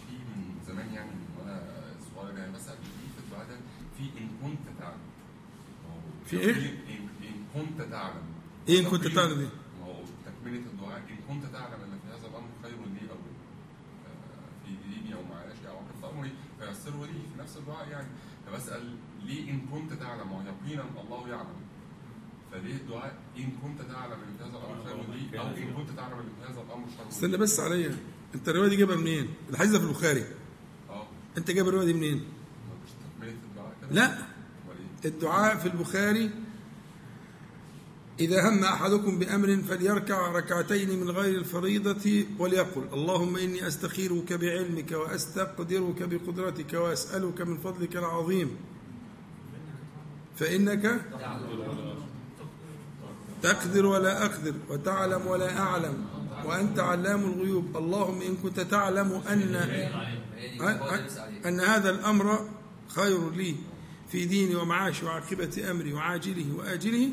في 0.08 0.12
من 0.12 0.54
زمان 0.66 0.94
يعني 0.94 1.10
وأنا 1.38 1.62
صغير 2.14 2.38
يعني 2.38 2.52
مثلا 2.52 2.74
في 3.98 4.04
في 4.12 4.18
إن 4.20 4.28
كنت 4.42 4.78
تعلم. 4.80 4.98
في 6.26 6.40
إيه؟ 6.40 6.54
ان 6.88 7.48
كنت 7.54 7.82
تعلم. 7.90 8.22
إيه 8.68 8.80
إن 8.80 8.84
كنت 8.84 9.06
تعلم 9.06 9.38
إيه؟ 9.40 9.50
ما 9.80 9.86
هو 9.86 10.02
تكملة 10.26 10.58
الدعاء. 10.58 10.98
إن 11.10 11.16
كنت 11.28 11.52
تعلم 11.52 11.80
أن 11.82 11.98
في 12.02 12.08
هذا 12.08 12.26
الأمر 12.28 12.48
خير 12.62 12.72
لي 12.72 13.10
أو 13.10 13.16
آه، 13.16 14.66
في 14.66 14.70
ديني 14.88 15.14
أو 15.14 15.22
معاشي 15.22 15.68
أو 15.68 15.76
عقد 15.76 16.14
أمري 16.14 16.32
فيسره 16.58 17.04
لي 17.06 17.12
في 17.34 17.42
نفس 17.42 17.56
الدعاء 17.56 17.88
يعني. 17.88 18.08
فبسأل 18.46 18.96
ليه 19.24 19.50
إن 19.50 19.60
كنت 19.72 19.92
تعلم؟ 19.92 20.32
ويقينا 20.32 20.84
الله 21.04 21.28
يعلم. 21.28 21.59
فليه 22.52 22.74
الدعاء؟ 22.74 23.14
إن 23.36 23.50
كنت 23.62 23.78
تعلم 23.92 24.12
إن 24.12 24.36
هذا 24.40 24.58
الأمر 24.58 24.84
خير 24.84 24.96
لي 24.96 25.38
أو 25.38 25.46
إن 25.46 25.74
كنت 25.74 25.96
تعلم 25.96 26.12
إن 26.12 26.52
هذا 26.52 26.60
الأمر 26.60 26.86
شر 26.96 27.02
لي. 27.04 27.08
استنى 27.08 27.36
بس 27.36 27.60
عليا. 27.60 27.96
أنت 28.34 28.48
الرواية 28.48 28.68
دي 28.68 28.76
جايبها 28.76 28.96
منين؟ 28.96 29.28
الحديث 29.50 29.72
ده 29.72 29.78
في 29.78 29.84
البخاري. 29.84 30.24
آه. 30.90 31.06
أنت 31.38 31.50
جايب 31.50 31.68
الرواية 31.68 31.86
دي 31.86 31.92
منين؟ 31.92 32.16
مش 32.16 32.90
تكمله 32.90 33.36
الدعاء 33.50 33.74
كده؟ 33.80 33.90
لا. 33.90 34.18
إيه؟ 34.18 35.10
الدعاء 35.10 35.56
في 35.56 35.66
البخاري 35.66 36.30
إذا 38.20 38.48
هم 38.48 38.64
أحدكم 38.64 39.18
بأمر 39.18 39.56
فليركع 39.56 40.32
ركعتين 40.32 41.00
من 41.00 41.10
غير 41.10 41.38
الفريضة 41.38 42.24
وليقل. 42.38 42.84
اللهم 42.92 43.36
إني 43.36 43.66
أستخيرك 43.66 44.32
بعلمك 44.32 44.92
وأستقدرك 44.92 46.02
بقدرتك 46.02 46.72
وأسألك 46.72 47.40
من 47.40 47.56
فضلك 47.58 47.96
العظيم. 47.96 48.56
فإنك 50.36 51.00
تقدر 53.42 53.86
ولا 53.86 54.24
أقدر 54.26 54.54
وتعلم 54.68 55.26
ولا 55.26 55.58
أعلم 55.58 56.04
وأنت 56.44 56.78
علام 56.78 57.24
الغيوب. 57.24 57.76
اللهم 57.76 58.22
إن 58.22 58.36
كنت 58.36 58.60
تعلم 58.60 59.12
أن 59.12 59.54
أن 61.46 61.60
هذا 61.60 61.90
الأمر 61.90 62.48
خير 62.88 63.30
لي 63.30 63.54
في 64.12 64.24
ديني 64.24 64.54
ومعاشي 64.54 65.06
وعاقبة 65.06 65.70
أمري 65.70 65.92
وعاجله 65.92 66.46
وآجله 66.58 67.08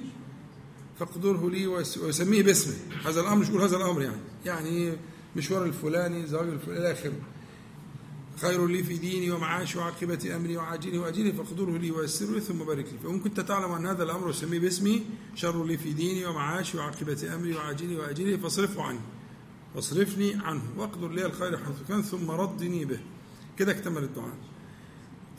فاقدره 1.00 1.50
لي 1.50 1.68
وس- 1.68 1.98
وسميه 1.98 2.44
باسمه. 2.44 2.74
هذا 3.06 3.22
الأمر 3.22 3.42
مش 3.42 3.50
هذا 3.50 3.78
الأمر 3.78 4.02
يعني. 4.02 4.18
يعني 4.46 4.94
مشوار 5.36 5.66
الفلاني 5.66 6.28
زواج 6.28 6.48
الفلاني 6.48 6.80
إلى 6.80 6.92
آخره. 6.92 7.14
خير 8.42 8.68
لي 8.68 8.84
في 8.84 8.98
ديني 8.98 9.32
ومعاشي 9.32 9.80
وعاقبة 9.80 10.36
أمري 10.36 10.58
وعاجله 10.58 11.00
وأجله 11.00 11.32
فاقدره 11.32 11.78
لي 11.78 11.92
ويسره 11.92 12.32
لي 12.32 12.40
ثم 12.42 12.58
بارك 12.60 12.86
لي 12.94 13.00
فإن 13.04 13.20
كنت 13.20 13.40
تعلم 13.40 13.72
أن 13.72 13.86
هذا 13.86 14.04
الأمر 14.04 14.28
وسميه 14.28 14.60
باسمي 14.60 15.04
شر 15.36 15.66
لي 15.66 15.78
في 15.78 15.94
ديني 15.94 16.26
ومعاشي 16.26 16.78
وعاقبة 16.78 17.36
أمري 17.36 17.56
وعاجله 17.56 17.98
وأجله 18.00 18.38
فاصرفه 18.38 18.84
عني. 18.84 19.00
واصرفني 19.76 20.36
عنه 20.36 20.62
واقدر 20.78 21.08
لي 21.08 21.26
الخير 21.26 21.58
حيث 21.58 21.76
كان 21.88 22.02
ثم 22.02 22.32
ردني 22.32 22.86
به. 22.86 23.00
كده 23.58 23.72
اكتمل 23.72 24.04
الدعاء. 24.04 24.36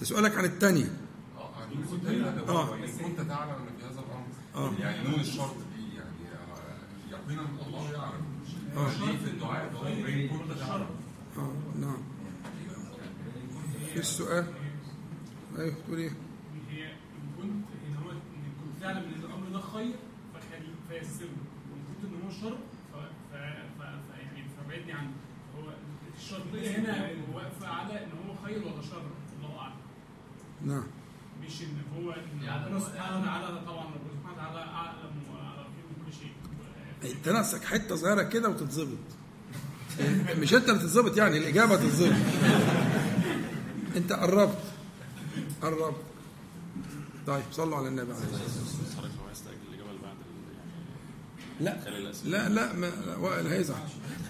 تسألك 0.01 0.35
عن 0.35 0.45
الثانية 0.45 0.97
آه. 1.39 1.65
ان 1.73 1.83
كنت 1.91 2.05
تعلم 2.05 2.49
آه. 2.49 2.75
ان 2.75 2.81
كنت 2.81 3.21
تعلم 3.29 3.51
أن 3.51 3.69
في 3.79 3.85
هذا 3.85 4.01
الأمر 4.01 4.27
آه. 4.55 4.73
يعني 4.81 5.09
نون 5.09 5.21
الشرط 5.21 5.55
دي 5.77 5.97
يعني 5.97 6.35
آه، 6.35 7.11
يقينا 7.11 7.49
الله 7.67 7.93
يعلم. 7.93 8.25
آه. 8.77 8.89
في 9.25 9.31
الدعاء؟ 9.31 9.73
ده 9.73 9.89
ان 10.09 10.29
كنت 10.29 10.59
تعلم 10.59 10.87
آه. 11.39 11.53
نعم. 11.81 11.97
في 13.93 13.97
السؤال. 14.01 14.45
أيوه 15.59 15.75
تقول 15.87 15.99
إيه؟ 15.99 16.11
هي 16.71 16.85
إن 16.87 16.93
كنت 17.37 17.65
إن 17.89 17.97
هو 18.05 18.11
إن 18.11 18.17
كنت 18.61 18.83
تعلم 18.83 18.99
إن 18.99 19.21
الأمر 19.25 19.49
ده 19.53 19.61
خير 19.61 19.95
فخلي 20.35 20.73
فيسره. 20.89 21.29
وان 21.71 21.81
كنت 21.89 22.05
إن 22.05 22.23
هو 22.25 22.31
شر 22.31 22.57
ف 22.93 22.97
ف 22.97 23.35
ف 23.79 23.83
ف- 23.83 24.19
يعني 24.19 24.45
فبعدني 24.67 24.93
عنه. 24.93 25.11
هو 25.59 25.71
الشرطيه 26.17 26.79
هنا 26.79 27.11
واقفه 27.35 27.67
على 27.69 28.05
إن 28.05 28.11
هو 28.29 28.35
خير 28.47 28.59
ولا 28.63 28.83
شر؟ 28.83 29.03
الله 29.41 29.59
أعلم. 29.61 29.75
نعم. 30.65 30.85
مش 31.43 31.63
إن 31.63 31.83
هو 31.97 32.11
إن 32.13 32.65
ربنا 32.65 32.81
سبحانه 32.81 33.21
وتعالى 33.23 33.47
طبعا 33.67 33.85
ربنا 33.85 34.13
سبحانه 34.21 34.51
وتعالى 34.51 34.71
أعلم 34.71 35.13
وعلى 35.33 35.65
من 35.69 36.05
كل 36.07 36.13
شيء. 36.13 36.33
أنت 37.17 37.29
نفسك 37.29 37.65
حتة 37.65 37.97
صغيرة 37.97 38.23
كده 38.23 38.49
وتتظبط. 38.49 38.99
مش 40.39 40.55
أنت 40.55 40.69
اللي 40.69 40.81
تتظبط 40.81 41.17
يعني 41.17 41.39
الإجابة 41.39 41.77
تتظبط. 41.77 42.13
انت 43.99 44.13
قربت. 44.13 44.59
قربت. 45.63 45.97
طيب 47.27 47.43
صلوا 47.53 47.77
على 47.77 47.89
النبي 47.89 48.13
عليه 48.13 48.25
الصلاة 48.25 48.43
والسلام. 48.43 49.11
لا. 51.61 51.77
لا 52.25 52.49
لا 52.49 52.73
ما 52.73 53.17
وائل 53.17 53.47
هيزعل. 53.47 53.89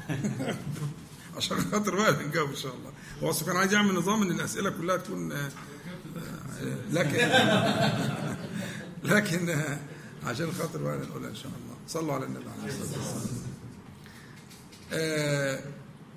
عشان 1.37 1.61
خاطر 1.61 1.95
وائل 1.95 2.29
نجاوب 2.29 2.51
إن 2.51 2.57
شاء 2.57 2.75
الله. 2.75 2.93
هو 3.23 3.31
أصلا 3.31 3.49
كان 3.49 3.57
عايز 3.57 3.73
يعمل 3.73 3.95
نظام 3.95 4.23
إن 4.23 4.31
الأسئلة 4.31 4.71
كلها 4.71 4.97
تكون 4.97 5.33
آه، 5.33 5.37
آه، 5.37 6.77
لكن 6.91 7.19
لكن 9.15 9.51
آه، 9.51 9.79
عشان 10.25 10.53
خاطر 10.53 10.83
وائل 10.83 11.01
نقولها 11.01 11.31
إن 11.31 11.35
شاء 11.35 11.53
الله. 11.53 11.77
صلوا 11.89 12.15
على 12.15 12.25
النبي 12.27 12.45
عليه 12.51 12.73
الصلاة 12.73 12.99
والسلام. 12.99 13.39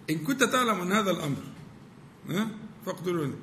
إن 0.10 0.18
كنت 0.18 0.43
تعلم 0.43 0.82
أن 0.82 0.91
هذا 0.91 1.12
الأمر 1.12 1.38
ها 2.30 2.47
فاقدروا 2.86 3.25
لي. 3.25 3.34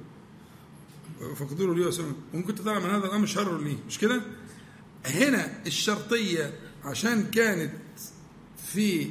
فاقدروا 1.36 1.74
لي 1.74 1.86
وسلم 1.86 2.16
وان 2.34 2.42
كنت 2.42 2.60
تعلم 2.60 2.84
ان 2.84 2.90
هذا 2.90 3.06
الأمر 3.06 3.26
شر 3.26 3.58
لي. 3.58 3.76
مش 3.86 3.98
كده؟ 3.98 4.22
هنا 5.06 5.66
الشرطية 5.66 6.52
عشان 6.84 7.24
كانت 7.30 7.72
في 8.66 9.10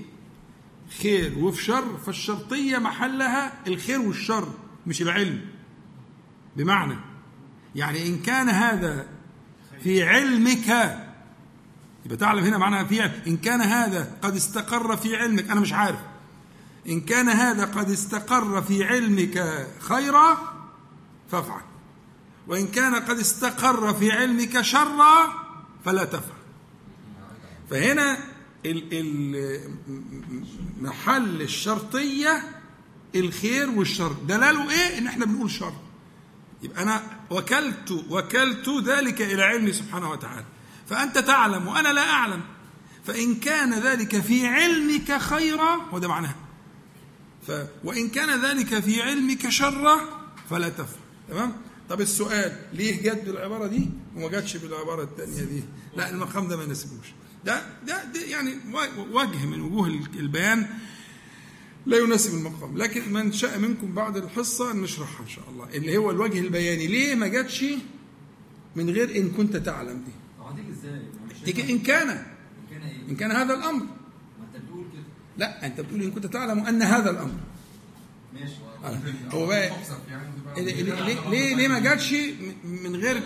خير 1.02 1.40
وفي 1.40 1.64
شر 1.64 1.98
فالشرطية 1.98 2.78
محلها 2.78 3.68
الخير 3.68 4.02
والشر 4.02 4.54
مش 4.88 5.02
العلم. 5.02 5.42
بمعنى 6.58 6.96
يعني 7.76 8.08
إن 8.08 8.20
كان 8.20 8.50
هذا 8.50 9.08
في 9.84 10.04
علمك 10.04 10.68
يبقى 12.06 12.18
تعلم 12.18 12.44
هنا 12.44 12.58
معناها 12.58 12.84
في. 12.84 13.04
إن 13.04 13.38
كان 13.38 13.62
هذا 13.62 14.18
قد 14.22 14.36
استقر 14.36 14.98
في 14.98 15.16
علمك 15.16 15.50
أنا 15.50 15.60
مش 15.60 15.74
عارف. 15.74 16.00
إن 16.90 17.02
كان 17.02 17.30
هذا 17.30 17.66
قد 17.66 17.92
استقر 17.92 18.62
في 18.62 18.84
علمك 18.84 19.68
خيرا 19.80 20.38
فافعل. 21.32 21.62
وإن 22.48 22.68
كان 22.68 22.96
قد 22.96 23.20
استقر 23.20 23.94
في 23.94 24.12
علمك 24.12 24.62
شرا 24.62 25.34
فلا 25.86 26.06
تفعل. 26.06 26.38
فهنا 27.70 28.18
محل 30.82 31.42
الشرطية 31.42 32.62
الخير 33.16 33.70
والشر. 33.70 34.16
دلاله 34.28 34.72
إيه؟ 34.72 34.98
إن 34.98 35.08
إحنا 35.08 35.26
بنقول 35.26 35.52
شر. 35.52 35.74
يبقى 36.64 36.84
أنا 36.84 37.04
وكلت 37.30 37.92
وكلت 38.10 38.70
ذلك 38.70 39.22
إلى 39.22 39.44
علمي 39.44 39.74
سبحانه 39.74 40.12
وتعالى. 40.12 40.46
فأنت 40.90 41.18
تعلم 41.18 41.68
وأنا 41.68 41.94
لا 41.94 42.10
أعلم. 42.10 42.42
فإن 43.06 43.36
كان 43.36 43.74
ذلك 43.74 44.20
في 44.22 44.48
علمك 44.48 45.18
خيرا 45.18 45.82
وده 45.92 46.08
معناها 46.08 46.36
ف 47.48 47.52
وإن 47.84 48.10
كان 48.10 48.46
ذلك 48.46 48.80
في 48.80 49.02
علمك 49.02 49.50
شرا 49.50 50.00
فلا 50.50 50.70
تفعل. 50.70 51.00
تمام؟ 51.30 51.54
طب 51.90 52.02
السؤال 52.02 52.58
ليه 52.74 53.02
جت 53.02 53.24
بالعبارة 53.26 53.68
دي 53.68 53.90
وما 54.16 54.30
جاتش 54.30 54.58
بالعبارة 54.58 55.04
الثانية 55.04 55.44
دي؟ 55.44 55.64
لا 55.98 56.10
المقام 56.10 56.48
ده 56.48 56.58
ما 56.58 56.64
يناسبوش. 56.64 57.08
ده 57.46 57.62
ده, 57.88 58.04
ده 58.04 58.22
يعني 58.22 58.54
وجه 59.12 59.46
من 59.46 59.62
وجوه 59.62 59.88
البيان 60.16 60.68
لا 61.86 61.98
يناسب 61.98 62.34
المقام. 62.34 62.78
لكن 62.78 63.14
من 63.14 63.32
شاء 63.32 63.60
منكم 63.60 63.94
بعد 63.94 64.18
الحصة 64.18 64.74
نشرحها 64.74 65.24
إن 65.24 65.30
شاء 65.30 65.50
الله. 65.50 65.70
اللي 65.70 65.98
هو 65.98 66.12
الوجه 66.12 66.40
البياني. 66.40 66.88
ليه 66.88 67.16
ما 67.16 67.28
جاتش 67.28 67.66
من 68.76 68.90
غير 68.90 69.16
إن 69.16 69.30
كنت 69.32 69.56
تعلم 69.56 70.04
دي؟ 70.06 70.12
إزاي؟ 70.72 71.02
تيجي 71.46 71.72
إن 71.74 71.80
كان؟ 71.80 72.26
إن 73.10 73.16
كان 73.16 73.32
هذا 73.32 73.54
الأمر 73.54 73.84
ما 73.84 74.46
انت 74.56 74.64
بتقول 74.64 74.86
كده 74.94 75.04
لا 75.38 75.66
أنت 75.66 75.82
بتقول 75.82 76.02
إن 76.02 76.12
كنت 76.12 76.26
تعلم 76.26 76.60
أن 76.60 76.82
هذا 76.82 77.10
الأمر. 77.10 77.36
ماشي. 78.34 78.54
هو 79.32 79.46
بقى 79.48 79.72
ليه 80.58 80.84
ليه- 81.30 81.56
ليه 81.56 81.68
ما 81.68 81.80
جاتش 81.80 82.14
من 82.64 82.96
غير 82.96 83.22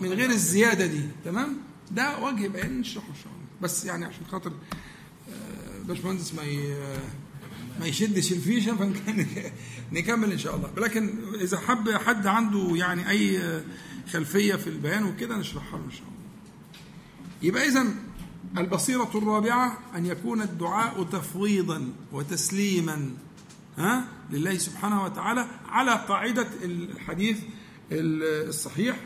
من 0.00 0.12
غير 0.12 0.30
الزيادة 0.30 0.86
دي؟ 0.86 1.00
تمام؟ 1.24 1.56
ده 1.90 2.18
وجه 2.18 2.48
بيان 2.48 2.80
نشرحه 2.80 3.08
إن 3.08 3.14
شاء 3.14 3.26
الله. 3.32 3.44
بس 3.62 3.84
يعني 3.84 4.04
عشان 4.04 4.22
خاطر 4.30 4.50
آه، 5.30 5.82
باشمهندس 5.88 6.34
ما 6.34 6.42
ما 7.80 7.86
يشدش 7.86 8.32
الفيشة 8.32 8.76
فنكمل 9.90 10.32
إن 10.32 10.38
شاء 10.38 10.56
الله. 10.56 10.70
لكن 10.76 11.14
إذا 11.40 11.58
حب 11.58 11.90
حد 11.90 12.26
عنده 12.26 12.76
يعني 12.76 13.10
أي 13.10 13.40
خلفية 14.12 14.54
في 14.54 14.66
البيان 14.66 15.04
وكده 15.04 15.36
نشرحها 15.36 15.78
له 15.78 15.84
إن 15.84 15.90
شاء 15.90 16.02
الله. 16.02 16.14
يبقى 17.42 17.68
اذا 17.68 17.84
البصيرة 18.58 19.10
الرابعة 19.14 19.78
أن 19.96 20.06
يكون 20.06 20.42
الدعاء 20.42 21.02
تفويضا 21.02 21.92
وتسليما 22.12 23.10
ها؟ 23.78 24.04
لله 24.30 24.58
سبحانه 24.58 25.04
وتعالى 25.04 25.46
على 25.68 25.90
قاعدة 25.90 26.46
الحديث 26.62 27.38
الصحيح 27.92 28.96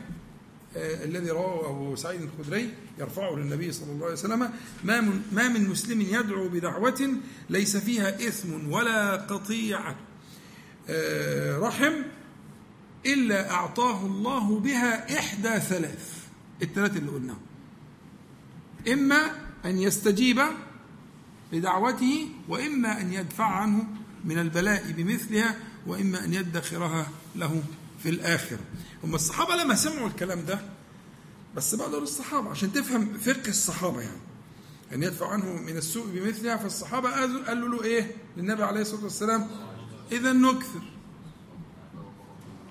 آه، 0.76 1.04
الذي 1.04 1.30
رواه 1.30 1.70
أبو 1.70 1.96
سعيد 1.96 2.20
الخدري 2.22 2.74
يرفعه 2.98 3.36
للنبي 3.36 3.72
صلى 3.72 3.92
الله 3.92 4.04
عليه 4.04 4.14
وسلم 4.14 4.50
ما 4.84 5.00
من 5.00 5.22
ما 5.32 5.48
من 5.48 5.68
مسلم 5.68 6.00
يدعو 6.00 6.48
بدعوة 6.48 7.16
ليس 7.50 7.76
فيها 7.76 8.28
إثم 8.28 8.72
ولا 8.72 9.16
قطيعة 9.16 9.96
آه، 10.88 11.58
رحم 11.58 11.92
إلا 13.06 13.50
أعطاه 13.50 14.06
الله 14.06 14.58
بها 14.60 15.18
إحدى 15.18 15.60
ثلاث. 15.60 16.24
الثلاث 16.62 16.96
اللي 16.96 17.10
قلناهم. 17.10 17.47
إما 18.92 19.30
أن 19.64 19.78
يستجيب 19.78 20.42
لدعوته 21.52 22.28
وإما 22.48 23.00
أن 23.00 23.12
يدفع 23.12 23.44
عنه 23.44 23.84
من 24.24 24.38
البلاء 24.38 24.92
بمثلها 24.92 25.56
وإما 25.86 26.24
أن 26.24 26.34
يدخرها 26.34 27.08
له 27.36 27.62
في 28.02 28.08
الآخرة. 28.08 28.58
هم 29.04 29.14
الصحابة 29.14 29.54
لما 29.56 29.74
سمعوا 29.74 30.08
الكلام 30.08 30.44
ده 30.44 30.60
بس 31.56 31.74
بقى 31.74 31.90
دول 31.90 32.02
الصحابة 32.02 32.50
عشان 32.50 32.72
تفهم 32.72 33.18
فقه 33.18 33.48
الصحابة 33.48 34.00
يعني. 34.00 34.20
أن 34.92 35.02
يدفع 35.02 35.32
عنه 35.32 35.52
من 35.62 35.76
السوء 35.76 36.06
بمثلها 36.06 36.56
فالصحابة 36.56 37.10
قالوا 37.46 37.68
له 37.68 37.84
إيه؟ 37.84 38.10
للنبي 38.36 38.62
عليه 38.62 38.80
الصلاة 38.80 39.04
والسلام 39.04 39.46
إذا 40.12 40.32
نكثر. 40.32 40.82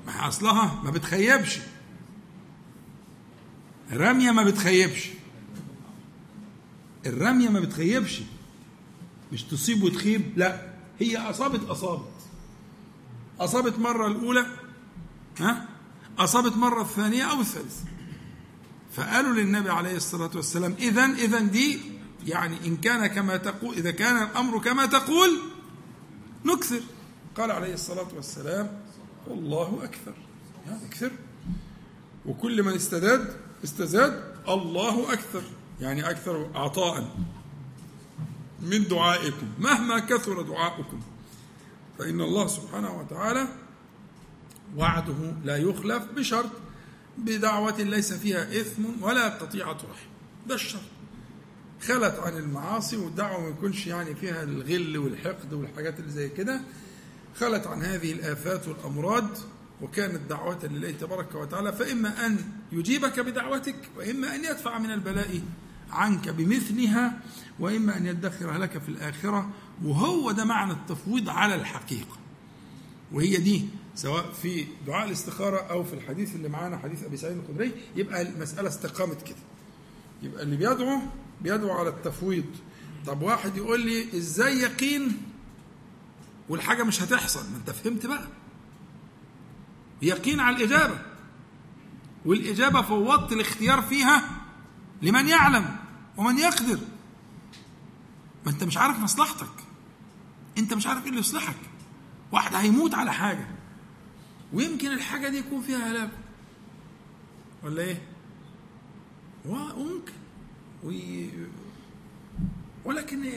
ما 0.08 0.28
أصلها 0.28 0.82
ما 0.84 0.91
بتخيبش. 0.91 1.60
الرمية 3.91 4.32
ما 4.32 4.43
بتخيبش. 4.43 5.10
الرمية 7.10 7.49
ما 7.49 7.60
بتخيبش. 7.60 8.22
مش 9.34 9.43
تصيب 9.43 9.84
وتخيب 9.84 10.38
لا. 10.38 10.74
هي 10.99 11.18
أصابت 11.18 11.70
أصابت. 11.70 12.12
أصابت 13.39 13.80
مرة 13.80 14.08
الأولى 14.08 14.45
ها؟ 15.39 15.68
أصابت 16.20 16.58
مرة 16.58 16.82
الثانية 16.82 17.24
أو 17.24 17.41
الثالثة. 17.41 17.86
فقالوا 18.93 19.34
للنبي 19.34 19.70
عليه 19.70 19.95
الصلاة 19.95 20.32
والسلام 20.36 20.76
إذا 20.80 21.05
إذا 21.05 21.39
دي 21.39 21.80
يعني 22.28 22.58
إن 22.66 22.78
كان 22.78 23.08
كما 23.08 23.38
تقول 23.38 23.76
إذا 23.76 23.91
كان 23.91 24.24
الأمر 24.24 24.60
كما 24.60 24.86
تقول 24.86 25.39
نكثر. 26.45 26.82
قال 27.38 27.51
عليه 27.51 27.74
الصلاة 27.74 28.08
والسلام 28.16 28.80
والله 29.28 29.80
أكثر. 29.84 30.14
أكثر. 30.86 31.12
وكل 32.26 32.64
من 32.64 32.74
استزاد 32.74 33.36
استزاد 33.64 34.36
الله 34.47 35.14
أكثر. 35.14 35.43
يعني 35.82 36.09
أكثر 36.09 36.49
عطاء 36.55 37.15
من 38.61 38.88
دعائكم. 38.88 39.47
مهما 39.59 39.99
كثر 39.99 40.41
دعاؤكم 40.41 40.99
فإن 41.99 42.21
الله 42.21 42.47
سبحانه 42.47 42.99
وتعالى 42.99 43.47
وعده 44.78 45.34
لا 45.45 45.57
يخلف 45.57 46.03
بشرط 46.15 46.49
بدعوة 47.17 47.82
ليس 47.82 48.13
فيها 48.13 48.61
إثم 48.61 48.84
ولا 49.01 49.30
قطيعة 49.30 49.71
رحم. 49.73 50.07
ده 50.47 50.55
الشرط. 50.55 50.82
خلت 51.82 52.19
عن 52.19 52.38
المعاصي 52.38 52.97
والدعوة 52.97 53.41
ما 53.41 53.49
يكونش 53.49 53.88
يعني 53.88 54.15
فيها 54.15 54.43
الغل 54.43 54.97
والحقد 54.97 55.53
والحاجات 55.53 55.99
اللي 55.99 56.11
زي 56.11 56.30
كده. 56.30 56.61
خلت 57.39 57.67
عن 57.67 57.84
هذه 57.84 58.11
الآفات 58.11 58.67
والأمراض 58.67 59.28
وكانت 59.82 60.30
دعوة 60.30 60.59
لله 60.65 60.91
تبارك 60.91 61.36
وتعالى 61.36 61.73
فإما 61.73 62.25
أن 62.25 62.38
يجيبك 62.71 63.19
بدعوتك 63.19 63.75
وإما 63.97 64.36
أن 64.36 64.43
يدفع 64.45 64.78
من 64.80 64.91
البلاء 64.91 65.41
عنك 65.91 66.29
بمثلها 66.29 67.19
وإما 67.59 67.97
أن 67.97 68.05
يدخرها 68.05 68.57
لك 68.57 68.77
في 68.77 68.89
الآخرة 68.89 69.49
وهو 69.83 70.31
ده 70.31 70.45
معنى 70.45 70.71
التفويض 70.71 71.29
على 71.29 71.55
الحقيقة. 71.55 72.17
وهي 73.11 73.38
دي 73.38 73.65
سواء 73.95 74.31
في 74.31 74.65
دعاء 74.88 75.07
الاستخارة 75.07 75.57
أو 75.57 75.83
في 75.83 75.93
الحديث 75.93 76.35
اللي 76.35 76.49
معانا 76.49 76.77
حديث 76.77 77.03
أبي 77.03 77.17
سعيد 77.17 77.38
الخدري 77.38 77.71
يبقى 77.95 78.21
المسألة 78.21 78.67
استقامت 78.69 79.21
كده. 79.21 79.38
يبقى 80.23 80.43
اللي 80.43 80.57
بيدعو 80.57 80.99
بيدعو 81.41 81.71
على 81.71 81.89
التفويض. 81.89 82.45
طب 83.05 83.21
واحد 83.21 83.57
يقول 83.57 83.85
لي 83.85 84.17
إزاي 84.17 84.57
يقين؟ 84.57 85.17
والحاجة 86.49 86.83
مش 86.83 87.01
هتحصل. 87.01 87.51
ما 87.51 87.57
أنت 87.57 87.69
فهمت 87.69 88.05
بقى. 88.05 88.27
يقين 90.01 90.39
على 90.39 90.55
الإجابة. 90.55 90.99
والإجابة 92.25 92.81
فوضت 92.81 93.31
الاختيار 93.31 93.81
فيها 93.81 94.23
لمن 95.02 95.28
يعلم 95.28 95.76
ومن 96.18 96.38
يقدر. 96.38 96.80
ما 98.45 98.52
انت 98.52 98.64
مش 98.64 98.78
عارف 98.78 99.00
مصلحتك. 99.00 99.64
انت 100.58 100.74
مش 100.74 100.88
عارف 100.88 101.04
إيه 101.04 101.10
اللي 101.10 101.20
يصلحك. 101.20 101.56
واحد 102.32 102.56
هيموت 102.56 102.93
على 102.93 103.14
حاجة. 103.14 103.48
ويمكن 104.54 104.91
الحاجة 104.91 105.30
دي 105.30 105.38
يكون 105.38 105.62
فيها 105.62 105.91
هلاك. 105.91 106.10
ولا 107.64 107.82
إيه؟ 107.82 108.02
وممكن. 109.45 110.14
وي... 110.84 111.30
ولكن 112.86 113.32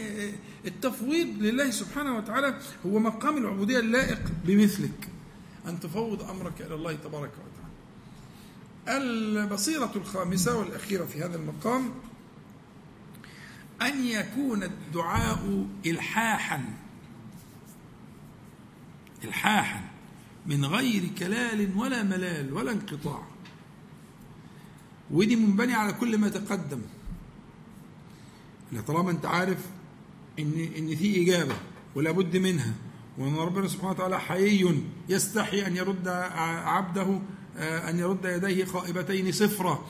التفويض 0.67 1.27
لله 1.27 1.71
سبحانه 1.71 2.17
وتعالى 2.17 2.61
هو 2.87 2.99
مقام 2.99 3.37
العبودية 3.37 3.79
اللائق 3.79 4.21
بمثلك. 4.45 5.09
أن 5.67 5.81
تفوض 5.81 6.31
أمرك 6.31 6.61
إلى 6.61 6.75
الله 6.75 6.93
تبارك 6.93 7.31
وتعالى. 7.33 7.50
البصيرة 8.97 9.93
الخامسة 9.97 10.59
والأخيرة 10.59 11.05
في 11.05 11.23
هذا 11.23 11.37
المقام 11.37 11.91
أن 13.83 14.07
يكون 14.07 14.63
الدعاء 14.63 15.67
إلحاحا 15.87 16.65
إلحاحا 19.25 19.85
من 20.47 20.65
غير 20.65 21.09
كلال 21.19 21.71
ولا 21.77 22.03
ملال 22.03 22.53
ولا 22.53 22.73
انقطاع. 22.73 23.23
ودي 25.11 25.37
منبنية 25.37 25.75
على 25.77 25.93
كل 25.93 26.19
ما 26.19 26.29
تقدم. 26.29 26.81
طالما 28.87 29.11
أنت 29.11 29.27
عارف 29.27 29.59
إن 30.39 30.69
إن 30.79 30.97
في 30.97 31.23
إجابة 31.23 31.55
ولا 31.95 32.11
بد 32.11 32.37
منها 32.37 32.75
وأن 33.19 33.37
ربنا 33.37 33.69
سبحانه 33.69 33.91
وتعالى 33.91 34.21
حيي 34.21 34.83
يستحي 35.09 35.67
أن 35.67 35.77
يرد 35.77 36.09
عبده 36.09 37.21
أن 37.61 37.99
يرد 37.99 38.25
يديه 38.25 38.65
خائبتين 38.65 39.33
صفرا. 39.33 39.87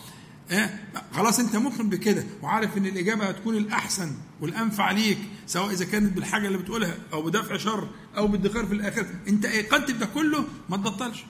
آه 0.50 0.70
خلاص 1.12 1.40
أنت 1.40 1.56
مؤمن 1.56 1.88
بكده 1.90 2.24
وعارف 2.42 2.76
إن 2.76 2.86
الإجابة 2.86 3.24
هتكون 3.24 3.56
الأحسن 3.56 4.12
والأنفع 4.40 4.90
ليك 4.90 5.18
سواء 5.46 5.72
إذا 5.72 5.84
كانت 5.84 6.12
بالحاجة 6.12 6.46
اللي 6.46 6.58
بتقولها 6.58 6.94
أو 7.12 7.22
بدفع 7.22 7.56
شر 7.56 7.88
أو 8.16 8.26
بالدخار 8.26 8.66
في 8.66 8.74
الآخرة. 8.74 9.06
أنت 9.28 9.44
ايقنت 9.44 9.90
بده 9.90 10.06
كله 10.06 10.44
ما 10.68 10.76
تبطلش. 10.76 11.24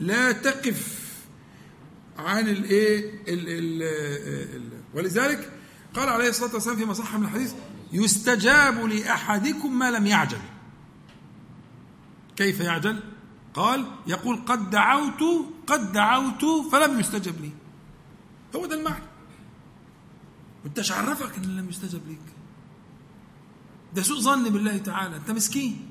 لا 0.00 0.32
تقف 0.32 1.02
عن 2.18 2.48
الايه 2.48 3.10
ولذلك 4.94 5.50
قال 5.94 6.08
عليه 6.08 6.28
الصلاة 6.28 6.54
والسلام 6.54 6.76
فيما 6.76 6.94
صح 6.94 7.16
من 7.16 7.24
الحديث 7.24 7.52
يستجاب 7.92 8.84
لأحدكم 8.84 9.78
ما 9.78 9.90
لم 9.90 10.06
يعجل. 10.06 10.38
كيف 12.36 12.60
يعجل؟ 12.60 13.00
قال 13.54 13.86
يقول 14.06 14.36
قد 14.36 14.70
دعوت 14.70 15.22
قد 15.66 15.92
دعوت 15.92 16.44
فلم 16.72 17.00
يستجب 17.00 17.40
لي. 17.40 17.50
هو 18.56 18.66
ده 18.66 18.76
المعنى. 18.78 19.04
وانت 20.64 20.90
عرفك 20.92 21.36
إن 21.36 21.56
لم 21.56 21.68
يستجب 21.68 22.08
ليك. 22.08 22.18
ده 23.94 24.02
سوء 24.02 24.20
ظن 24.20 24.50
بالله 24.50 24.78
تعالى. 24.78 25.16
انت 25.16 25.30
مسكين. 25.30 25.88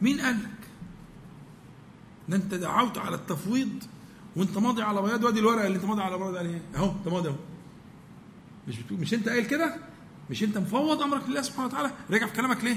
مين 0.00 0.20
قال 0.20 0.38
لك 0.42 0.68
ده 2.28 2.36
انت 2.36 2.54
دعوت 2.54 2.98
على 2.98 3.16
التفويض 3.16 3.84
وانت 4.36 4.58
ماضي 4.58 4.82
على 4.82 5.02
بياض. 5.02 5.24
وادي 5.24 5.40
الورقة 5.40 5.66
اللي 5.66 5.76
انت 5.76 5.84
ماضي 5.84 6.02
على 6.02 6.18
بياض. 6.18 6.36
عليها 6.36 6.60
اهو 6.74 6.90
انت 6.90 7.08
ماضي 7.08 7.28
اهو. 7.28 7.36
مش 8.68 8.76
مش 8.90 9.14
انت 9.14 9.28
قايل 9.28 9.46
كده؟ 9.46 9.76
مش 10.30 10.42
انت 10.42 10.58
مفوض 10.58 11.02
أمرك 11.02 11.28
لله 11.28 11.42
سبحانه 11.42 11.66
وتعالى؟ 11.66 11.90
راجع 12.10 12.26
في 12.26 12.32
كلامك 12.32 12.64
ليه؟ 12.64 12.76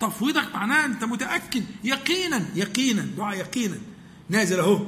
تفويضك 0.00 0.54
معناه 0.54 0.84
أنت 0.84 1.04
متأكد. 1.04 1.64
يقينا 1.84 2.48
يقينا 2.54 3.02
دعاء 3.02 3.36
يقينا. 3.38 3.78
نازل 4.28 4.60
أهو. 4.60 4.86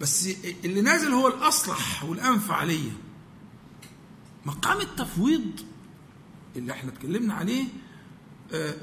بس 0.00 0.28
اللي 0.64 0.80
نازل 0.80 1.12
هو 1.12 1.28
الأصلح 1.28 2.04
والانفع 2.04 2.62
ليا 2.62 2.92
مقام 4.46 4.80
التفويض 4.80 5.60
اللي 6.56 6.72
إحنا 6.72 6.92
اتكلمنا 6.92 7.34
عليه 7.34 7.64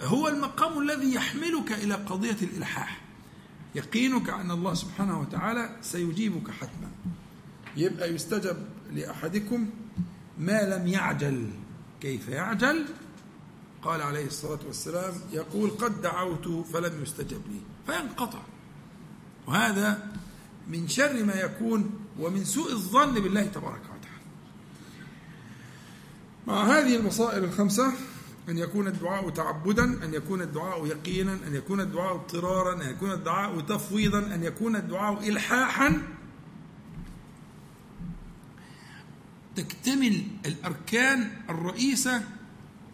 هو 0.02 0.28
المقام 0.28 0.80
الذي 0.80 1.14
يحملك 1.14 1.72
إلى 1.72 1.94
قضية 1.94 2.38
الإلحاح. 2.42 3.02
يقينك 3.76 4.30
ان 4.30 4.52
الله 4.52 4.74
سبحانه 4.74 5.20
وتعالى 5.20 5.78
سيجيبك 5.82 6.52
حتما. 6.52 6.92
يبقى 7.78 8.14
يستجب 8.14 8.58
لأحدكم 8.94 9.70
ما 10.40 10.62
لم 10.62 10.88
يعجل. 10.88 11.50
كيف 12.02 12.28
يعجل؟ 12.30 12.86
قال 13.82 14.02
عليه 14.02 14.26
الصلاة 14.26 14.60
والسلام 14.68 15.14
يقول 15.32 15.70
قد 15.70 16.02
دعوت 16.02 16.48
فلم 16.48 17.04
يستجب 17.04 17.42
لي. 17.50 17.62
فينقطع. 17.88 18.42
وهذا 19.48 20.12
من 20.68 20.88
شر 20.88 21.24
ما 21.24 21.34
يكون 21.34 21.90
ومن 22.20 22.46
سوء 22.46 22.72
الظن 22.72 23.14
بالله 23.14 23.44
تبارك 23.44 23.82
وتعالى. 23.82 24.26
مع 26.48 26.64
هذه 26.64 26.96
البصائر 26.96 27.44
الخمسة 27.44 27.94
أن 28.50 28.58
يكون 28.58 28.88
الدعاء 28.88 29.30
تعبدا 29.30 29.84
أن 29.84 30.14
يكون 30.14 30.42
الدعاء 30.42 30.86
يقينا 30.86 31.34
أن 31.48 31.56
يكون 31.56 31.82
الدعاء 31.82 32.16
اضطرارا 32.16 32.84
أن 32.84 32.90
يكون 32.90 33.12
الدعاء 33.12 33.60
تفويضا 33.60 34.20
أن 34.20 34.44
يكون 34.44 34.76
الدعاء 34.76 35.30
إلحاحا. 35.30 36.02
تكتمل 39.56 40.24
الأركان 40.46 41.32
الرئيسة 41.50 42.24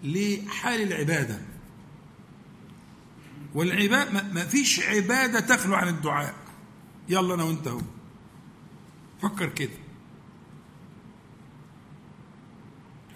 لحال 0.03 0.81
العبادة. 0.81 1.41
والعبادة 3.53 4.11
ما 4.11 4.45
فيش 4.45 4.79
عبادة 4.79 5.39
تخلو 5.39 5.75
عن 5.75 5.87
الدعاء. 5.87 6.35
يلا 7.09 7.33
أنا 7.33 7.43
وأنت 7.43 7.67
هو 7.67 7.81
فكر 9.21 9.49
كده. 9.49 9.77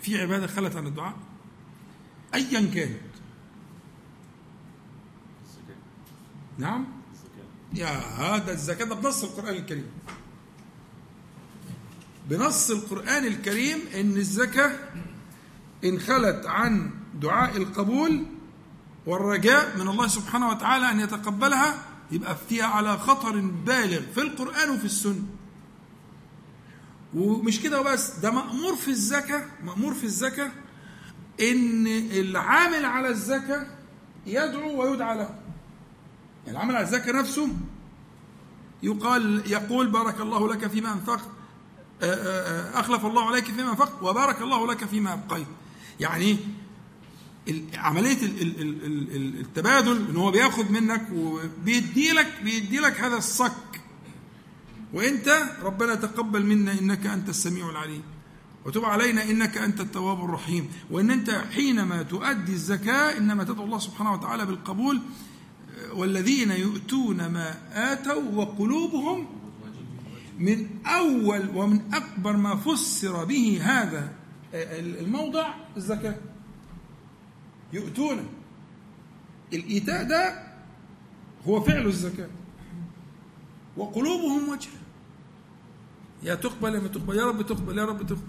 في 0.02 0.22
عبادة 0.22 0.48
خلت 0.48 0.76
عن 0.76 0.88
الدعاء؟ 0.88 1.16
أيا 2.34 2.72
كانت. 2.74 3.00
نعم؟ 6.58 6.88
يا 7.74 7.88
هذا 7.98 8.52
الزكاة 8.52 8.86
ده 8.86 8.96
بنص 8.96 9.24
القرآن 9.24 9.56
الكريم. 9.56 9.90
بنص 12.30 12.72
القرآن 12.72 13.26
الكريم 13.26 13.80
إن 13.96 14.18
الزكاة 14.18 14.80
إن 15.86 16.00
خلت 16.00 16.46
عن 16.46 16.92
دعاء 17.22 17.58
القبول 17.58 18.26
والرجاء 19.06 19.78
من 19.78 19.88
الله 19.88 20.08
سبحانه 20.08 20.50
وتعالى 20.50 20.92
أن 20.92 21.00
يتقبلها 21.00 21.84
يبقى 22.12 22.36
فيها 22.50 22.66
على 22.66 22.98
خطر 22.98 23.40
بالغ 23.66 24.02
في 24.16 24.22
القرآن 24.22 24.70
وفي 24.70 24.86
السنة. 24.86 25.24
ومش 27.16 27.60
كده 27.62 27.82
وبس 27.82 28.20
ده 28.20 28.32
مأمور 28.32 28.76
في 28.76 28.88
الزكاة 28.88 29.46
مأمور 29.64 29.94
في 29.94 30.04
الزكاة 30.04 30.52
إن 31.42 31.88
العامل 32.12 32.86
على 32.86 33.10
الزكاة 33.10 33.68
يدعو 34.26 34.82
ويدعى 34.82 35.18
له. 35.18 35.30
يعني 36.46 36.58
العامل 36.58 36.76
على 36.76 36.84
الزكاة 36.86 37.12
نفسه 37.12 37.50
يقال 38.84 39.52
يقول 39.52 39.88
بارك 39.88 40.22
الله 40.22 40.54
لك 40.54 40.68
فيما 40.68 40.94
أنفقت 40.94 41.28
أخلف 42.74 43.06
الله 43.06 43.28
عليك 43.28 43.46
فيما 43.46 43.70
أنفقت 43.72 44.04
وبارك 44.04 44.42
الله 44.42 44.68
لك 44.68 44.86
فيما 44.86 45.14
أبقيت. 45.14 45.48
يعني 46.00 46.38
عملية 47.74 48.18
التبادل 49.42 50.10
إن 50.10 50.16
هو 50.16 50.32
بياخد 50.32 50.72
منك 50.72 51.08
وبيدي 51.14 52.12
لك 52.12 52.34
بيدي 52.44 52.80
لك 52.80 53.02
هذا 53.02 53.18
الصك. 53.18 53.82
وأنت 54.94 55.44
ربنا 55.64 55.96
تقبل 55.96 56.46
منا 56.46 56.80
إنك 56.80 57.06
أنت 57.06 57.30
السميع 57.30 57.70
العليم 57.70 58.02
وتب 58.66 58.86
علينا 58.86 59.24
إنك 59.24 59.58
أنت 59.58 59.82
التواب 59.82 60.26
الرحيم. 60.26 60.70
وإن 60.92 61.12
أنت 61.12 61.30
حينما 61.56 62.04
تؤدي 62.04 62.54
الزكاة 62.54 63.18
إنما 63.18 63.44
تدعو 63.44 63.66
الله 63.66 63.80
سبحانه 63.80 64.14
وتعالى 64.14 64.46
بالقبول 64.46 65.02
والذين 65.94 66.52
يؤتون 66.52 67.18
ما 67.18 67.58
آتوا 67.74 68.32
وقلوبهم 68.34 69.28
من 70.40 70.68
أول 70.86 71.50
ومن 71.56 71.82
أكبر 71.94 72.38
ما 72.38 72.56
فسر 72.56 73.26
به 73.26 73.60
هذا 73.62 74.14
الموضع 74.54 75.54
الزكاة. 75.78 76.16
يؤتون. 77.74 78.30
الإيتاء 79.54 80.04
ده 80.04 80.44
هو 81.48 81.62
فعل 81.62 81.88
الزكاة. 81.88 82.30
وقلوبهم 83.78 84.50
وجهة 84.50 84.72
يا 86.24 86.36
تقبل 86.36 86.76
يا 86.76 86.80
ما 86.80 86.88
تقبل. 86.88 87.18
يا 87.18 87.26
رب 87.26 87.42
تقبل 87.42 87.78
يا 87.78 87.86
رب 87.86 88.08
تقبل. 88.08 88.22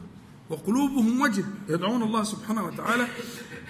وقلوبهم 0.50 1.20
وجه. 1.20 1.44
يدعون 1.68 2.02
الله 2.02 2.24
سبحانه 2.24 2.64
وتعالى 2.64 3.06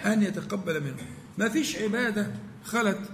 أن 0.05 0.23
يتقبل 0.23 0.81
منهم. 0.81 1.07
ما 1.39 1.49
فيش 1.49 1.77
عبادة 1.77 2.35
خلت 2.65 3.11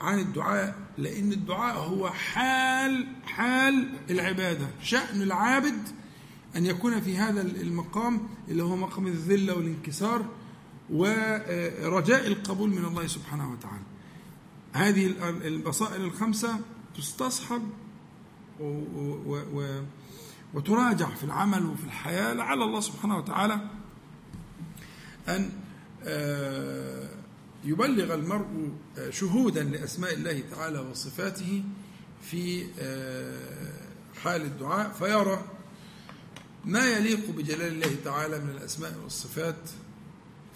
عن 0.00 0.18
الدعاء 0.18 0.74
لأن 0.98 1.32
الدعاء 1.32 1.76
هو 1.76 2.10
حال 2.10 3.06
حال 3.24 3.88
العبادة. 4.10 4.66
شأن 4.82 5.22
العابد 5.22 5.88
أن 6.56 6.66
يكون 6.66 7.00
في 7.00 7.16
هذا 7.16 7.40
المقام 7.42 8.20
اللي 8.48 8.62
هو 8.62 8.76
مقام 8.76 9.06
الذلة 9.06 9.54
والانكسار 9.54 10.24
ورجاء 10.90 12.26
القبول 12.26 12.70
من 12.70 12.84
الله 12.84 13.06
سبحانه 13.06 13.52
وتعالى. 13.52 13.84
هذه 14.72 15.06
البصائر 15.46 16.04
الخمسة 16.04 16.60
تستصحب 16.96 17.62
وتراجع 20.54 21.14
في 21.14 21.24
العمل 21.24 21.66
وفي 21.66 21.84
الحياة 21.84 22.32
لعل 22.32 22.62
الله 22.62 22.80
سبحانه 22.80 23.16
وتعالى 23.16 23.60
أن 25.28 25.50
يبلغ 27.64 28.14
المرء 28.14 28.72
آه، 28.98 29.10
شهودا 29.10 29.62
لأسماء 29.62 30.14
الله 30.14 30.42
تعالى 30.50 30.78
وصفاته 30.78 31.64
في 32.22 32.66
آه، 32.78 33.72
حال 34.22 34.42
الدعاء 34.42 34.92
فيرى 34.92 35.44
ما 36.64 36.90
يليق 36.90 37.30
بجلال 37.30 37.72
الله 37.72 37.96
تعالى 38.04 38.38
من 38.38 38.50
الأسماء 38.50 38.94
والصفات 39.02 39.70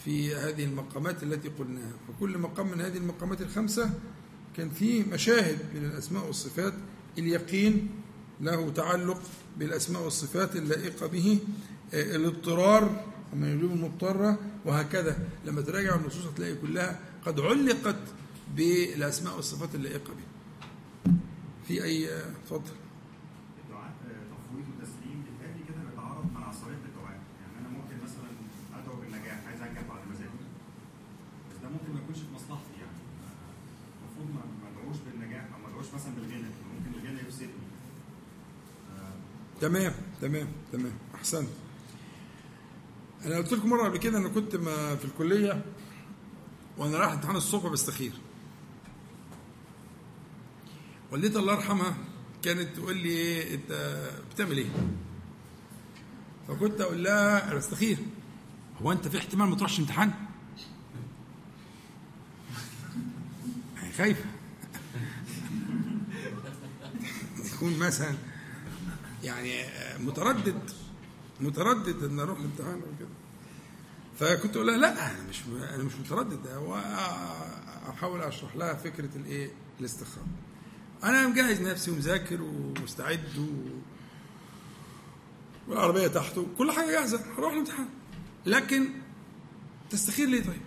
في 0.04 0.34
هذه 0.34 0.64
المقامات 0.64 1.22
التي 1.22 1.48
قلناها. 1.48 1.92
فكل 2.08 2.38
مقام 2.38 2.70
من 2.70 2.80
هذه 2.80 2.96
المقامات 2.96 3.42
الخمسة 3.42 3.90
كان 4.56 4.70
فيه 4.70 5.04
مشاهد 5.04 5.58
من 5.74 5.84
الأسماء 5.84 6.26
والصفات 6.26 6.74
اليقين 7.18 7.88
له 8.40 8.70
تعلق 8.70 9.22
بالأسماء 9.58 10.02
والصفات 10.02 10.56
اللائقة 10.56 11.06
به 11.06 11.38
آه، 11.94 12.16
الاضطرار 12.16 13.04
ومن 13.32 13.48
يجوب 13.58 13.70
المضطرة 13.72 14.38
وهكذا. 14.64 15.28
لما 15.46 15.60
تراجع 15.60 15.94
النصوص 15.96 16.26
هتلاقي 16.26 16.54
كلها 16.54 17.00
قد 17.26 17.40
علقت 17.40 18.00
بالأسماء 18.56 19.36
والصفات 19.36 19.74
اللائقة 19.74 20.10
به. 20.14 20.32
في 21.68 21.84
أي 21.84 22.08
آه، 22.12 22.30
اتفضل 22.42 22.74
الدعاء 23.64 23.92
آه، 24.06 24.24
تفويض 24.34 24.66
وتسليم 24.68 25.18
بالتالي 25.24 25.64
كده 25.68 25.80
بيتعارض 25.90 26.26
مع 26.34 26.52
صريح 26.52 26.78
الدعاء 26.88 27.18
يعني 27.40 27.54
أنا 27.60 27.68
ممكن 27.78 27.96
مثلا 28.04 28.28
ادعو 28.78 28.94
بالنجاح 29.00 29.38
عايز 29.46 29.60
انجح 29.60 29.82
بعد 29.88 30.00
مزاجي 30.10 30.38
بس 31.50 31.56
ده 31.62 31.68
ممكن 31.68 31.92
ما 31.94 32.00
يكونش 32.02 32.18
في 32.18 32.32
مصلحتي 32.34 32.74
يعني 32.82 32.98
المفروض 33.98 34.28
ما 34.36 34.42
ما 34.62 34.66
ادعوش 34.72 34.98
بالنجاح 35.06 35.44
أو 35.54 35.58
ما 35.62 35.68
ادعوش 35.68 35.88
مثلا 35.96 36.12
بالغنى 36.16 36.50
ممكن 36.74 36.90
الغنى 36.98 37.20
يفسدني 37.28 37.66
آه، 38.92 39.14
تمام 39.62 39.92
تمام 40.20 40.48
تمام. 40.72 40.92
أحسنت. 41.14 41.48
أنا 43.24 43.36
قلت 43.36 43.52
لكم 43.52 43.70
مرة 43.70 43.84
قبل 43.84 43.98
كده 43.98 44.18
أنا 44.18 44.28
كنت 44.28 44.56
في 44.56 45.04
الكلية 45.04 45.64
وأنا 46.78 46.98
رايح 46.98 47.12
امتحان 47.12 47.36
الصبح 47.36 47.66
بستخير 47.66 48.12
والدتي 51.12 51.38
الله 51.38 51.52
يرحمها 51.52 51.94
كانت 52.42 52.76
تقول 52.76 52.96
لي 52.96 53.08
إيه 53.08 53.54
أنت 53.54 54.00
بتعمل 54.34 54.58
إيه؟ 54.58 54.70
فكنت 56.48 56.80
أقول 56.80 57.04
لها 57.04 57.46
أنا 57.46 57.54
بستخير 57.54 57.98
هو 58.82 58.92
أنت 58.92 59.08
في 59.08 59.18
احتمال 59.18 59.48
ما 59.48 59.56
تروحش 59.56 59.80
امتحان؟ 59.80 60.12
هي 63.78 63.92
خايفة. 63.92 64.24
تكون 67.52 67.78
مثلا 67.78 68.31
يعني 69.22 69.64
متردد 69.98 70.70
متردد 71.40 72.02
إن 72.04 72.20
أروح 72.20 72.38
الامتحان 72.38 72.74
أو 72.74 72.98
كده. 72.98 73.08
فكنت 74.18 74.56
أقول 74.56 74.66
لها 74.66 74.76
لا 74.76 75.10
أنا 75.10 75.22
مش 75.28 75.40
أنا 75.74 75.82
مش 75.84 75.94
متردد 75.94 76.46
هو 76.48 76.74
أحاول 77.88 78.20
أشرح 78.20 78.56
لها 78.56 78.74
فكرة 78.74 79.08
الإيه؟ 79.16 79.50
الاستخاره 79.80 80.26
أنا 81.04 81.28
مجهز 81.28 81.60
نفسي 81.60 81.90
ومذاكر 81.90 82.42
ومستعد 82.42 83.38
و... 83.38 83.46
والعربية 85.68 86.06
تحته 86.06 86.46
كل 86.58 86.72
حاجة 86.72 86.90
جاهزة 86.90 87.20
هروح 87.38 87.52
الامتحان. 87.52 87.88
لكن 88.46 88.88
تستخير 89.90 90.28
ليه 90.28 90.42
طيب؟ 90.42 90.60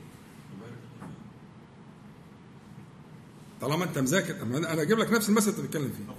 طالما 3.61 3.83
أنت 3.85 3.99
مذاكر 3.99 4.41
أنا 4.43 4.81
أجيب 4.81 4.99
لك 4.99 5.11
نفس 5.11 5.29
المثل 5.29 5.51
اللي 5.51 5.63
بتتكلم 5.63 5.93
فيه. 5.97 6.13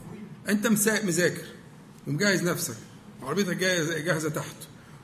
أنت 0.52 0.66
مذاكر. 1.04 1.46
ومجهز 2.06 2.42
نفسك. 2.42 2.76
وعربيتك 3.22 3.56
جاهزه 3.56 3.98
جاهزة 3.98 4.30
تحت. 4.30 4.56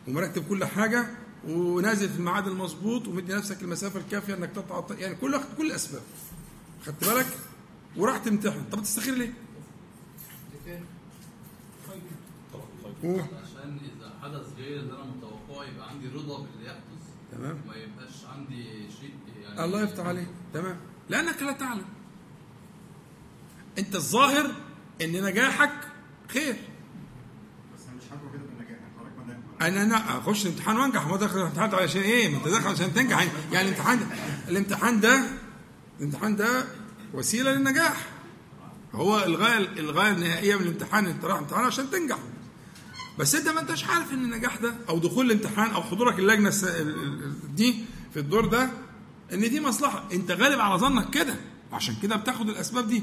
ومرتب 0.09 0.49
كل 0.49 0.65
حاجة 0.65 1.07
ونازل 1.49 2.09
في 2.09 2.17
الميعاد 2.17 2.47
المظبوط 2.47 3.09
ومدي 3.09 3.35
نفسك 3.35 3.63
المسافة 3.63 4.01
الكافية 4.01 4.35
إنك 4.35 4.51
الط- 4.59 4.91
يعني 4.99 5.15
كل 5.15 5.41
كل 5.59 5.67
الأسباب. 5.67 6.03
خدت 6.87 7.05
بالك؟ 7.05 7.27
وراح 7.97 8.17
تمتحن 8.19 8.65
طب 8.73 8.83
تستخير 8.83 9.15
ليه؟ 9.15 9.33
عشان 13.05 13.79
إذا 13.97 14.13
حدث 14.23 14.47
غير 14.57 14.81
اللي 14.81 14.93
أنا 14.93 15.05
متوقعه 15.05 15.65
يبقى 15.65 15.89
عندي 15.89 16.09
رضا 16.09 16.39
باللي 16.43 16.67
يحدث 16.67 17.03
تمام. 17.33 17.61
ما 17.69 17.75
يبقاش 17.75 18.25
عندي 18.37 18.65
شيء 19.01 19.15
يعني 19.43 19.65
الله 19.65 19.83
يفتح 19.83 20.07
عليك. 20.07 20.29
تمام. 20.55 20.77
لأنك 21.09 21.43
لا 21.43 21.53
تعلم. 21.53 21.85
أنت 23.79 23.95
الظاهر 23.95 24.55
إن 25.03 25.25
نجاحك 25.25 25.89
خير 26.29 26.57
بس 27.75 27.87
أنا 27.89 27.97
مش 27.97 28.05
هدعو 28.13 28.33
كده 28.33 28.43
بالنجاح 28.43 28.71
يعني 28.71 28.93
حضرتك 28.99 29.17
ما 29.19 29.25
أنا 29.69 30.19
أخش 30.19 30.47
الامتحان 30.47 30.77
وأنجح. 30.77 31.07
ما 31.07 31.17
داخل 31.17 31.39
الامتحان 31.39 31.75
علشان 31.75 32.03
إيه؟ 32.03 32.29
ما 32.29 32.37
أنت 32.37 32.49
داخل 32.49 32.69
عشان 32.69 32.95
تنجح. 32.95 33.19
يعني, 33.19 33.31
يعني 33.53 33.69
الامتحان 33.69 33.99
ده 34.01 34.07
الامتحان 34.49 35.01
ده 35.01 35.25
الامتحان 36.01 36.37
ده 36.37 36.65
وسيلة 37.15 37.53
للنجاح. 37.53 38.07
هو 38.93 39.25
الغايه 39.25 39.57
الغايه 39.59 40.13
النهائية 40.13 40.57
من 40.57 40.63
الامتحان. 40.63 41.07
أنت 41.07 41.25
رايح 41.25 41.39
امتحان 41.39 41.65
عشان 41.65 41.91
تنجح. 41.91 42.19
بس 43.19 43.35
أنت 43.35 43.49
ما 43.49 43.61
أنتش 43.61 43.85
عارف 43.85 44.13
إن 44.13 44.25
النجاح 44.25 44.57
ده 44.57 44.75
أو 44.89 44.99
دخول 44.99 45.27
الامتحان 45.27 45.71
أو 45.71 45.83
حضورك 45.83 46.19
اللجنة 46.19 46.53
دي 47.55 47.85
في 48.13 48.21
الدور 48.21 48.47
ده 48.47 48.71
إن 49.33 49.41
دي 49.41 49.61
مصلحة. 49.61 50.09
أنت 50.13 50.31
غالب 50.31 50.61
على 50.61 50.79
ظنك 50.79 51.11
كده. 51.11 51.35
عشان 51.73 51.95
كده 52.03 52.17
بتاخد 52.17 52.49
الأسباب 52.49 52.89
دي. 52.89 53.03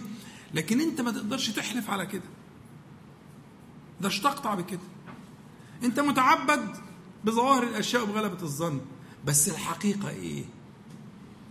لكن 0.54 0.82
أنت 0.82 1.02
ما 1.02 1.12
تقدرش 1.12 1.50
تحلف 1.50 1.90
على 1.90 2.06
كده. 2.06 2.24
ده 4.02 4.10
تقطع 4.10 4.56
بكده. 4.56 4.80
انت 5.84 6.00
متعبد 6.00 6.76
بظواهر 7.26 7.64
الاشياء 7.64 8.04
وبغلبة 8.04 8.42
الظن. 8.44 8.82
بس 9.26 9.50
الحقيقة 9.50 10.10
إيه؟ 10.10 10.44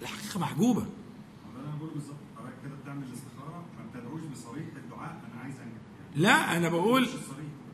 الحقيقة 0.02 0.40
محجوبة. 0.40 0.80
أنا 0.80 1.76
بقوله 1.76 1.92
بالظبط 1.94 2.16
حضرتك 2.38 2.54
كده 2.64 2.74
بتعمل 2.82 3.02
الاستخارة 3.02 3.64
ما 3.78 3.84
بتدعوش 4.00 4.20
بصريح 4.32 4.64
الدعاء 4.76 5.20
أنا 5.32 5.40
عايز 5.42 5.54
أنجح. 5.54 5.80
يعني 6.10 6.22
لا 6.22 6.56
أنا 6.56 6.68
بقول 6.68 7.08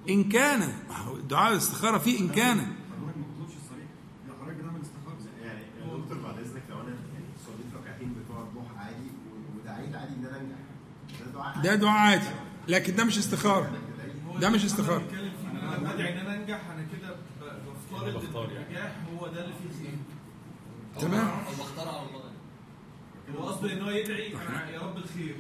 إن 0.09 0.25
كان. 0.25 0.61
ما 0.89 0.97
هو 0.97 1.19
دعاء 1.19 1.53
الاستخارة 1.53 1.99
فيه 1.99 2.21
إن 2.21 2.29
كان. 2.29 2.59
حضرتك 2.59 2.73
ما 3.01 3.13
بتطلبش 3.23 3.55
الصريح. 3.65 3.87
ده 4.29 4.33
حضرتك 4.43 4.57
بتعمل 4.57 4.81
استخاره 4.81 5.45
يعني 5.45 5.61
يا 5.61 5.97
دكتور 5.99 6.19
بعد 6.19 6.39
إذنك 6.39 6.63
لو 6.71 6.81
أنا 6.81 6.89
يعني 6.91 7.25
صليت 7.47 7.83
ركعتين 7.83 8.15
بتوع 8.25 8.41
الضحى 8.43 8.77
عادي 8.85 9.07
و- 9.07 9.59
ودعيت 9.61 9.95
عادي 9.95 10.15
إن 10.15 10.25
أنا 10.27 10.41
أنجح. 10.41 10.57
ده 11.21 11.33
دعاء 11.33 11.63
ده 11.63 11.75
دعاء 11.75 11.99
عادي. 11.99 12.27
لكن 12.69 12.97
ده 12.97 13.05
مش 13.05 13.19
استخارة. 13.19 13.73
ده 14.41 14.51
مش 14.51 14.65
استخارة. 14.65 15.03
ان 16.49 16.71
أنا 16.71 16.87
كده 16.93 17.17
بفترض 17.91 18.15
بختار 18.25 18.51
ان. 18.51 18.63
النجاح 18.63 18.97
هو 19.21 19.27
ده 19.27 19.45
اللي 19.45 19.55
فيه 19.55 19.85
خير 19.85 19.99
تمام. 21.01 21.29
أو 21.29 21.53
بختار 21.53 21.89
على 21.89 22.07
الله 22.09 22.25
هو 23.39 23.49
قصده 23.49 23.73
إن 23.73 23.83
هو 23.83 23.91
يدعي 23.91 24.31
يا 24.73 24.81
رب 24.81 24.97
الخير. 24.97 25.37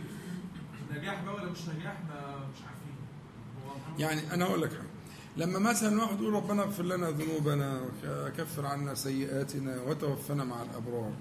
نجاح 0.93 1.25
بقى 1.25 1.35
ولا 1.35 1.51
مش 1.51 1.59
نجاح؟ 1.69 1.97
ما 2.09 2.37
مش 2.37 2.59
عارفين. 2.63 3.99
يعني 3.99 4.35
أنا 4.35 4.45
أقول 4.45 4.63
لك 4.63 4.71
حاجة. 4.71 4.89
لما 5.37 5.59
مثلا 5.59 6.03
واحد 6.03 6.21
يقول 6.21 6.33
ربنا 6.35 6.63
اغفر 6.63 6.83
لنا 6.83 7.11
ذنوبنا 7.11 7.81
وكفر 8.09 8.67
عنا 8.67 8.95
سيئاتنا 8.95 9.83
وتوفنا 9.83 10.45
مع 10.45 10.63
الأبرار. 10.63 11.13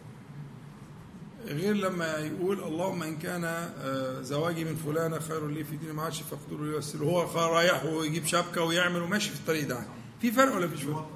غير 1.46 1.76
لما 1.76 2.18
يقول 2.18 2.64
اللهم 2.64 3.04
إن 3.04 3.18
كان 3.18 3.44
آه، 3.46 4.22
زواجي 4.22 4.66
من 4.66 4.76
فلانة 4.76 5.20
خير 5.20 5.48
لي 5.48 5.64
في 5.64 5.76
ديني 5.76 5.94
ما 5.94 6.04
عادش 6.04 6.22
فاقدره 6.22 6.82
لي 6.96 7.06
هو 7.06 7.22
رايح 7.56 7.86
ويجيب 7.86 8.26
شبكة 8.26 8.62
ويعمل 8.64 9.02
وماشي 9.02 9.30
في 9.30 9.36
الطريق 9.40 9.68
ده. 9.68 9.86
في 10.22 10.32
فرق 10.32 10.56
ولا 10.56 10.66
مفيش 10.66 10.84
فرق؟ 10.84 11.10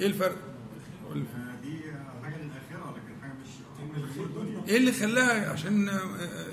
إيه 0.00 0.06
الفرق؟ 0.06 0.36
دي 1.62 1.78
حاجة 2.22 2.36
للاخره 2.36 2.96
حاجة 3.22 3.32
مش 3.32 4.68
إيه 4.68 4.76
اللي 4.76 4.92
خلاها؟ 4.92 5.50
عشان 5.52 5.88
آه، 5.88 6.00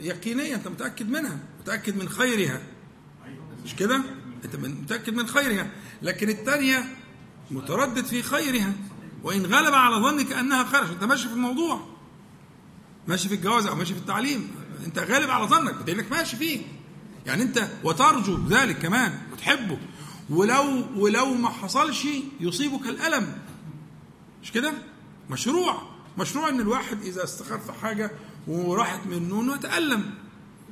يقينية 0.02 0.56
أنت 0.56 0.68
متأكد 0.68 1.10
منها 1.10 1.40
متأكد 1.62 1.98
من 1.98 2.10
خيرها. 2.10 2.62
مش 3.66 3.76
كده؟ 3.76 4.02
أنت 4.46 4.56
متأكد 4.56 5.14
من 5.14 5.28
خيرها. 5.28 5.72
لكن 6.02 6.30
الثانية 6.30 6.84
متردد 7.52 8.06
في 8.06 8.24
خيرها. 8.24 8.74
وإن 9.24 9.46
غلب 9.46 9.74
على 9.74 9.96
ظنك 9.96 10.32
أنها 10.34 10.64
خير 10.64 10.84
أنت 10.84 11.04
ماشي 11.04 11.28
في 11.28 11.34
الموضوع. 11.34 11.97
ماشي 13.08 13.30
في 13.30 13.36
الجواز 13.36 13.66
أو 13.66 13.76
ماشي 13.76 13.94
في 13.94 14.00
التعليم. 14.00 14.52
أنت 14.86 15.00
غالب 15.00 15.30
على 15.30 15.46
ظنك 15.48 15.76
بدليل 15.76 16.06
ماشي 16.12 16.38
فيه. 16.38 16.62
يعني 17.26 17.44
أنت 17.44 17.68
وترجو 17.84 18.48
ذلك 18.48 18.80
كمان 18.80 19.20
وتحبه. 19.34 19.78
ولو 20.30 20.86
ولو 20.96 21.34
ما 21.34 21.50
حصلش 21.50 22.08
يصيبك 22.40 22.88
الألم. 22.88 23.38
مش 24.44 24.52
كده؟ 24.52 24.74
مشروع. 25.30 25.82
مشروع 26.18 26.50
إن 26.50 26.60
الواحد 26.60 27.02
إذا 27.02 27.24
استخار 27.24 27.60
في 27.60 27.72
حاجة 27.72 28.12
وراحت 28.48 29.08
منه 29.08 29.42
انه 29.42 29.56
يتالم 29.56 30.14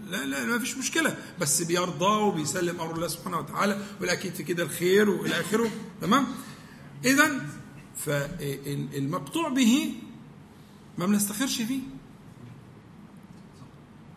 لا 0.10 0.26
لا 0.26 0.46
ما 0.46 0.60
فيش 0.60 0.78
مشكلة. 0.78 1.18
بس 1.40 1.62
بيرضى 1.62 2.22
وبيسلم 2.22 2.82
أمر 2.82 2.96
الله 2.96 3.08
سبحانه 3.08 3.38
وتعالى 3.38 3.82
والاكيد 4.02 4.34
في 4.34 4.44
كده 4.44 4.64
الخير 4.64 5.10
وإلى 5.10 5.40
آخره. 5.42 5.70
تمام؟ 6.02 6.28
اذا 7.06 7.42
فالمقطوع 8.06 9.50
به 9.50 9.94
ما 10.98 11.06
بنستخيرش 11.06 11.62
فيه. 11.62 11.80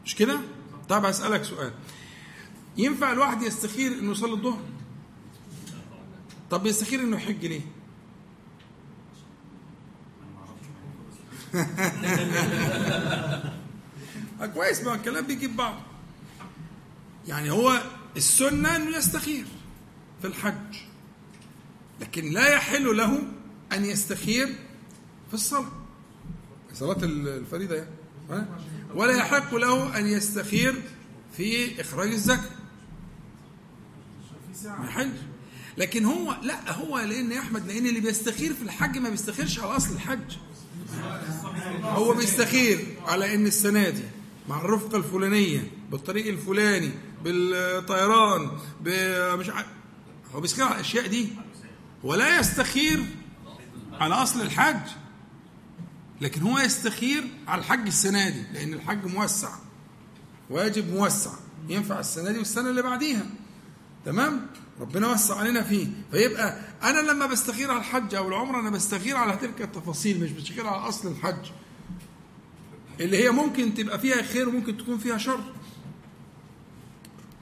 مش 0.09 0.14
كده؟ 0.14 0.40
طب 0.89 1.05
اسالك 1.05 1.44
سؤال. 1.44 1.72
ينفع 2.76 3.12
الواحد 3.12 3.43
يستخير 3.43 3.93
إنه 3.93 4.10
يصلي 4.10 4.32
الظهر؟ 4.32 4.62
طب 6.51 6.66
يستخير 6.66 7.01
إنه 7.01 7.16
يحج 7.16 7.47
ليه؟ 7.47 7.60
كويس 14.55 14.85
ما 14.85 14.94
الكلام 14.94 15.26
بيجيب 15.26 15.56
بعض. 15.56 15.74
يعني 17.26 17.51
هو 17.51 17.82
السنة 18.16 18.76
أنه 18.76 18.97
يستخير 18.97 19.47
في 20.20 20.26
الحج 20.26 20.76
لكن 22.01 22.30
لا 22.30 22.55
يحل 22.55 22.97
له 22.97 23.22
أن 23.72 23.85
يستخير 23.85 24.47
في 25.28 25.35
الصلاة. 25.35 25.72
صلاة 26.74 26.98
الفريضة 27.02 27.74
يعني؟ 27.74 27.89
ولا 28.94 29.16
يحق 29.16 29.55
له 29.55 29.98
أن 29.98 30.06
يستخير 30.06 30.82
في 31.36 31.81
إخراج 31.81 32.09
الزكاة. 32.12 32.51
ما 34.65 35.10
لكن 35.77 36.05
هو 36.05 36.36
لا 36.43 36.73
هو 36.73 36.98
لأن 36.98 37.32
يا 37.32 37.40
أحمد 37.40 37.66
لأن 37.66 37.86
اللي 37.86 38.01
بيستخير 38.01 38.55
في 38.55 38.62
الحج 38.62 38.98
ما 38.98 39.10
بيستخيرش 39.10 39.59
على 39.59 39.77
أصل 39.77 39.94
الحج. 39.94 40.36
هو 41.82 42.15
بيستخير 42.15 42.86
على 43.06 43.35
إن 43.35 43.47
السنة 43.47 43.89
دي 43.90 44.02
مع 44.48 44.60
الرفقة 44.60 44.97
الفلانية 44.97 45.70
بالطريق 45.90 46.27
الفلاني 46.27 46.90
بالطيران 47.24 48.51
مش 49.36 49.51
هو 50.35 50.40
بيستخير 50.40 50.65
على 50.65 50.74
الأشياء 50.74 51.06
دي. 51.06 51.28
ولا 52.02 52.39
يستخير 52.39 53.05
على 53.93 54.15
أصل 54.15 54.40
الحج. 54.40 54.89
لكن 56.20 56.43
هو 56.43 56.59
يستخير 56.59 57.24
على 57.49 57.59
الحج 57.61 57.86
السنة 57.86 58.28
دي 58.28 58.43
لأن 58.53 58.74
الحج 58.74 59.07
موسع 59.07 59.51
واجب 60.51 60.95
موسع 60.95 61.31
ينفع 61.69 62.01
السنة 62.01 62.32
دي 62.32 62.39
والسنة 62.39 62.70
اللي 62.70 62.82
بعديها. 62.82 63.27
تمام؟ 64.05 64.47
ربنا 64.81 65.12
وسع 65.12 65.36
علينا 65.36 65.62
فيه. 65.62 65.86
فيبقى 66.11 66.61
أنا 66.82 67.01
لما 67.11 67.27
بستخير 67.27 67.70
على 67.70 67.78
الحج 67.81 68.15
أو 68.15 68.28
العمرة 68.28 68.61
أنا 68.61 68.70
بستخير 68.70 69.16
على 69.16 69.36
تلك 69.36 69.62
التفاصيل 69.62 70.20
مش 70.24 70.31
بستخير 70.32 70.66
على 70.66 70.89
أصل 70.89 71.09
الحج. 71.09 71.51
اللي 73.01 73.24
هي 73.24 73.31
ممكن 73.31 73.74
تبقى 73.74 73.99
فيها 73.99 74.23
خير 74.23 74.49
وممكن 74.49 74.77
تكون 74.77 74.99
فيها 74.99 75.19
شر. 75.19 75.40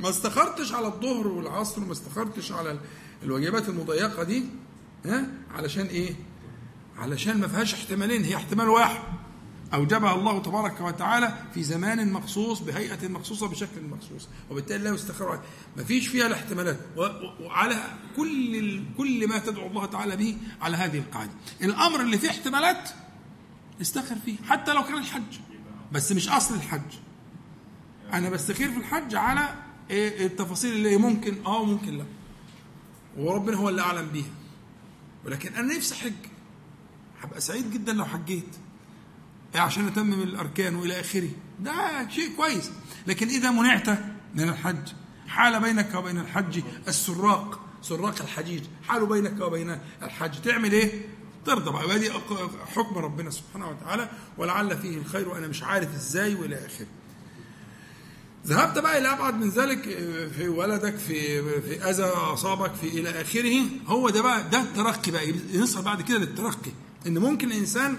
ما 0.01 0.09
استخرتش 0.11 0.73
على 0.73 0.86
الظهر 0.86 1.28
والعصر 1.28 1.82
وما 1.82 1.93
استخرتش 1.93 2.53
على 2.53 2.78
الواجبات 3.23 3.69
المضيقة 3.69 4.23
دي 4.23 4.44
ها؟ 5.07 5.27
علشان 5.55 5.86
إيه؟ 5.86 6.15
علشان 6.98 7.40
ما 7.40 7.48
فيهاش 7.48 7.74
احتمالين 7.74 8.24
هي 8.24 8.36
احتمال 8.36 8.68
واحد. 8.68 9.01
أوجبها 9.74 10.14
الله 10.14 10.43
تبارك 10.43 10.81
وتعالى 10.81 11.39
في 11.55 11.62
زمان 11.62 12.12
مخصوص 12.12 12.60
بهيئة 12.60 13.09
مخصوصة 13.09 13.48
بشكل 13.48 13.82
مخصوص. 13.82 14.28
وبالتالي 14.51 14.85
لا 14.85 14.90
يستخر 14.90 15.40
ما 15.77 15.85
فيش 15.85 16.09
فيها 16.09 16.27
الاحتمالات. 16.27 16.78
وعلى 17.40 17.82
كل 18.16 18.82
كل 18.97 19.28
ما 19.28 19.39
تدعو 19.39 19.66
الله 19.66 19.86
تعالى 19.86 20.16
به 20.16 20.36
على 20.60 20.77
هذه 20.77 20.98
القاعدة. 20.98 21.31
الأمر 21.62 22.01
اللي 22.01 22.18
فيه 22.18 22.31
احتمالات 22.31 22.90
استخر 23.81 24.16
فيه 24.24 24.36
حتى 24.48 24.73
لو 24.73 24.85
كان 24.85 24.98
الحج. 24.98 25.39
بس 25.93 26.12
مش 26.12 26.28
أصل 26.28 26.55
الحج. 26.55 26.93
أنا 28.12 28.31
بستخير 28.31 28.70
في 28.70 28.78
الحج 28.78 29.14
على 29.14 29.55
إيه 29.90 30.27
التفاصيل 30.27 30.73
اللي 30.73 30.97
ممكن 30.97 31.47
آه 31.47 31.60
وممكن 31.60 31.98
لا. 31.98 32.05
وربنا 33.16 33.56
هو 33.56 33.68
اللي 33.68 33.82
أعلم 33.82 34.09
بيها. 34.09 34.35
ولكن 35.24 35.55
أنا 35.55 35.77
نفسي 35.77 35.94
أحج. 35.94 36.12
هبقى 37.22 37.40
سعيد 37.40 37.70
جدا 37.72 37.93
لو 37.93 38.05
حجيت. 38.05 38.56
عشان 39.55 39.86
أتمم 39.86 40.22
الأركان 40.22 40.74
وإلى 40.76 41.01
آخره. 41.01 41.28
ده 41.60 42.09
شيء 42.09 42.36
كويس. 42.36 42.70
لكن 43.06 43.28
إذا 43.28 43.51
منعت 43.51 43.88
من 44.34 44.48
الحج 44.48 44.88
حال 45.28 45.60
بينك 45.62 45.94
وبين 45.94 46.18
الحج 46.18 46.62
السراق 46.88 47.60
سراق 47.82 48.22
الحجيج. 48.22 48.62
حال 48.88 49.06
بينك 49.06 49.40
وبين 49.40 49.78
الحج. 50.02 50.40
تعمل 50.44 50.72
إيه؟ 50.72 51.06
ترضى 51.47 51.70
بقى. 51.70 51.84
يبقى 51.84 51.98
دي 51.98 52.10
حكم 52.74 52.98
ربنا 52.98 53.30
سبحانه 53.30 53.68
وتعالى. 53.68 54.09
ولعل 54.38 54.78
فيه 54.78 54.97
الخير 54.98 55.28
وأنا 55.28 55.48
مش 55.48 55.62
عارف 55.62 55.94
إزاي 55.94 56.34
وإلى 56.34 56.56
آخره. 56.66 56.86
ذهبت 58.47 58.78
بقى 58.78 58.98
إلى 58.98 59.12
أبعد 59.12 59.34
من 59.34 59.48
ذلك 59.51 59.82
في 60.36 60.48
ولدك 60.48 60.97
في 60.97 61.43
في 61.62 61.90
أذى 61.90 62.05
أصابك 62.05 62.74
في 62.74 62.88
إلى 62.88 63.20
آخره. 63.20 63.62
هو 63.86 64.10
ده 64.10 64.22
بقى 64.22 64.48
ده 64.51 64.60
الترقي 64.60 65.10
بقى. 65.10 65.32
نصل 65.55 65.82
بعد 65.82 66.02
كده 66.02 66.18
للترقي. 66.18 66.70
إن 67.07 67.19
ممكن 67.19 67.53
الإنسان 67.53 67.97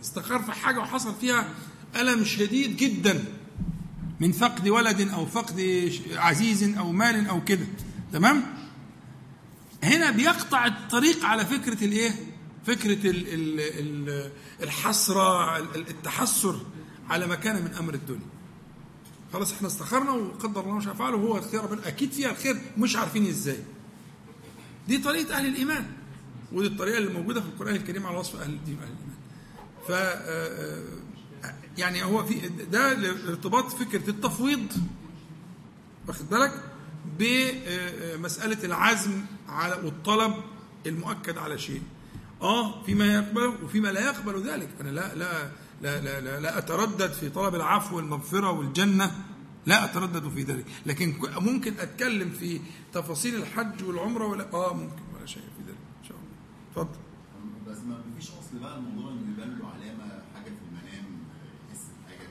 استخار 0.00 0.42
في 0.42 0.52
حاجة 0.52 0.78
وحصل 0.78 1.14
فيها 1.20 1.54
ألم 1.96 2.24
شديد 2.24 2.76
جدا 2.76 3.24
من 4.20 4.32
فقد 4.32 4.68
ولد 4.68 5.00
أو 5.00 5.26
فقد 5.26 5.90
عزيز 6.12 6.78
أو 6.78 6.92
مال 6.92 7.28
أو 7.28 7.44
كده. 7.44 7.66
تمام؟ 8.12 8.42
هنا 9.84 10.10
بيقطع 10.10 10.66
الطريق 10.66 11.24
على 11.24 11.46
فكرة 11.46 11.84
الإيه؟ 11.84 12.10
فكرة 12.66 13.10
ال 13.10 13.28
ال 13.28 13.60
ال 13.60 14.30
الحسرة 14.62 15.58
التحسر 15.76 16.60
على 17.08 17.26
ما 17.26 17.34
كان 17.34 17.64
من 17.64 17.74
أمر 17.74 17.94
الدنيا. 17.94 18.26
خلاص 19.32 19.52
إحنا 19.52 19.68
استخرنا 19.68 20.10
وقدر 20.10 20.60
الله 20.60 20.74
ما 20.74 20.94
فعله 20.94 21.16
وهو 21.16 21.42
ربنا. 21.54 21.88
أكيد 21.88 22.12
فيها 22.12 22.30
الخير 22.30 22.60
مش 22.78 22.96
عارفين 22.96 23.26
إزاي. 23.26 23.58
دي 24.88 24.98
طريقة 24.98 25.34
أهل 25.34 25.46
الإيمان. 25.46 25.86
ودي 26.52 26.66
الطريقة 26.66 26.98
اللي 26.98 27.12
موجودة 27.12 27.40
في 27.40 27.46
القرآن 27.46 27.74
الكريم 27.74 28.06
على 28.06 28.18
وصف 28.18 28.40
أهل 28.40 28.50
الدين 28.50 28.78
وأهل 28.78 28.88
الإيمان. 28.88 29.18
ف 29.88 29.90
يعني 31.78 32.04
هو 32.04 32.24
في 32.24 32.48
ده 32.48 32.92
ارتباط 33.28 33.68
فكرة 33.68 34.10
التفويض 34.10 34.66
واخد 36.08 36.30
بالك؟ 36.30 36.52
بمسألة 37.18 38.64
العزم 38.64 39.20
على 39.48 39.74
والطلب 39.74 40.34
المؤكد 40.86 41.38
على 41.38 41.58
شيء. 41.58 41.82
آه 42.42 42.82
فيما 42.84 43.14
يقبله 43.14 43.54
وفيما 43.64 43.88
لا 43.88 44.00
يقبل 44.00 44.48
ذلك. 44.48 44.68
أنا 44.80 44.90
لا 44.90 45.14
لا 45.14 45.50
لا 45.82 46.00
لا, 46.00 46.20
لا, 46.20 46.40
لا 46.40 46.58
أتردد 46.58 47.12
في 47.12 47.28
طلب 47.30 47.54
العفو 47.54 47.96
والمغفرة 47.96 48.50
والجنة. 48.50 49.24
لا 49.66 49.84
أتردد 49.84 50.28
في 50.28 50.42
ذلك. 50.42 50.64
لكن 50.86 51.14
ممكن 51.36 51.74
أتكلم 51.78 52.30
في 52.30 52.60
تفاصيل 52.92 53.34
الحج 53.34 53.84
والعمرة 53.84 54.26
ولا؟ 54.26 54.52
آه 54.52 54.74
ممكن 54.74 55.02
ولا 55.16 55.26
شيء 55.26 55.42
في 55.42 55.62
ذلك 55.70 55.78
ان 56.02 56.08
شاء 56.08 56.16
الله 56.16 56.28
اتفضل. 56.82 56.98
بس 57.68 57.78
ما 57.78 58.00
فيش 58.18 58.30
اصل 58.30 58.58
بقى 58.62 58.78
الموضوع 58.78 59.10
إنه 59.12 59.32
يبان 59.32 59.58
له 59.58 59.66
علامة 59.68 60.22
حاجة 60.34 60.44
في 60.44 60.62
المنام 60.68 61.04
يحس 61.68 61.84
بحاجة؟ 62.06 62.28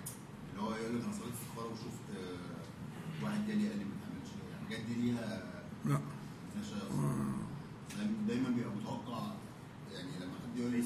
اللي 0.52 0.62
هو 0.62 0.72
يقول 0.76 0.96
لك 0.98 1.04
أنا 1.04 1.14
صليت 1.14 1.34
استخاره 1.34 1.72
وشفت 1.74 2.06
آه، 2.18 3.24
واحد 3.26 3.48
تاني 3.48 3.68
قال 3.70 3.78
لي 3.78 3.84
ما 3.84 3.92
تعملش 4.02 4.30
الحاجات 4.62 4.86
دي 4.86 4.94
ليها 5.02 5.44
لا. 5.86 6.00
دايما- 7.98 8.28
دايما 8.28 8.50
بيبقى 8.50 8.72
متوقع 8.76 9.32
يعني 9.94 10.10
لما 10.22 10.34
حد 10.44 10.60
يقول 10.60 10.72
لي 10.72 10.84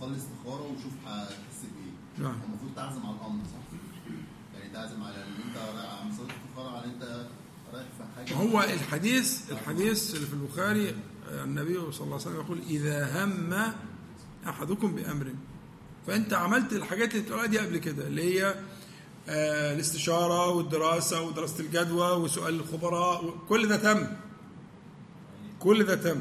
صلي 0.00 0.16
استخارة 0.16 0.62
وشوف 0.62 0.92
هتحس 1.06 1.62
بإيه. 1.62 2.24
نعم. 2.28 2.36
المفروض 2.48 2.74
تعزم 2.76 3.06
على 3.06 3.16
الأمر 3.16 3.44
صح؟ 3.44 3.78
يعني 4.58 4.72
تعزم 4.72 5.02
على 5.02 5.16
إن 5.16 5.32
أنت 5.48 5.56
رايح 5.56 6.00
عم 6.02 6.12
صليت 6.16 6.30
استخارة 6.30 6.76
على 6.76 6.84
أنت 6.84 7.26
رايح 7.72 7.86
في 7.98 8.04
حاجة. 8.16 8.34
هو 8.34 8.62
الحديث 8.62 9.52
الحديث 9.52 10.14
اللي 10.14 10.26
في 10.26 10.32
البخاري 10.32 10.94
النبي 11.30 11.74
صلى 11.74 11.84
الله 12.04 12.04
عليه 12.04 12.14
وسلم 12.14 12.34
يقول 12.36 12.58
إذا 12.70 13.24
هم 13.24 13.72
أحدكم 14.48 14.94
بأمر. 14.94 15.34
فأنت 16.06 16.32
عملت 16.34 16.72
الحاجات 16.72 17.12
اللي 17.12 17.22
بتقولها 17.22 17.46
دي 17.46 17.58
قبل 17.58 17.78
كده 17.78 18.06
اللي 18.06 18.22
هي 18.40 18.54
آه، 19.28 19.74
الاستشارة 19.74 20.48
والدراسة 20.48 21.22
ودراسة 21.22 21.60
الجدوى 21.60 22.10
وسؤال 22.12 22.54
الخبراء 22.54 23.34
كل 23.48 23.68
ده 23.68 23.76
تم. 23.76 24.06
كل 25.60 25.84
ده 25.84 25.94
تم. 25.94 26.20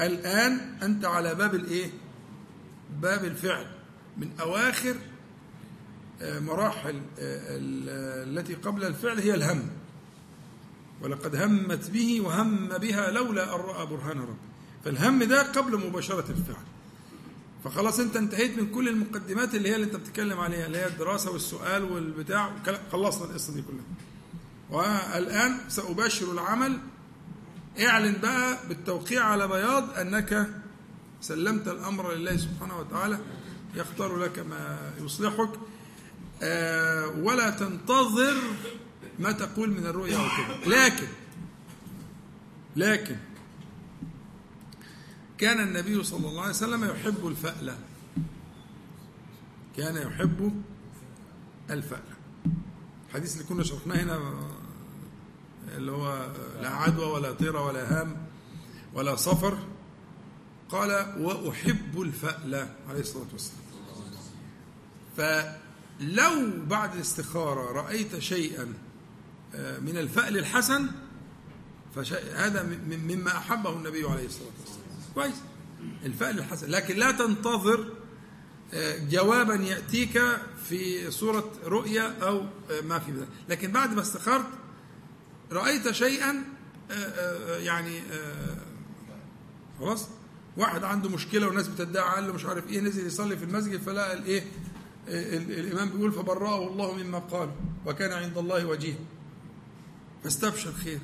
الآن 0.00 0.52
أنت 0.82 1.04
على 1.04 1.34
باب 1.34 1.54
الإيه؟ 1.54 1.90
باب 3.02 3.24
الفعل. 3.24 3.66
من 4.16 4.30
أواخر 4.40 4.94
آه، 6.22 6.38
مراحل 6.40 6.94
آه، 7.18 7.56
ال- 7.56 8.38
التي 8.38 8.54
قبل 8.54 8.84
الفعل 8.84 9.18
هي 9.18 9.34
الهم. 9.34 9.68
ولقد 11.02 11.36
همت 11.36 11.90
به 11.90 12.20
وهم 12.20 12.66
بها 12.68 13.10
لولا 13.10 13.54
أن 13.54 13.60
رأى 13.60 13.86
برهان 13.86 14.20
ربه 14.20 14.36
فالهم 14.84 15.22
ده 15.24 15.42
قبل 15.52 15.86
مباشرة 15.86 16.24
الفعل. 16.30 16.64
فخلاص 17.64 18.00
أنت 18.00 18.16
انتهيت 18.16 18.58
من 18.58 18.70
كل 18.70 18.88
المقدمات 18.88 19.54
اللي 19.54 19.68
هي 19.68 19.74
اللي 19.74 19.86
أنت 19.86 19.96
بتتكلم 19.96 20.40
عليها 20.40 20.66
اللي 20.66 20.78
هي 20.78 20.86
الدراسة 20.86 21.30
والسؤال 21.30 21.84
والبتاع. 21.84 22.52
خلصنا 22.92 23.24
القصة 23.24 23.54
دي 23.54 23.62
كلها. 23.62 23.84
والآن 24.70 25.60
سأباشر 25.68 26.32
العمل. 26.32 26.78
اعلن 27.80 28.16
بقى 28.22 28.58
بالتوقيع 28.68 29.24
على 29.24 29.48
بياض 29.48 29.90
أنك 29.98 30.48
سلمت 31.20 31.68
الأمر 31.68 32.12
لله 32.12 32.36
سبحانه 32.36 32.78
وتعالى. 32.78 33.18
يختار 33.74 34.16
لك 34.16 34.38
ما 34.38 34.90
يصلحك. 35.04 35.50
آه، 36.42 37.06
ولا 37.08 37.50
تنتظر 37.50 38.36
ما 39.18 39.32
تقول 39.32 39.70
من 39.70 39.86
الرؤيا 39.86 40.18
كده 40.18 40.76
لكن 40.86 41.06
لكن 42.76 43.16
كان 45.38 45.60
النبي 45.60 46.04
صلى 46.04 46.28
الله 46.28 46.40
عليه 46.40 46.50
وسلم 46.50 46.84
يحب 46.84 47.26
الفألة. 47.26 47.78
كان 49.76 49.96
يحب 49.96 50.62
الفألة. 51.70 52.16
الحديث 53.08 53.32
اللي 53.32 53.44
كنا 53.44 53.64
شرحناه 53.64 54.02
هنا 54.02 54.40
اللي 55.76 55.92
هو 55.92 56.32
لا 56.62 56.68
عدوى 56.68 57.06
ولا 57.06 57.32
طيرة 57.32 57.64
ولا 57.66 58.00
هام 58.00 58.16
ولا 58.94 59.16
صفر 59.16 59.58
قال 60.68 60.90
وأحب 61.24 62.02
الفألة 62.02 62.74
عليه 62.88 63.00
الصلاة 63.00 63.26
والسلام. 63.32 63.62
فلو 65.16 66.64
بعد 66.66 66.94
الاستخارة 66.94 67.72
رأيت 67.72 68.18
شيئا 68.18 68.74
من 69.54 69.96
الفأل 69.98 70.38
الحسن 70.38 70.86
فهذا 71.94 72.62
مما 72.88 73.36
أحبه 73.36 73.70
النبي 73.72 74.04
عليه 74.04 74.26
الصلاة 74.26 74.50
والسلام. 74.60 74.88
كويس؟ 75.14 75.34
الفأل 76.04 76.38
الحسن. 76.38 76.70
لكن 76.70 76.96
لا 76.96 77.10
تنتظر 77.10 77.92
آه، 78.74 78.98
جوابا 78.98 79.54
يأتيك 79.54 80.22
في 80.68 81.10
صورة 81.10 81.52
رؤيا 81.64 82.14
أو 82.22 82.38
آه، 82.70 82.80
ما 82.80 82.98
في 82.98 83.12
ذلك. 83.12 83.28
لكن 83.48 83.72
بعد 83.72 83.94
ما 83.94 84.00
استخرت 84.00 84.46
رأيت 85.52 85.90
شيئا 85.90 86.44
آه، 86.90 87.56
يعني 87.56 88.02
خلاص؟ 89.80 90.08
واحد 90.56 90.84
عنده 90.84 91.08
مشكلة 91.08 91.46
والناس 91.46 91.68
بتدعي 91.68 92.08
عنه 92.08 92.32
مش 92.32 92.44
عارف 92.44 92.68
إيه 92.70 92.80
نزل 92.80 93.06
يصلي 93.06 93.36
في 93.36 93.44
المسجد 93.44 93.80
فلقى 93.80 94.12
الإيه 94.12 94.44
الإمام 95.08 95.88
بيقول 95.88 96.12
فبرأه 96.12 96.68
الله 96.68 96.94
مما 96.94 97.18
قال 97.18 97.50
وكان 97.86 98.12
عند 98.12 98.38
الله 98.38 98.66
وجيه. 98.66 98.94
فاستبشر 100.28 100.72
خير. 100.72 101.00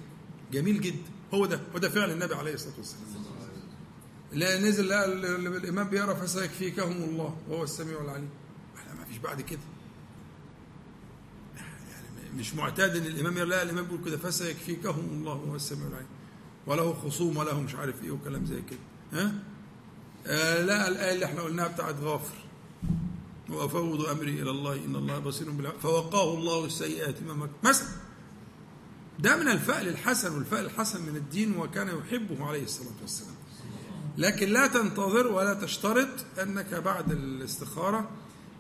جميل 0.53 0.81
جدا. 0.81 1.11
هو 1.35 1.47
ده 1.47 1.61
هو 1.75 1.79
ده 1.79 1.89
فعل 1.89 2.11
النبي 2.11 2.35
عليه 2.35 2.55
الصلاة 2.55 2.75
والسلام. 2.79 3.03
لا 4.33 4.61
نزل 4.61 4.87
لا 4.87 5.05
الإمام 5.05 5.89
بيقرا 5.89 6.15
فسيكفيكهم 6.15 7.03
الله 7.03 7.37
وهو 7.49 7.65
السميع 7.65 8.01
العليم. 8.01 8.29
إحنا 8.77 8.95
ما 8.95 9.05
فيش 9.05 9.19
بعد 9.19 9.41
كده. 9.41 9.61
يعني 11.57 12.39
مش 12.39 12.55
معتاد 12.55 12.97
إن 12.97 13.07
الإمام 13.07 13.39
لا 13.39 13.63
الإمام 13.63 13.85
بيقول 13.85 14.05
كده. 14.05 14.17
فسيكفيكهم 14.17 15.09
الله 15.13 15.35
وهو 15.35 15.57
السميع 15.57 15.87
العليم. 15.87 16.09
وله 16.67 16.95
خصوم 16.95 17.37
وله 17.37 17.61
مش 17.61 17.75
عارف 17.75 18.05
إيه 18.05 18.11
وكلام 18.11 18.47
زي 18.47 18.63
كده. 18.71 18.79
ها؟ 19.13 19.35
آه 20.27 20.63
لا 20.63 20.89
الآية 20.89 21.15
اللي 21.15 21.25
إحنا 21.25 21.43
قلناها 21.43 21.69
بتاعت 21.69 21.95
غافر. 22.01 22.37
وأفوض 23.49 24.09
أمري 24.09 24.43
إلى 24.43 24.51
الله 24.51 24.85
إن 24.85 24.97
الله 24.97 25.19
بصير 25.19 25.51
بالعباد 25.51 25.81
فوقاه 25.81 26.35
الله 26.35 26.65
السيئات. 26.65 27.23
ما 27.23 27.49
مثلا 27.63 27.89
ده 29.19 29.37
من 29.37 29.49
الفأل 29.49 29.89
الحسن 29.89 30.35
والفأل 30.35 30.65
الحسن 30.65 31.03
من 31.03 31.17
الدين 31.17 31.57
وكان 31.57 31.89
يحبه 31.99 32.47
عليه 32.47 32.63
الصلاة 32.65 32.93
والسلام. 33.03 33.35
لكن 34.19 34.49
لا 34.49 34.67
تنتظر 34.67 35.27
ولا 35.27 35.55
تشترط 35.55 36.09
أنك 36.43 36.75
بعد 36.75 37.11
الاستخارة 37.13 38.11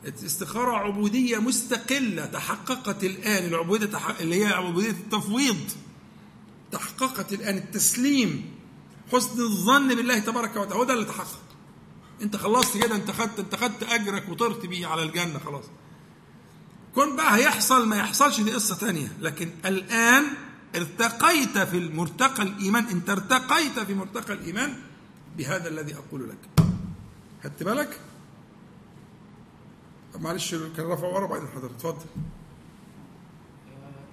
الاستخارة 0.05 0.71
عبودية 0.77 1.39
مستقلة 1.39 2.27
تحققت 2.27 3.05
الآن 3.05 3.47
العبودية 3.47 3.91
اللي 4.21 4.45
هي 4.45 4.53
عبودية 4.53 4.91
التفويض 4.91 5.57
تحققت 6.73 7.33
الآن 7.33 7.57
التسليم 7.57 8.45
حسن 9.13 9.41
الظن 9.41 9.89
بالله 9.95 10.19
تبارك 10.19 10.51
وتعالى 10.57 10.75
هو 10.75 10.85
ده 10.85 10.95
اللي 10.95 11.05
تحقق. 11.05 11.41
أنت 12.23 12.37
خلصت 12.37 12.77
كده 12.79 12.95
أنت 12.97 13.11
خدت 13.11 13.39
أنت 13.39 13.55
خدت 13.57 13.83
أجرك 13.83 14.29
وطرت 14.29 14.67
بيه 14.67 14.87
على 14.87 15.03
الجنة 15.03 15.39
خلاص. 15.39 15.65
كون 16.95 17.17
بقى 17.17 17.37
هيحصل 17.37 17.89
ما 17.89 17.97
يحصلش 17.97 18.41
دي 18.41 18.53
قصة 18.53 18.75
ثانية 18.75 19.13
لكن 19.21 19.51
الآن 19.67 20.25
ارتقيت 20.77 21.59
في 21.59 21.79
المرتقى 21.79 22.43
الإيمان 22.43 22.85
انت 22.87 23.11
ارتقيت 23.11 23.79
في 23.79 23.95
مرتقى 23.95 24.33
الإيمان 24.33 24.75
بهذا 25.37 25.69
الذي 25.69 25.95
أقول 25.95 26.29
لك. 26.29 26.67
خدت 27.45 27.63
بالك؟ 27.63 28.01
معلش 30.21 30.55
كان 30.55 30.87
رفع 30.87 31.07
ورا 31.07 31.27
بعدين 31.27 31.49
حضرتك. 31.49 31.75
اتفضل. 31.75 32.07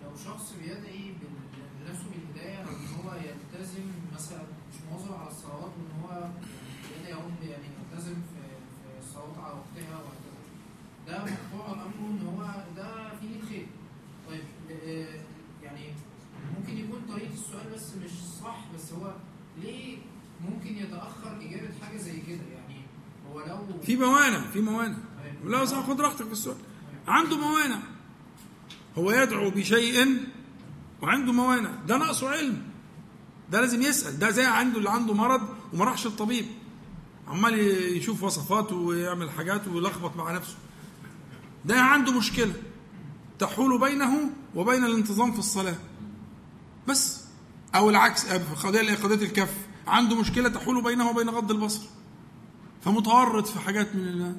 لو 0.04 0.12
شخص 0.26 0.54
بيدعي 0.62 1.14
بنفسه 1.80 2.06
بالهداية 2.12 2.62
إن 2.62 2.88
هو 3.04 3.14
يلتزم 3.16 3.84
مثلا 4.16 4.42
مش 4.42 4.76
مواظب 4.92 5.14
على 5.14 5.30
الصلوات 5.30 5.72
وإن 5.78 6.02
هو 6.04 6.30
يدعي 7.00 7.14
هم 7.14 7.36
يعني 7.44 7.64
يلتزم 7.92 8.14
في 8.14 8.42
في 8.84 9.08
الصلوات 9.08 9.38
على 9.38 9.54
وقتها 9.54 9.98
وهكذا 9.98 10.42
ده 11.08 11.32
مقطوع 11.32 11.72
امره 11.74 12.10
ان 12.10 12.28
هو 12.28 12.64
ده 12.78 13.10
فيه 13.20 13.40
الخير 13.42 13.68
طيب 14.30 14.44
يعني 15.64 15.94
ممكن 16.60 16.78
يكون 16.78 17.02
طريقه 17.10 17.34
السؤال 17.34 17.68
بس 17.82 17.96
مش 18.04 18.12
صح 18.44 18.58
بس 18.76 18.94
هو 18.94 19.14
ليه 19.64 19.98
ممكن 20.50 20.78
يتأخر 20.78 21.38
إجابة 21.42 21.70
حاجة 21.82 21.98
زي 21.98 22.20
كده؟ 22.20 22.42
يعني 22.54 22.82
هو 23.30 23.40
لو 23.40 23.82
في 23.82 23.96
موانع 23.96 24.42
في 24.54 24.62
موانع. 24.62 24.98
لا 25.46 25.66
خد 25.66 26.02
راحتك 26.02 26.26
في 26.26 26.32
السؤال. 26.32 26.58
عنده 27.08 27.38
موانع. 27.38 27.80
هو 28.98 29.12
يدعو 29.12 29.50
بشيء 29.50 30.18
وعنده 31.02 31.34
موانع. 31.34 31.76
ده 31.88 31.98
نقصه 31.98 32.30
علم. 32.30 32.64
ده 33.50 33.62
لازم 33.62 33.82
يسأل. 33.82 34.20
ده 34.20 34.32
زي 34.32 34.46
عنده 34.46 34.78
اللي 34.78 34.90
عنده 34.90 35.14
مرض 35.14 35.42
وما 35.74 35.86
راحش 35.86 36.06
الطبيب 36.06 36.46
عمال 37.28 37.60
يشوف 37.98 38.24
وصفاته 38.24 38.76
ويعمل 38.76 39.30
حاجات 39.30 39.68
ويلخبط 39.68 40.16
مع 40.16 40.32
نفسه. 40.32 40.58
ده 41.66 41.82
عنده 41.82 42.12
مشكلة. 42.12 42.54
تحول 43.40 43.80
بينه 43.80 44.30
وبين 44.56 44.86
الانتظام 44.86 45.32
في 45.32 45.40
الصلاة. 45.40 45.76
بس. 46.88 47.21
أو 47.76 47.90
العكس 47.90 48.26
قضية 48.64 48.96
قضية 48.96 49.26
الكف. 49.26 49.54
عنده 49.88 50.16
مشكلة 50.16 50.50
تحول 50.50 50.84
بينه 50.84 51.10
وبين 51.10 51.30
غض 51.30 51.52
البصر. 51.52 51.82
فمتورط 52.86 53.48
في 53.48 53.60
حاجات 53.60 53.96
من 53.96 54.36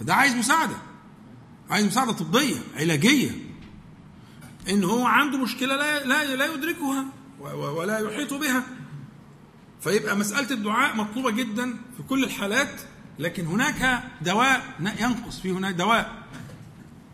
فده 0.00 0.14
عايز 0.14 0.34
مساعدة. 0.34 0.76
عايز 1.70 1.86
مساعدة 1.86 2.12
طبية 2.12 2.56
علاجية. 2.76 3.30
إن 4.70 4.84
هو 4.84 5.06
عنده 5.06 5.38
مشكلة 5.38 5.76
لا 5.76 6.04
لا 6.04 6.36
لا 6.36 6.54
يدركها 6.54 7.04
ولا 7.40 7.98
يحيط 7.98 8.34
بها. 8.34 8.62
فيبقى 9.80 10.16
مسألة 10.16 10.50
الدعاء 10.50 10.96
مطلوبة 10.96 11.30
جدا 11.30 11.74
في 11.96 12.02
كل 12.02 12.24
الحالات 12.24 12.80
لكن 13.18 13.46
هناك 13.46 14.02
دواء 14.22 14.62
ينقص. 15.00 15.40
في 15.40 15.50
هناك 15.50 15.74
دواء 15.74 16.22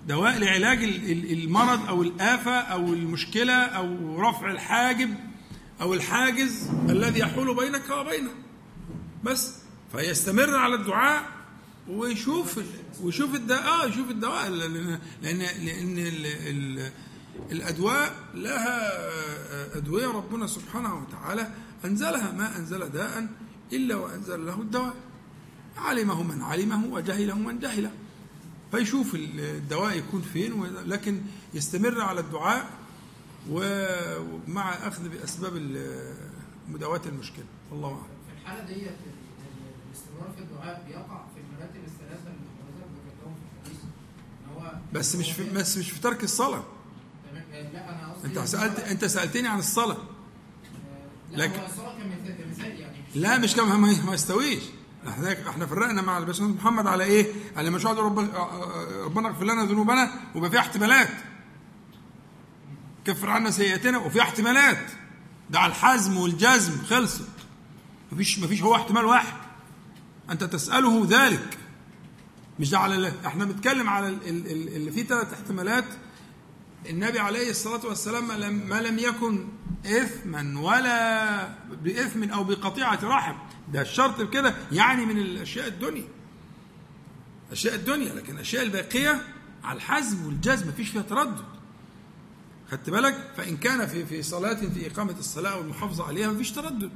دواء 0.09 0.39
لعلاج 0.39 0.85
المرض 1.33 1.89
أو 1.89 2.03
الآفة 2.03 2.53
أو 2.53 2.93
المشكلة 2.93 3.55
أو 3.55 4.21
رفع 4.21 4.51
الحاجب. 4.51 5.15
أو 5.81 5.95
الحاجز 5.95 6.69
الذي 6.89 7.21
يحول 7.21 7.57
بينك 7.57 7.91
وبينه. 7.91 8.31
بس 9.25 9.55
فيستمر 9.93 10.57
على 10.57 10.75
الدعاء 10.75 11.23
ويشوف 11.89 12.61
ويشوف 13.03 13.35
الدواء 13.35 13.63
آه 13.63 13.87
يشوف 13.87 14.11
الدواء 14.11 14.49
لأن 14.49 15.43
ال 15.99 16.27
ال 16.27 16.91
الأدواء 17.53 18.15
لها 18.35 18.93
أدوية 19.77 20.07
ربنا 20.07 20.47
سبحانه 20.47 20.95
وتعالى 20.95 21.51
أنزلها. 21.85 22.33
ما 22.33 22.57
أنزل 22.57 22.89
داء 22.89 23.29
إلا 23.73 23.97
وأنزل 23.97 24.47
له 24.47 24.55
الدواء. 24.55 24.95
علمه 25.77 26.23
من 26.23 26.43
علمه 26.43 26.87
وجهله 26.87 27.39
من 27.39 27.59
جهله. 27.59 27.91
فيشوف 28.71 29.15
الدواء 29.15 29.97
يكون 29.97 30.23
فين 30.33 30.65
لكن 30.87 31.21
يستمر 31.55 32.01
على 32.01 32.21
الدعاء 32.21 32.71
ومع 33.51 34.73
أخذ 34.73 35.09
بأسباب 35.09 35.53
مداواة 36.69 37.01
المشكلة. 37.07 37.45
الله 37.73 37.89
أعلم. 37.89 38.03
في 38.27 38.43
الحالة 38.43 38.65
ديت 38.67 38.97
الاستمرار 39.89 40.33
في 40.37 40.43
الدعاء 40.43 40.85
بيقع 40.89 41.25
في 41.35 41.41
المراتب 41.41 41.81
الثلاثة 41.87 42.27
اللي 42.27 42.49
حضرتك 42.59 42.91
ذكرتهم 42.97 43.35
في 43.35 43.71
الحديث. 43.71 43.83
إن 44.47 44.63
هو 44.63 44.73
بس 44.93 45.17
مش 45.17 45.33
في 45.33 45.51
بس 45.51 45.79
مش 45.79 45.91
في 45.91 46.01
ترك 46.01 46.25
الصلاة. 46.25 46.65
تمام. 47.31 47.73
لا 47.73 47.91
أنا 47.91 48.13
قصدي 48.13 48.29
أنت 48.29 48.39
سالت 48.39 48.79
أنت 48.79 49.05
سألتني 49.05 49.49
عن 49.49 49.59
الصلاة. 49.59 49.99
لا 51.31 51.43
لكن 51.43 51.53
يعني. 51.53 52.97
مش 53.11 53.17
لا 53.17 53.39
مش 53.39 53.57
كم 53.57 53.83
ما 54.07 54.15
يستويش. 54.15 54.63
إحنا 55.09 55.33
إحنا 55.51 55.67
فرقنا 55.67 56.03
مع 56.03 56.19
الباشمهندس 56.19 56.57
محمد 56.61 56.87
على 56.87 57.05
إيه؟ 57.05 57.33
على 57.57 57.71
مشروع 57.71 57.93
رب 57.93 58.19
ربنا 59.05 59.29
اغفر 59.29 59.45
لنا 59.45 59.65
ذنوبنا 59.65 60.11
ويبقى 60.35 60.51
فيها 60.51 60.61
احتمالات. 60.61 61.09
كفر 63.05 63.31
عنا 63.31 63.51
سيئاتنا 63.51 63.99
وفيها 63.99 64.23
احتمالات. 64.23 64.91
ده 65.51 65.59
على 65.61 65.71
الحزم 65.71 66.17
والجزم 66.17 66.83
خلصت. 66.85 67.29
مفيش 68.13 68.39
مفيش 68.39 68.63
هو 68.63 68.75
احتمال 68.75 69.05
واحد. 69.05 69.37
أنت 70.31 70.45
تسأله 70.45 71.07
ذلك. 71.11 71.59
مش 72.61 72.71
ده 72.71 72.79
على 72.79 72.95
الله. 72.95 73.13
إحنا 73.27 73.45
بنتكلم 73.45 73.89
على 73.89 74.09
اللي 74.09 74.93
فيه 74.93 75.05
ثلاث 75.05 75.33
احتمالات 75.33 75.85
النبي 76.91 77.19
عليه 77.19 77.51
الصلاة 77.51 77.87
والسلام 77.87 78.29
ما 78.69 78.81
لم, 78.81 78.99
يكن 78.99 79.49
اثما 79.87 80.61
ولا 80.61 81.49
بإثم 81.83 82.31
أو 82.31 82.45
بقطيعة 82.45 82.99
رحم 83.03 83.35
ده 83.73 83.81
الشرط 83.83 84.21
بكده 84.21 84.55
يعني 84.73 85.07
من 85.07 85.19
الأشياء 85.19 85.69
الدنيا 85.69 86.05
أشياء 87.53 87.75
الدنيا 87.75 88.15
لكن 88.15 88.35
الأشياء 88.35 88.63
الباقية 88.63 89.23
على 89.65 89.77
الحزم 89.77 90.27
والجزم 90.27 90.69
مفيش 90.69 90.89
فيها 90.89 91.03
تردد 91.03 91.45
خدت 92.73 92.91
بالك؟ 92.91 93.31
فإن 93.37 93.57
كان 93.57 93.87
في 93.87 94.07
في 94.07 94.23
صلاة 94.23 94.55
في 94.55 94.87
إقامة 94.93 95.15
الصلاة 95.19 95.59
والمحافظة 95.59 96.05
عليها 96.05 96.29
مفيش 96.33 96.51
تردد. 96.53 96.91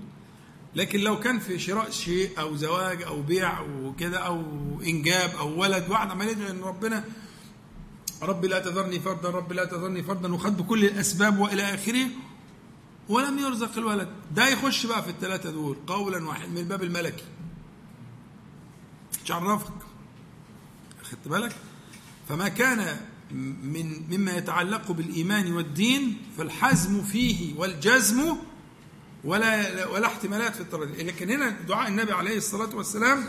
لكن 0.74 1.01
لو 1.01 1.20
كان 1.20 1.39
في 1.39 1.59
شراء 1.59 1.90
شيء 1.90 2.40
أو 2.40 2.57
زواج 2.57 3.03
أو 3.03 3.23
بيع 3.23 3.61
وكده 3.61 4.19
أو 4.19 4.43
إنجاب 4.82 5.31
أو 5.39 5.61
ولد 5.61 5.85
واحد 5.90 6.11
عمال 6.11 6.28
يدعي 6.28 6.51
إن 6.51 6.61
ربنا 6.61 7.05
رب 8.23 8.44
لا 8.44 8.59
تذرني 8.59 9.01
فردا 9.01 9.31
رب 9.31 9.53
لا 9.53 9.65
تذرني 9.65 10.03
فردا 10.03 10.35
وخد 10.35 10.57
بكل 10.57 10.85
الأسباب 10.85 11.39
وإلى 11.39 11.62
آخره 11.74 12.07
ولم 13.09 13.39
يرزق 13.39 13.78
الولد. 13.78 14.09
ده 14.35 14.48
يخش 14.48 14.86
بقى 14.86 15.03
في 15.03 15.11
الثلاثه 15.11 15.51
دول. 15.51 15.77
قولا 15.86 16.28
واحد 16.28 16.48
من 16.48 16.59
الباب 16.59 16.82
الملكي. 16.82 17.24
مش 19.24 19.31
عرفك. 19.31 19.73
خدت 21.03 21.28
بالك؟ 21.28 21.57
فما 22.28 22.48
كان 22.48 23.01
من 23.32 24.03
مما 24.11 24.36
يتعلق 24.36 24.90
بالإيمان 24.93 25.53
والدين 25.53 26.16
فالحزم 26.39 27.03
فيه 27.03 27.55
والجزم 27.59 28.36
ولا 29.24 29.86
ولا 29.86 30.07
احتمالات 30.07 30.55
في 30.55 30.61
التردد 30.61 31.01
لكن 31.01 31.31
هنا 31.31 31.51
دعاء 31.51 31.89
النبي 31.89 32.12
عليه 32.12 32.36
الصلاة 32.36 32.77
والسلام 32.77 33.24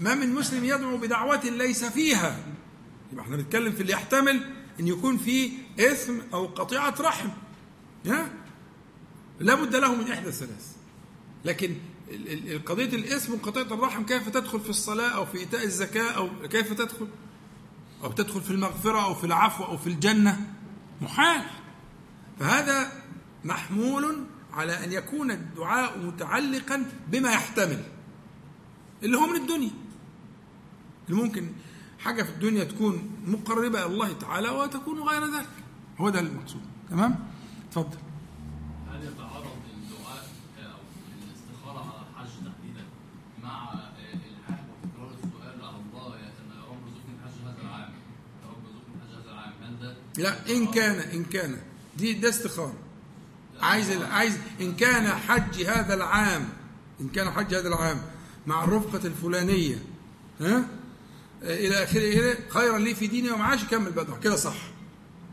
ما 0.00 0.14
من 0.14 0.34
مسلم 0.34 0.64
يدعو 0.64 0.96
بدعوة 0.96 1.44
ليس 1.44 1.84
فيها. 1.84 2.44
يبقى 3.12 3.24
إحنا 3.24 3.36
بنتكلم 3.36 3.72
في 3.72 3.80
اللي 3.80 3.92
يحتمل 3.92 4.50
إن 4.80 4.88
يكون 4.88 5.18
فيه 5.18 5.50
إثم 5.80 6.12
أو 6.34 6.46
قطيعة 6.46 6.94
رحم. 7.00 7.28
ها؟ 8.06 8.30
لا 9.40 9.54
بد 9.54 9.76
له 9.76 9.94
من 9.94 10.12
إحدى 10.12 10.28
الثلاث. 10.28 10.66
لكن 11.44 11.74
ال- 12.10 12.28
ال- 12.32 12.52
ال- 12.52 12.64
قضية 12.64 12.84
الاسم 12.96 13.32
وقطيعة 13.34 13.62
الرحم 13.74 14.02
كيف 14.02 14.28
تدخل 14.28 14.60
في 14.60 14.70
الصلاة 14.70 15.08
أو 15.08 15.26
في 15.26 15.38
إيتاء 15.38 15.64
الزكاة 15.64 16.10
أو 16.10 16.48
كيف 16.48 16.72
تدخل؟ 16.72 17.08
أو 18.02 18.10
في 18.40 18.50
المغفرة 18.50 19.04
أو 19.04 19.14
في 19.14 19.24
العفو 19.24 19.64
أو 19.64 19.78
في 19.78 19.86
الجنة 19.86 20.54
محال. 21.00 21.44
فهذا 22.40 22.92
محمول 23.44 24.24
على 24.52 24.84
أن 24.84 24.92
يكون 24.92 25.30
الدعاء 25.30 25.98
متعلقا 25.98 26.84
بما 27.08 27.32
يحتمل 27.32 27.82
اللي 29.02 29.16
هو 29.16 29.26
من 29.26 29.36
الدنيا. 29.36 29.70
اللي 31.08 31.22
ممكن 31.22 31.52
حاجة 31.98 32.22
في 32.22 32.30
الدنيا 32.30 32.64
تكون 32.64 33.10
مقربة 33.26 33.78
إلى 33.78 33.86
الله 33.86 34.12
تعالى 34.12 34.48
وتكون 34.48 35.00
غير 35.00 35.24
ذلك. 35.24 35.48
هو 35.98 36.08
ده 36.08 36.20
المقصود. 36.20 36.62
تمام؟ 36.90 37.18
اتفضل. 37.68 37.98
لا 50.18 50.50
إن 50.50 50.66
كان 50.66 50.98
إن 51.00 51.24
كان. 51.24 51.58
دي 51.96 52.12
ده 52.12 52.28
استخارة. 52.28 52.74
عايز 53.60 53.90
عايز 54.02 54.38
إن 54.60 54.74
كان 54.76 55.06
حج 55.08 55.62
هذا 55.64 55.94
العام 55.94 56.48
إن 57.00 57.08
كان 57.08 57.30
حج 57.30 57.54
هذا 57.54 57.68
العام 57.68 58.02
مع 58.46 58.64
الرفقة 58.64 59.06
الفلانية 59.06 59.82
ها؟ 60.40 60.64
إلى 61.42 61.84
آخره 61.84 61.98
إلى 62.00 62.36
خيرا 62.50 62.78
لي 62.78 62.94
في 62.94 63.06
ديني 63.06 63.30
ومعاشي 63.30 63.66
كمل 63.66 63.90
بدعه 63.92 64.20
كده 64.20 64.36
صح. 64.36 64.56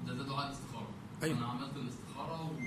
ده 0.08 0.14
ده 0.14 0.24
دعاء 0.24 0.52
استخاره 0.52 0.88
أيوة. 1.24 1.38
أنا 1.38 1.46
عملت 1.48 1.72
الاستخارة 1.76 2.42
و... 2.42 2.58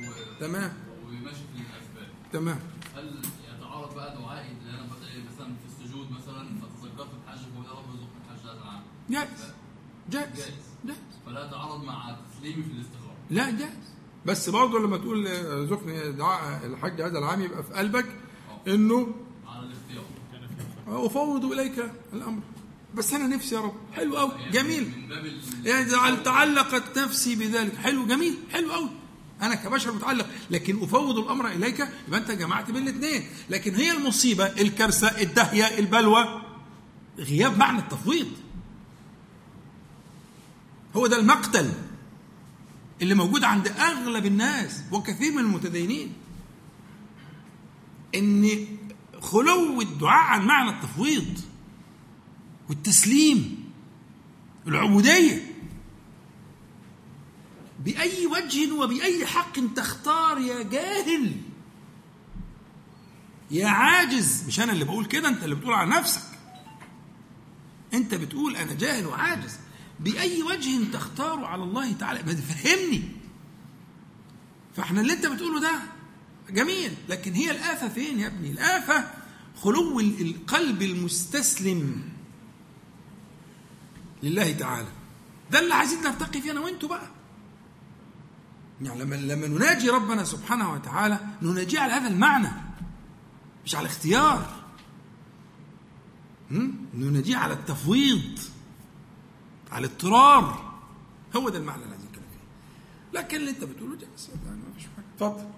تمام. 0.40 0.72
وماشي 1.06 1.36
في 1.36 1.58
الأسباب. 1.58 2.08
تمام. 2.32 2.58
هل 2.96 3.22
يتعارض 3.56 3.94
بقى 3.94 4.16
دعائي 4.18 4.48
اللي 4.60 4.70
أنا 4.70 4.82
بدعي 4.86 5.22
مثلا 5.34 5.46
في 5.46 5.84
السجود 5.84 6.10
مثلا 6.10 6.48
فتذكرت 6.60 7.08
الحج 7.24 7.38
فقلت 7.38 7.66
يا 7.66 7.72
رب 7.72 7.84
ارزقني 7.90 8.18
الحج 8.30 8.46
هذا 8.46 8.62
العام؟ 8.62 8.82
جائز. 9.10 9.52
جائز. 10.10 10.54
فلا 11.32 11.46
يتعارض 11.46 11.84
مع 11.84 12.16
تسليمي 12.34 12.62
في 12.62 12.70
الاستخارة. 12.70 13.14
لا 13.30 13.50
جائز 13.50 13.92
بس 14.26 14.48
برضه 14.50 14.78
لما 14.78 14.96
تقول 14.96 15.26
ارزقني 15.26 16.12
دعاء 16.12 16.66
الحج 16.66 17.00
هذا 17.00 17.18
العام 17.18 17.42
يبقى 17.42 17.62
في 17.62 17.72
قلبك 17.72 18.06
إنه 18.68 19.14
على 19.48 19.66
الاختيار. 19.66 20.04
أفوض 21.06 21.44
إليك 21.44 21.90
الأمر. 22.12 22.42
بس 22.94 23.12
أنا 23.14 23.26
نفسي 23.36 23.54
يا 23.54 23.60
رب. 23.60 23.74
حلو 23.92 24.16
قوي 24.16 24.32
جميل. 24.52 24.84
باب 25.08 25.24
ال- 25.24 25.66
يعني 25.66 26.16
تعلقت 26.16 26.98
نفسي 26.98 27.34
بذلك. 27.34 27.76
حلو 27.76 28.06
جميل. 28.06 28.34
حلو 28.52 28.72
قوي 28.72 28.88
أنا 29.42 29.54
كبشر 29.54 29.92
متعلق. 29.92 30.26
لكن 30.50 30.82
أفوض 30.82 31.18
الأمر 31.18 31.48
إليك. 31.48 31.88
يبقى 32.08 32.20
أنت 32.20 32.30
جمعت 32.30 32.70
بين 32.70 32.88
الاثنين. 32.88 33.24
لكن 33.50 33.74
هي 33.74 33.92
المصيبة 33.92 34.46
الكارثة 34.46 35.20
الدهية 35.22 35.78
البلوى. 35.78 36.42
غياب 37.18 37.58
معنى 37.58 37.78
التفويض. 37.78 38.26
هو 40.96 41.06
ده 41.06 41.16
المقتل 41.16 41.72
اللي 43.02 43.14
موجود 43.14 43.44
عند 43.44 43.68
أغلب 43.68 44.26
الناس 44.26 44.82
وكثير 44.92 45.32
من 45.32 45.38
المتدينين. 45.38 46.12
إن 48.14 48.66
خلو 49.20 49.80
الدعاء 49.80 50.24
عن 50.24 50.46
معنى 50.46 50.70
التفويض 50.70 51.40
والتسليم 52.68 53.64
العبودية. 54.66 55.52
بأي 57.84 58.26
وجه 58.26 58.72
وبأي 58.72 59.26
حق 59.26 59.74
تختار 59.76 60.38
يا 60.38 60.62
جاهل 60.62 61.36
يا 63.50 63.66
عاجز. 63.68 64.44
مش 64.46 64.60
أنا 64.60 64.72
اللي 64.72 64.84
بقول 64.84 65.04
كده 65.04 65.28
أنت 65.28 65.44
اللي 65.44 65.54
بتقول 65.54 65.74
على 65.74 65.90
نفسك. 65.90 66.22
أنت 67.94 68.14
بتقول 68.14 68.56
أنا 68.56 68.74
جاهل 68.74 69.06
وعاجز. 69.06 69.58
بأي 70.00 70.42
وجه 70.42 70.90
تختار 70.92 71.44
على 71.44 71.62
الله 71.62 71.92
تعالى. 71.92 72.22
ما 72.22 72.32
تفهمني 72.32 73.02
فاحنا 74.76 75.00
اللي 75.00 75.12
انت 75.12 75.26
بتقوله 75.26 75.60
ده 75.60 75.78
جميل. 76.50 76.94
لكن 77.08 77.32
هي 77.32 77.50
الآفة 77.50 77.88
فين 77.88 78.18
يا 78.18 78.26
ابني؟ 78.26 78.50
الآفة 78.50 79.10
خلو 79.56 80.00
القلب 80.00 80.82
المستسلم 80.82 82.02
لله 84.22 84.52
تعالى. 84.52 84.88
ده 85.50 85.60
اللي 85.60 85.74
عايزين 85.74 86.00
نرتقي 86.02 86.40
فيه 86.40 86.50
أنا 86.50 86.60
وأنتوا 86.60 86.88
بقى. 86.88 87.08
يعني 88.82 89.00
لما 89.02 89.14
لما 89.14 89.46
نناجي 89.46 89.88
ربنا 89.90 90.24
سبحانه 90.24 90.72
وتعالى 90.72 91.18
نناجيه 91.42 91.80
على 91.80 91.92
هذا 91.92 92.08
المعنى 92.08 92.48
مش 93.64 93.74
على 93.74 93.86
الاختيار؟ 93.86 94.62
نناجيه 96.94 97.36
على 97.36 97.52
التفويض. 97.52 98.38
على 99.72 99.86
الاضطرار 99.86 100.72
هو 101.36 101.48
ده 101.48 101.58
المعنى 101.58 101.82
اللي 101.82 101.94
عايزين 101.94 102.08
نتكلم 102.10 102.24
فيه. 102.32 103.18
لكن 103.18 103.36
اللي 103.36 103.50
انت 103.50 103.64
بتقوله 103.64 103.96
بس 104.14 104.28
يعني 104.28 104.56
ما 104.56 104.72
فيش 104.76 104.86
حاجة. 104.96 105.04
اتفضل. 105.14 105.50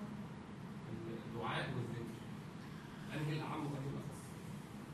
الدعاء 1.34 1.68
والذكر. 1.74 2.04
أنهي 3.14 3.36
الأعم 3.36 3.60
وأنهي 3.66 3.88
الأخص؟ 3.90 4.20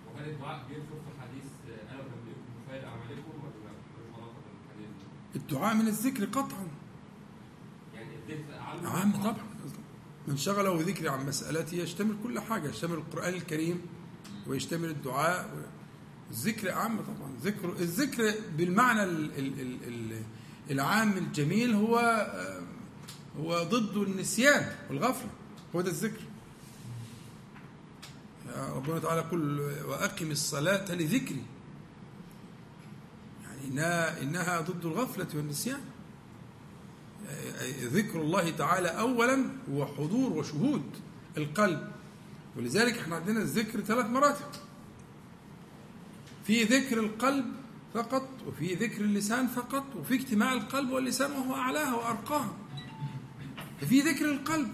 وهل 0.06 0.28
الدعاء 0.30 0.66
بيدخل 0.68 0.86
في 0.86 1.20
حديث 1.20 1.44
أنا 1.90 2.02
بنبئكم 2.02 2.51
بخير 2.66 2.84
اعمالكم 2.88 3.30
ولا 3.42 3.52
ملوش 3.52 4.14
علاقه 4.16 4.34
بالحديث؟ 4.47 5.36
الدعاء 5.36 5.74
من 5.74 5.88
الذكر 5.88 6.24
قطعا. 6.24 6.68
يعني 7.94 8.14
الذكر 8.16 8.59
أعم 8.59 8.86
عام 8.86 9.12
طبعا. 9.12 9.51
من 10.28 10.36
شغله 10.36 10.82
ذكري 10.82 11.09
عن 11.09 11.26
مسألتي 11.26 11.78
يشتمل 11.78 12.16
كل 12.22 12.40
حاجة. 12.40 12.68
يشتمل 12.68 12.94
القرآن 12.94 13.34
الكريم 13.34 13.82
ويشتمل 14.47 14.88
الدعاء 14.88 15.70
الذكر 16.31 16.73
أعم 16.73 17.01
طبعا. 17.01 17.32
ذكر 17.43 17.73
الذكر 17.73 18.35
بالمعنى 18.57 19.02
ال 19.05 19.39
ال 19.39 19.61
ال 19.61 19.78
ال 19.89 20.23
العام 20.70 21.12
الجميل 21.19 21.74
هو 21.74 21.98
آه، 21.98 22.62
هو 23.40 23.62
ضد 23.62 23.97
النسيان 23.97 24.73
والغفلة. 24.90 25.31
هو 25.74 25.81
ده 25.81 25.90
الذكر. 25.90 26.20
ربنا 28.57 28.98
تعالى 28.98 29.20
يقول 29.20 29.61
وأقم 29.61 30.31
الصلاة 30.31 30.94
لذكري. 30.94 31.43
يعني 33.44 33.69
إنها, 33.69 34.23
إنها 34.23 34.61
ضد 34.61 34.85
الغفلة 34.85 35.27
والنسيان. 35.35 35.81
ذكر 37.82 38.20
الله 38.20 38.51
تعالى 38.51 38.89
اولا 38.89 39.47
هو 39.70 39.86
حضور 39.86 40.32
وشهود 40.32 40.82
القلب. 41.36 41.93
ولذلك 42.57 42.98
إحنا 42.98 43.16
عندنا 43.16 43.40
الذكر 43.40 43.81
ثلاث 43.81 44.07
مراتب. 44.07 44.47
في 46.51 46.64
ذكر 46.64 47.01
القلب 47.01 47.44
فقط 47.94 48.28
وفي 48.47 48.74
ذكر 48.74 49.01
اللسان 49.01 49.47
فقط 49.47 49.85
وفي 49.97 50.14
اجتماع 50.14 50.52
القلب 50.52 50.90
واللسان 50.90 51.32
وهو 51.32 51.55
اعلاها 51.55 51.94
وارقاها 51.94 52.52
في 53.89 54.01
ذكر 54.01 54.24
القلب. 54.24 54.72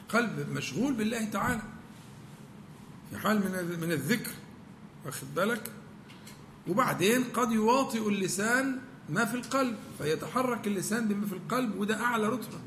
القلب 0.00 0.48
مشغول 0.50 0.92
بالله 0.92 1.24
تعالى. 1.24 1.62
في 3.10 3.18
حال 3.18 3.38
من 3.38 3.80
من 3.80 3.92
الذكر 3.92 4.30
واخد 5.06 5.34
بالك؟ 5.34 5.72
وبعدين 6.68 7.24
قد 7.24 7.52
يواطئ 7.52 8.08
اللسان 8.08 8.80
ما 9.08 9.24
في 9.24 9.34
القلب 9.34 9.76
فيتحرك 9.98 10.66
اللسان 10.66 11.08
بما 11.08 11.26
في 11.26 11.32
القلب 11.32 11.80
وده 11.80 12.00
أعلى 12.00 12.28
رتبة. 12.28 12.58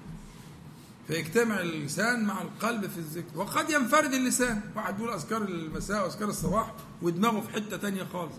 فيجتمع 1.07 1.59
اللسان 1.59 2.25
مع 2.25 2.41
القلب 2.41 2.89
في 2.89 2.97
الذكر. 2.97 3.37
وقد 3.39 3.69
ينفرد 3.69 4.13
اللسان. 4.13 4.61
واحد 4.75 4.99
يقول 4.99 5.13
أذكار 5.13 5.41
المساء 5.41 6.03
وأذكار 6.03 6.29
الصباح 6.29 6.73
ودماغه 7.01 7.41
في 7.41 7.49
حتة 7.49 7.77
تانية 7.77 8.03
خالص. 8.03 8.33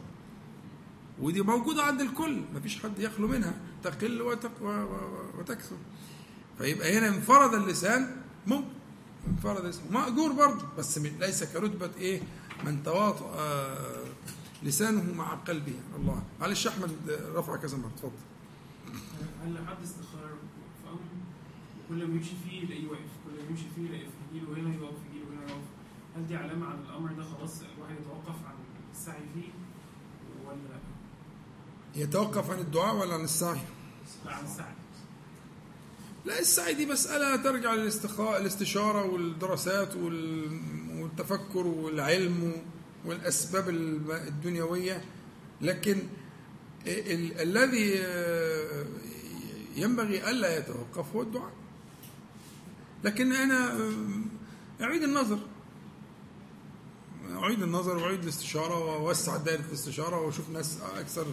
ودي 1.21 1.43
موجودة 1.43 1.83
عند 1.83 2.01
الكل. 2.01 2.43
مفيش 2.55 2.83
حد 2.83 2.99
يخلو 2.99 3.29
منها. 3.29 3.55
تقل 3.85 4.23
وتق 4.23 4.51
وتكثر 5.39 5.77
فيبقى 6.59 6.99
هنا 6.99 7.09
انفرد 7.09 7.55
اللسان. 7.55 8.17
ممكن 8.47 8.69
انفرد 9.29 9.65
اللسان. 9.65 9.85
مأجور 9.91 10.33
برضه. 10.33 10.65
بس 10.79 10.99
ليس 10.99 11.45
كرتبة 11.45 11.91
إيه؟ 11.99 12.23
من 12.65 12.83
تواطأ 12.83 13.35
لسانه 14.63 15.15
مع 15.15 15.35
قلبه. 15.35 15.75
الله. 15.97 16.23
معلش 16.41 16.67
أحمد 16.67 16.91
رفع 17.35 17.57
كذا 17.57 17.77
مرة. 17.77 17.91
اتفضل. 17.97 18.13
هل 19.45 19.59
حد 19.69 19.83
استخار 19.85 20.31
كل 21.93 22.07
ما 22.07 22.15
يمشي 22.15 22.33
فيه 22.45 22.63
يلاقيه 22.63 22.87
واقف 22.89 23.13
كل 23.25 23.33
ما 23.43 23.51
يمشي 23.51 23.65
فيه 23.77 23.83
يلاقي 23.89 24.05
في 24.05 24.33
جيله 24.33 24.53
هنا 24.53 24.75
يقف 24.75 24.95
في 24.95 25.13
جيله 25.13 25.27
هنا 25.33 25.43
يقف. 25.51 25.65
هل 26.17 26.27
دي 26.27 26.37
علامة 26.37 26.67
على 26.67 26.79
الأمر 26.81 27.13
ده 27.13 27.23
خلاص 27.25 27.61
الواحد 27.77 27.95
يتوقف 28.01 28.37
عن 28.47 28.55
السعي 28.93 29.21
فيه 29.35 29.49
ولا 30.47 30.57
لأ؟ 30.57 32.03
يتوقف 32.03 32.51
عن 32.51 32.59
الدعاء 32.59 32.97
ولا 32.97 33.15
عن 33.15 33.25
السعي؟ 33.25 33.61
لا 34.25 34.33
عن 34.35 34.45
السعي. 34.45 34.75
لا 36.25 36.39
السعي 36.41 36.75
دي 36.75 36.87
مسألة 36.87 37.37
ترجع 37.37 37.75
للاستخاء 37.75 38.41
الاستشارة 38.41 39.07
والدراسات 39.13 39.97
وال- 39.97 41.01
والتفكر 41.03 41.67
والعلم 41.67 42.53
والأسباب 43.05 43.69
الدنيوية. 43.69 45.05
لكن 45.61 45.99
ال- 46.87 47.41
الذي 47.41 47.93
ينبغي 49.77 50.31
ألا 50.31 50.59
يتوقف 50.59 51.15
هو 51.17 51.23
الدعاء. 51.23 51.53
لكن 53.05 53.33
أنا 53.33 53.73
آه، 53.73 54.85
أعيد 54.85 55.03
النظر. 55.03 55.39
أعيد 57.31 57.63
النظر 57.63 57.97
وأعيد 57.97 58.23
الاستشارة 58.23 58.79
وأوسع 58.79 59.37
دائرة 59.37 59.65
الاستشارة 59.69 60.21
وأشوف 60.21 60.51
ناس 60.51 60.79
أكثر 60.97 61.27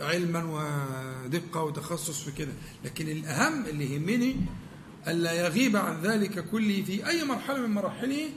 علما 0.00 0.44
ودقة 0.44 1.62
وتخصص 1.62 2.22
في 2.22 2.32
كده. 2.32 2.52
لكن 2.84 3.08
الأهم 3.08 3.64
اللي 3.64 3.94
يهمني 3.94 4.36
ألا 5.08 5.32
يغيب 5.32 5.76
عن 5.76 6.02
ذلك 6.02 6.48
كله 6.50 6.82
في 6.82 7.08
أي 7.08 7.24
مرحلة 7.24 7.58
من 7.58 7.70
مراحله 7.70 8.28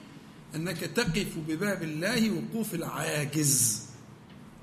أنك 0.55 0.77
تقف 0.77 1.37
بباب 1.47 1.83
الله 1.83 2.31
وقوف 2.31 2.73
العاجز 2.75 3.81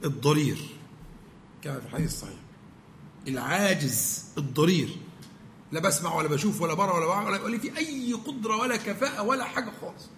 الضرير 0.05 0.59
كما 1.63 1.81
في 1.81 1.87
الحديث 1.87 2.13
الصحيح. 2.13 2.39
العاجز 3.29 4.25
الضرير. 4.39 4.97
لا 5.73 5.81
بسمع 5.81 6.15
ولا 6.15 6.29
بشوف 6.29 6.61
ولا 6.61 6.75
برى 6.75 6.91
ولا 6.91 7.07
ولا 7.07 7.43
ولا 7.43 7.59
في 7.59 7.79
أي 7.79 8.13
قدرة 8.13 8.57
ولا 8.57 8.77
كفاءة 8.77 9.23
ولا 9.23 9.45
حاجة 9.45 9.73
خالص. 9.81 10.09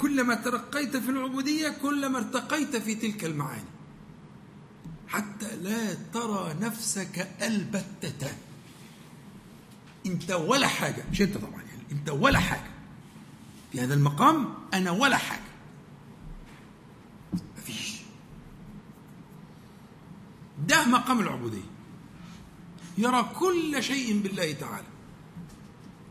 كلما 0.00 0.34
ترقيت 0.34 0.96
في 0.96 1.10
العبودية 1.10 1.68
كلما 1.68 2.18
ارتقيت 2.18 2.76
في 2.76 2.94
تلك 2.94 3.24
المعاني. 3.24 3.64
حتى 5.08 5.56
لا 5.56 5.94
ترى 5.94 6.54
نفسك 6.60 7.28
ألبتة. 7.42 8.36
أنت 10.06 10.30
ولا 10.30 10.66
حاجة. 10.66 11.04
مش 11.10 11.22
أنت 11.22 11.38
طبعا 11.38 11.62
يعني. 11.62 11.82
أنت 11.92 12.10
ولا 12.10 12.38
حاجة. 12.38 12.70
في 13.72 13.80
هذا 13.80 13.94
المقام 13.94 14.54
أنا 14.74 14.90
ولا 14.90 15.16
حاجة. 15.16 15.52
مفيش. 17.58 17.96
ده 20.68 20.84
مقام 20.84 21.20
العبودية. 21.20 21.71
يرى 22.98 23.30
كل 23.38 23.82
شيء 23.82 24.22
بالله 24.22 24.52
تعالى. 24.52 24.86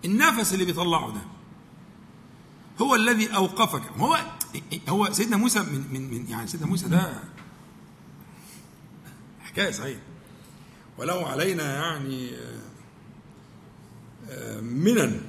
النفس 0.05 0.53
اللي 0.53 0.65
بيطلعه 0.65 1.11
ده 1.13 1.21
هو 2.81 2.95
الذي 2.95 3.35
أوقفك. 3.35 3.81
هو 3.97 4.17
هو 4.89 5.11
سيدنا 5.11 5.37
موسى 5.37 5.59
من 5.59 5.85
من 5.91 6.11
من 6.11 6.29
يعني 6.29 6.47
سيدنا 6.47 6.67
موسى 6.67 6.87
ده 6.87 7.23
حكاية 9.41 9.71
صحيح 9.71 9.97
ولو 10.97 11.19
علينا 11.19 11.75
يعني 11.75 12.35
آه، 12.35 12.59
آه، 14.29 14.61
منن 14.61 15.21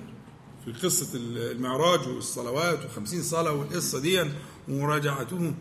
في 0.65 0.73
قصة 0.73 1.09
المعراج 1.15 2.09
والصلوات 2.09 2.85
وخمسين 2.87 3.23
صلاة 3.23 3.53
والقصة 3.53 3.99
دي 4.01 4.25
ومراجعته 4.69 5.55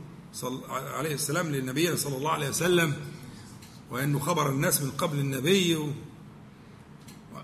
عليه 0.69 1.13
السلام 1.13 1.47
للنبي 1.47 1.97
صلى 1.97 2.17
الله 2.17 2.31
عليه 2.31 2.49
وسلم. 2.49 2.95
وأنه 3.91 4.19
خبر 4.19 4.49
الناس 4.49 4.81
من 4.81 4.91
قبل 4.91 5.19
النبي 5.19 5.75
و 5.75 5.89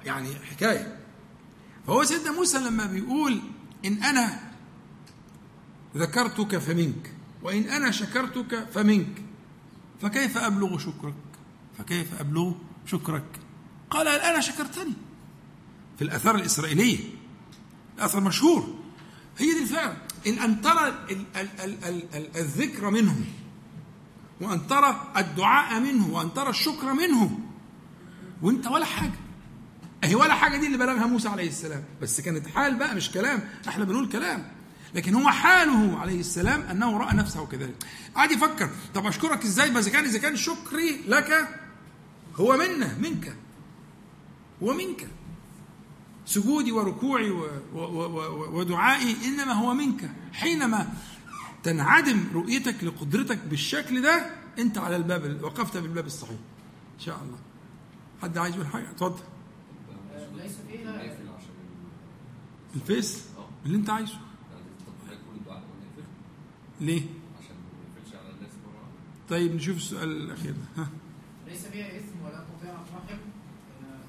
يعني 0.06 0.36
حكاية. 0.36 1.00
فهو 1.88 2.04
سيدنا 2.04 2.32
موسى 2.32 2.58
لما 2.58 2.86
بيقول 2.86 3.42
إن 3.86 4.04
أنا 4.04 4.40
ذكرتك 5.98 6.58
فمنك 6.58 7.14
وإن 7.44 7.64
أنا 7.64 7.92
شكرتك 7.92 8.68
فمنك 8.74 9.22
فكيف 10.02 10.38
أبلغ 10.38 10.78
شكرك؟ 10.78 11.14
فكيف 11.78 12.20
أبلغ 12.22 12.54
شكرك؟ 12.86 13.26
قال 13.90 14.08
الآن 14.08 14.42
شكرتني؟ 14.42 14.94
في 15.98 16.04
الآثار 16.04 16.36
الإسرائيلية 16.36 17.00
الأثر 17.98 18.20
مشهور. 18.20 18.76
هي 19.38 19.54
دي 19.54 19.62
الفعل 19.64 19.98
إن 20.28 20.34
أن 20.34 20.62
ترى 20.62 20.88
ال- 20.88 21.26
ال- 21.36 21.60
ال- 21.64 21.84
ال- 21.84 22.16
ال- 22.16 22.38
الذكر 22.38 22.90
منه 22.90 23.16
وأن 24.42 24.68
ترى 24.68 25.12
الدعاء 25.18 25.80
منه 25.80 26.14
وأن 26.14 26.34
ترى 26.34 26.50
الشكر 26.50 26.94
منه. 26.94 27.40
وأنت 28.42 28.68
ولا 28.68 28.86
حاجة. 28.86 29.20
أهي 30.04 30.16
ولا 30.16 30.34
حاجة 30.34 30.58
دي 30.58 30.66
اللي 30.66 30.78
بلغها 30.78 31.06
موسى 31.06 31.28
عليه 31.30 31.48
السلام. 31.48 31.84
بس 32.02 32.22
كانت 32.22 32.48
حال 32.48 32.76
بقى 32.76 32.96
مش 32.96 33.12
كلام. 33.12 33.50
إحنا 33.68 33.86
بنقول 33.86 34.10
كلام. 34.10 34.52
لكن 34.96 35.16
هو 35.16 35.30
حاله 35.30 36.00
عليه 36.00 36.20
السلام 36.20 36.62
أنه 36.62 36.98
رأى 36.98 37.16
نفسه 37.16 37.46
كذلك. 37.46 37.76
قعد 38.16 38.32
يفكر. 38.32 38.70
طب 38.94 39.06
أشكرك 39.06 39.44
إزاي؟ 39.44 39.70
بس 39.70 39.90
كان 39.90 40.04
إذا 40.06 40.20
كان 40.20 40.36
شكري 40.36 41.02
لك 41.08 41.48
هو 42.36 42.58
منا 42.58 42.98
منك. 42.98 43.36
هو 44.64 44.74
منك. 44.74 45.08
سجودي 46.26 46.72
وركوعي 46.72 47.30
ودعائي 48.54 49.16
إنما 49.26 49.54
هو 49.54 49.74
منك. 49.74 50.12
حينما 50.34 50.88
تنعدم 51.68 52.24
رؤيتك 52.34 52.84
لقدرتك 52.84 53.38
بالشكل 53.38 54.02
ده 54.02 54.32
أنت 54.60 54.78
على 54.78 54.96
الباب 54.96 55.44
وقفت 55.44 55.78
بالباب 55.78 56.06
الصحيح. 56.06 56.40
إن 56.96 57.00
شاء 57.00 57.24
الله. 57.24 57.38
حد 58.22 58.38
عايز 58.38 58.56
يقول 58.56 58.68
حاجة؟ 58.68 58.92
اتفضل. 58.92 59.24
الفيس؟ 62.76 63.26
اللي 63.66 63.78
أنت 63.78 63.90
عايزه. 63.90 64.18
ليه؟ 66.82 67.02
طيب 69.30 69.56
نشوف 69.56 69.78
السؤال 69.78 70.10
الأخير 70.10 70.52
ده. 70.52 70.84
ها. 70.84 70.90
ليس 71.48 71.66
فيها 71.66 71.98
إثم 71.98 72.26
ولا 72.26 72.40
قطيعة 72.40 72.86
رحم. 72.96 73.18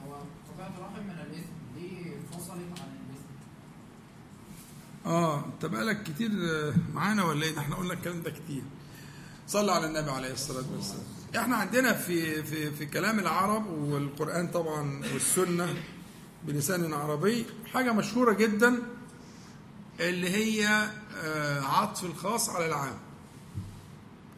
هو 0.06 0.14
قطيعة 0.52 0.86
رحم 0.86 1.02
من 1.02 1.10
الإثم. 1.10 1.52
دي 1.74 2.16
فصلت 2.32 2.80
عن 2.80 2.87
آه 5.08 5.44
أنت 5.46 5.66
بقالك 5.66 6.02
كتير 6.02 6.30
آه، 6.32 6.74
معانا 6.94 7.24
ولا 7.24 7.44
إيه؟ 7.44 7.58
إحنا 7.58 7.76
قلنا 7.76 7.92
الكلام 7.92 8.22
ده 8.22 8.30
كتير. 8.30 8.62
صلى 9.46 9.72
على 9.72 9.86
النبي 9.86 10.10
عليه 10.10 10.32
الصلاة 10.32 10.64
والسلام. 10.76 11.02
إحنا 11.36 11.56
عندنا 11.56 11.92
في 11.92 12.42
في 12.42 12.70
في 12.70 12.86
كلام 12.86 13.18
العرب 13.18 13.66
والقرآن 13.66 14.48
طبعا 14.48 15.02
والسنة 15.12 15.74
بلسان 16.46 16.92
عربي 16.92 17.46
حاجة 17.72 17.92
مشهورة 17.92 18.32
جدا 18.32 18.82
اللي 20.00 20.30
هي 20.30 20.88
آه، 21.22 21.60
عطف 21.60 22.04
الخاص 22.04 22.48
على 22.50 22.66
العام. 22.66 22.98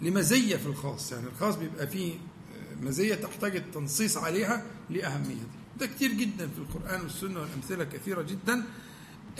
لمزية 0.02 0.56
في 0.56 0.66
الخاص 0.66 1.12
يعني 1.12 1.26
الخاص 1.26 1.56
بيبقى 1.56 1.86
فيه 1.86 2.14
آه، 2.14 2.84
مزية 2.84 3.14
تحتاج 3.14 3.56
التنصيص 3.56 4.16
عليها 4.16 4.62
لاهميته 4.90 5.46
ده 5.80 5.86
كتير 5.86 6.12
جدا 6.12 6.48
في 6.48 6.58
القرآن 6.58 7.00
والسنة 7.00 7.40
والأمثلة 7.40 7.84
كثيرة 7.84 8.22
جدا. 8.22 8.62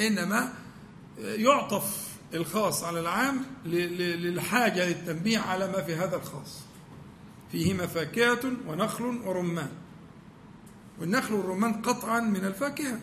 إنما 0.00 0.52
يعطف 1.20 2.08
الخاص 2.34 2.84
على 2.84 3.00
العام 3.00 3.42
للحاجة 3.64 4.88
للتنبيه 4.88 5.38
على 5.38 5.66
ما 5.66 5.82
في 5.82 5.94
هذا 5.94 6.16
الخاص. 6.16 6.58
فيهما 7.52 7.86
فاكهة 7.86 8.40
ونخل 8.66 9.04
ورمان. 9.04 9.68
والنخل 11.00 11.34
والرمان 11.34 11.72
قطعا 11.72 12.20
من 12.20 12.44
الفاكهة. 12.44 13.00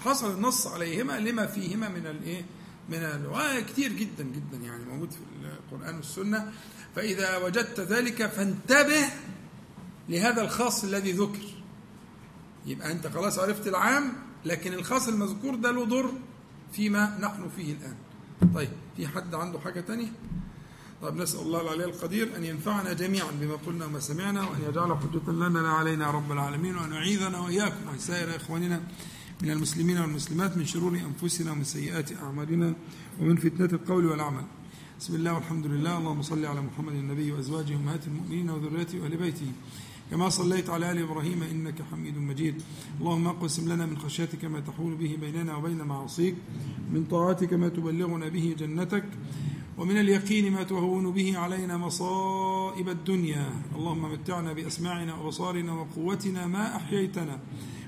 حصل 0.00 0.30
النص 0.34 0.66
عليهما 0.66 1.18
لما 1.20 1.46
فيهما 1.46 1.88
من 1.88 2.06
الايه 2.06 2.44
من 2.88 2.98
ال- 2.98 3.66
كتير 3.66 3.92
جدا 3.92 4.24
جدا 4.24 4.56
يعني 4.64 4.84
موجود 4.84 5.10
في 5.10 5.18
القرآن 5.72 5.96
والسنة. 5.96 6.52
فإذا 6.96 7.36
وجدت 7.36 7.80
ذلك 7.80 8.26
فانتبه 8.26 9.04
لهذا 10.08 10.42
الخاص 10.42 10.84
الذي 10.84 11.12
ذكر. 11.12 11.42
يبقى 12.66 12.92
أنت 12.92 13.06
خلاص 13.06 13.38
عرفت 13.38 13.66
العام 13.68 14.12
لكن 14.44 14.74
الخاص 14.74 15.08
المذكور 15.08 15.54
ده 15.54 15.70
له 15.70 15.84
ضر 15.84 16.12
فيما 16.72 17.18
نحن 17.20 17.48
فيه 17.56 17.72
الآن. 17.72 17.96
طيب 18.54 18.68
في 18.96 19.08
حد 19.08 19.34
عنده 19.34 19.58
حاجة 19.60 19.80
تانية؟ 19.80 20.12
طيب 21.02 21.14
نسأل 21.14 21.40
الله 21.40 21.60
العلي 21.60 21.84
القدير 21.84 22.36
أن 22.36 22.44
ينفعنا 22.44 22.92
جميعا 22.92 23.30
بما 23.40 23.54
قلنا 23.54 23.86
وما 23.86 24.00
سمعنا 24.00 24.42
وأن 24.42 24.60
يجعل 24.68 24.96
حجة 24.96 25.32
لنا 25.32 25.58
لا 25.58 25.68
علينا 25.68 26.10
رب 26.10 26.32
العالمين 26.32 26.76
وأن 26.76 26.92
يعيذنا 26.92 27.40
وإياكم 27.40 27.86
وعن 27.86 27.98
سائر 27.98 28.36
إخواننا 28.36 28.80
من 29.42 29.50
المسلمين 29.50 29.98
والمسلمات 29.98 30.56
من 30.56 30.66
شرور 30.66 30.98
أنفسنا 30.98 31.52
ومن 31.52 31.64
سيئات 31.64 32.12
أعمالنا 32.12 32.74
ومن 33.20 33.36
فتنة 33.36 33.70
القول 33.72 34.06
والعمل. 34.06 34.44
بسم 35.00 35.14
الله 35.14 35.32
والحمد 35.32 35.66
لله 35.66 35.98
اللهم 35.98 36.22
صل 36.22 36.44
على 36.44 36.60
محمد 36.60 36.92
النبي 36.92 37.32
وأزواجه 37.32 37.76
أمهات 37.76 38.06
المؤمنين 38.06 38.50
وذريته 38.50 39.00
وأهل 39.00 39.16
بيته. 39.16 39.52
كما 40.10 40.28
صليت 40.28 40.70
على 40.70 40.92
آل 40.92 40.98
إبراهيم 40.98 41.42
إنك 41.42 41.82
حميد 41.90 42.18
مجيد. 42.18 42.62
اللهم 43.00 43.26
اقسم 43.26 43.72
لنا 43.72 43.86
من 43.86 43.98
خشيتك 43.98 44.44
ما 44.44 44.60
تحول 44.60 44.94
به 44.94 45.18
بيننا 45.20 45.56
وبين 45.56 45.82
معاصيك 45.82 46.34
من 46.92 47.04
طاعتك 47.04 47.52
ما 47.52 47.68
تبلغنا 47.68 48.28
به 48.28 48.56
جنتك 48.58 49.04
ومن 49.78 49.98
اليقين 49.98 50.52
ما 50.52 50.62
تهون 50.62 51.12
به 51.12 51.38
علينا 51.38 51.76
مصائب 51.76 52.88
الدنيا. 52.88 53.50
اللهم 53.76 54.12
متعنا 54.12 54.52
بأسماعنا 54.52 55.14
وأبصارنا 55.14 55.72
وقوتنا 55.72 56.46
ما 56.46 56.76
أحييتنا 56.76 57.40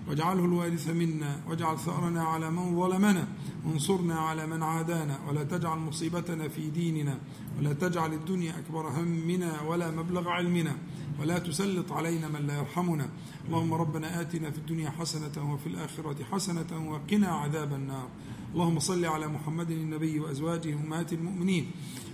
واجعله 0.09 0.45
الوارث 0.45 0.89
منا 0.89 1.41
واجعل 1.49 1.79
ثأرنا 1.79 2.23
على 2.23 2.51
من 2.51 2.77
ظلمنا 2.81 3.29
وانصرنا 3.67 4.15
على 4.15 4.47
من 4.47 4.63
عادانا 4.63 5.19
ولا 5.29 5.45
تجعل 5.45 5.79
مصيبتنا 5.79 6.49
في 6.49 6.71
ديننا 6.71 7.19
ولا 7.59 7.73
تجعل 7.73 8.13
الدنيا 8.13 8.59
أكبر 8.59 8.89
همنا 8.89 9.63
ولا 9.63 9.91
مبلغ 9.91 10.29
علمنا. 10.29 10.77
ولا 11.21 11.39
تسلط 11.39 11.93
علينا 11.93 12.29
من 12.29 12.47
لا 12.47 12.55
يرحمنا. 12.59 13.09
اللهم 13.49 13.75
ربنا 13.75 14.21
آتنا 14.21 14.51
في 14.51 14.59
الدنيا 14.59 14.91
حسنة 14.91 15.53
وفي 15.53 15.67
الآخرة 15.67 16.25
حسنة 16.33 16.91
وقنا 16.91 17.29
عذاب 17.29 17.75
النار. 17.75 18.09
اللهم 18.55 18.79
صل 18.79 19.05
على 19.05 19.27
محمد 19.29 19.71
النبي 19.71 20.21
وأزواجه 20.21 20.75
أمهات 20.75 21.13
المؤمنين 21.13 21.71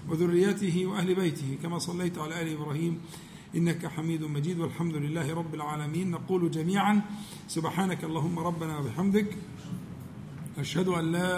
وذرياته 0.08 0.86
وأهل 0.86 1.14
بيته 1.14 1.58
كما 1.62 1.78
صليت 1.78 2.18
على 2.18 2.42
آل 2.42 2.48
إبراهيم 2.52 3.00
إنك 3.56 3.86
حميد 3.86 4.22
مجيد. 4.22 4.60
والحمد 4.60 4.94
لله 4.94 5.34
رب 5.34 5.54
العالمين. 5.54 6.10
نقول 6.10 6.50
جميعا 6.50 7.02
سبحانك 7.48 8.04
اللهم 8.04 8.38
ربنا 8.38 8.78
وبحمدك 8.78 9.36
أشهد 10.58 10.88
أن 10.88 11.12
لا 11.12 11.34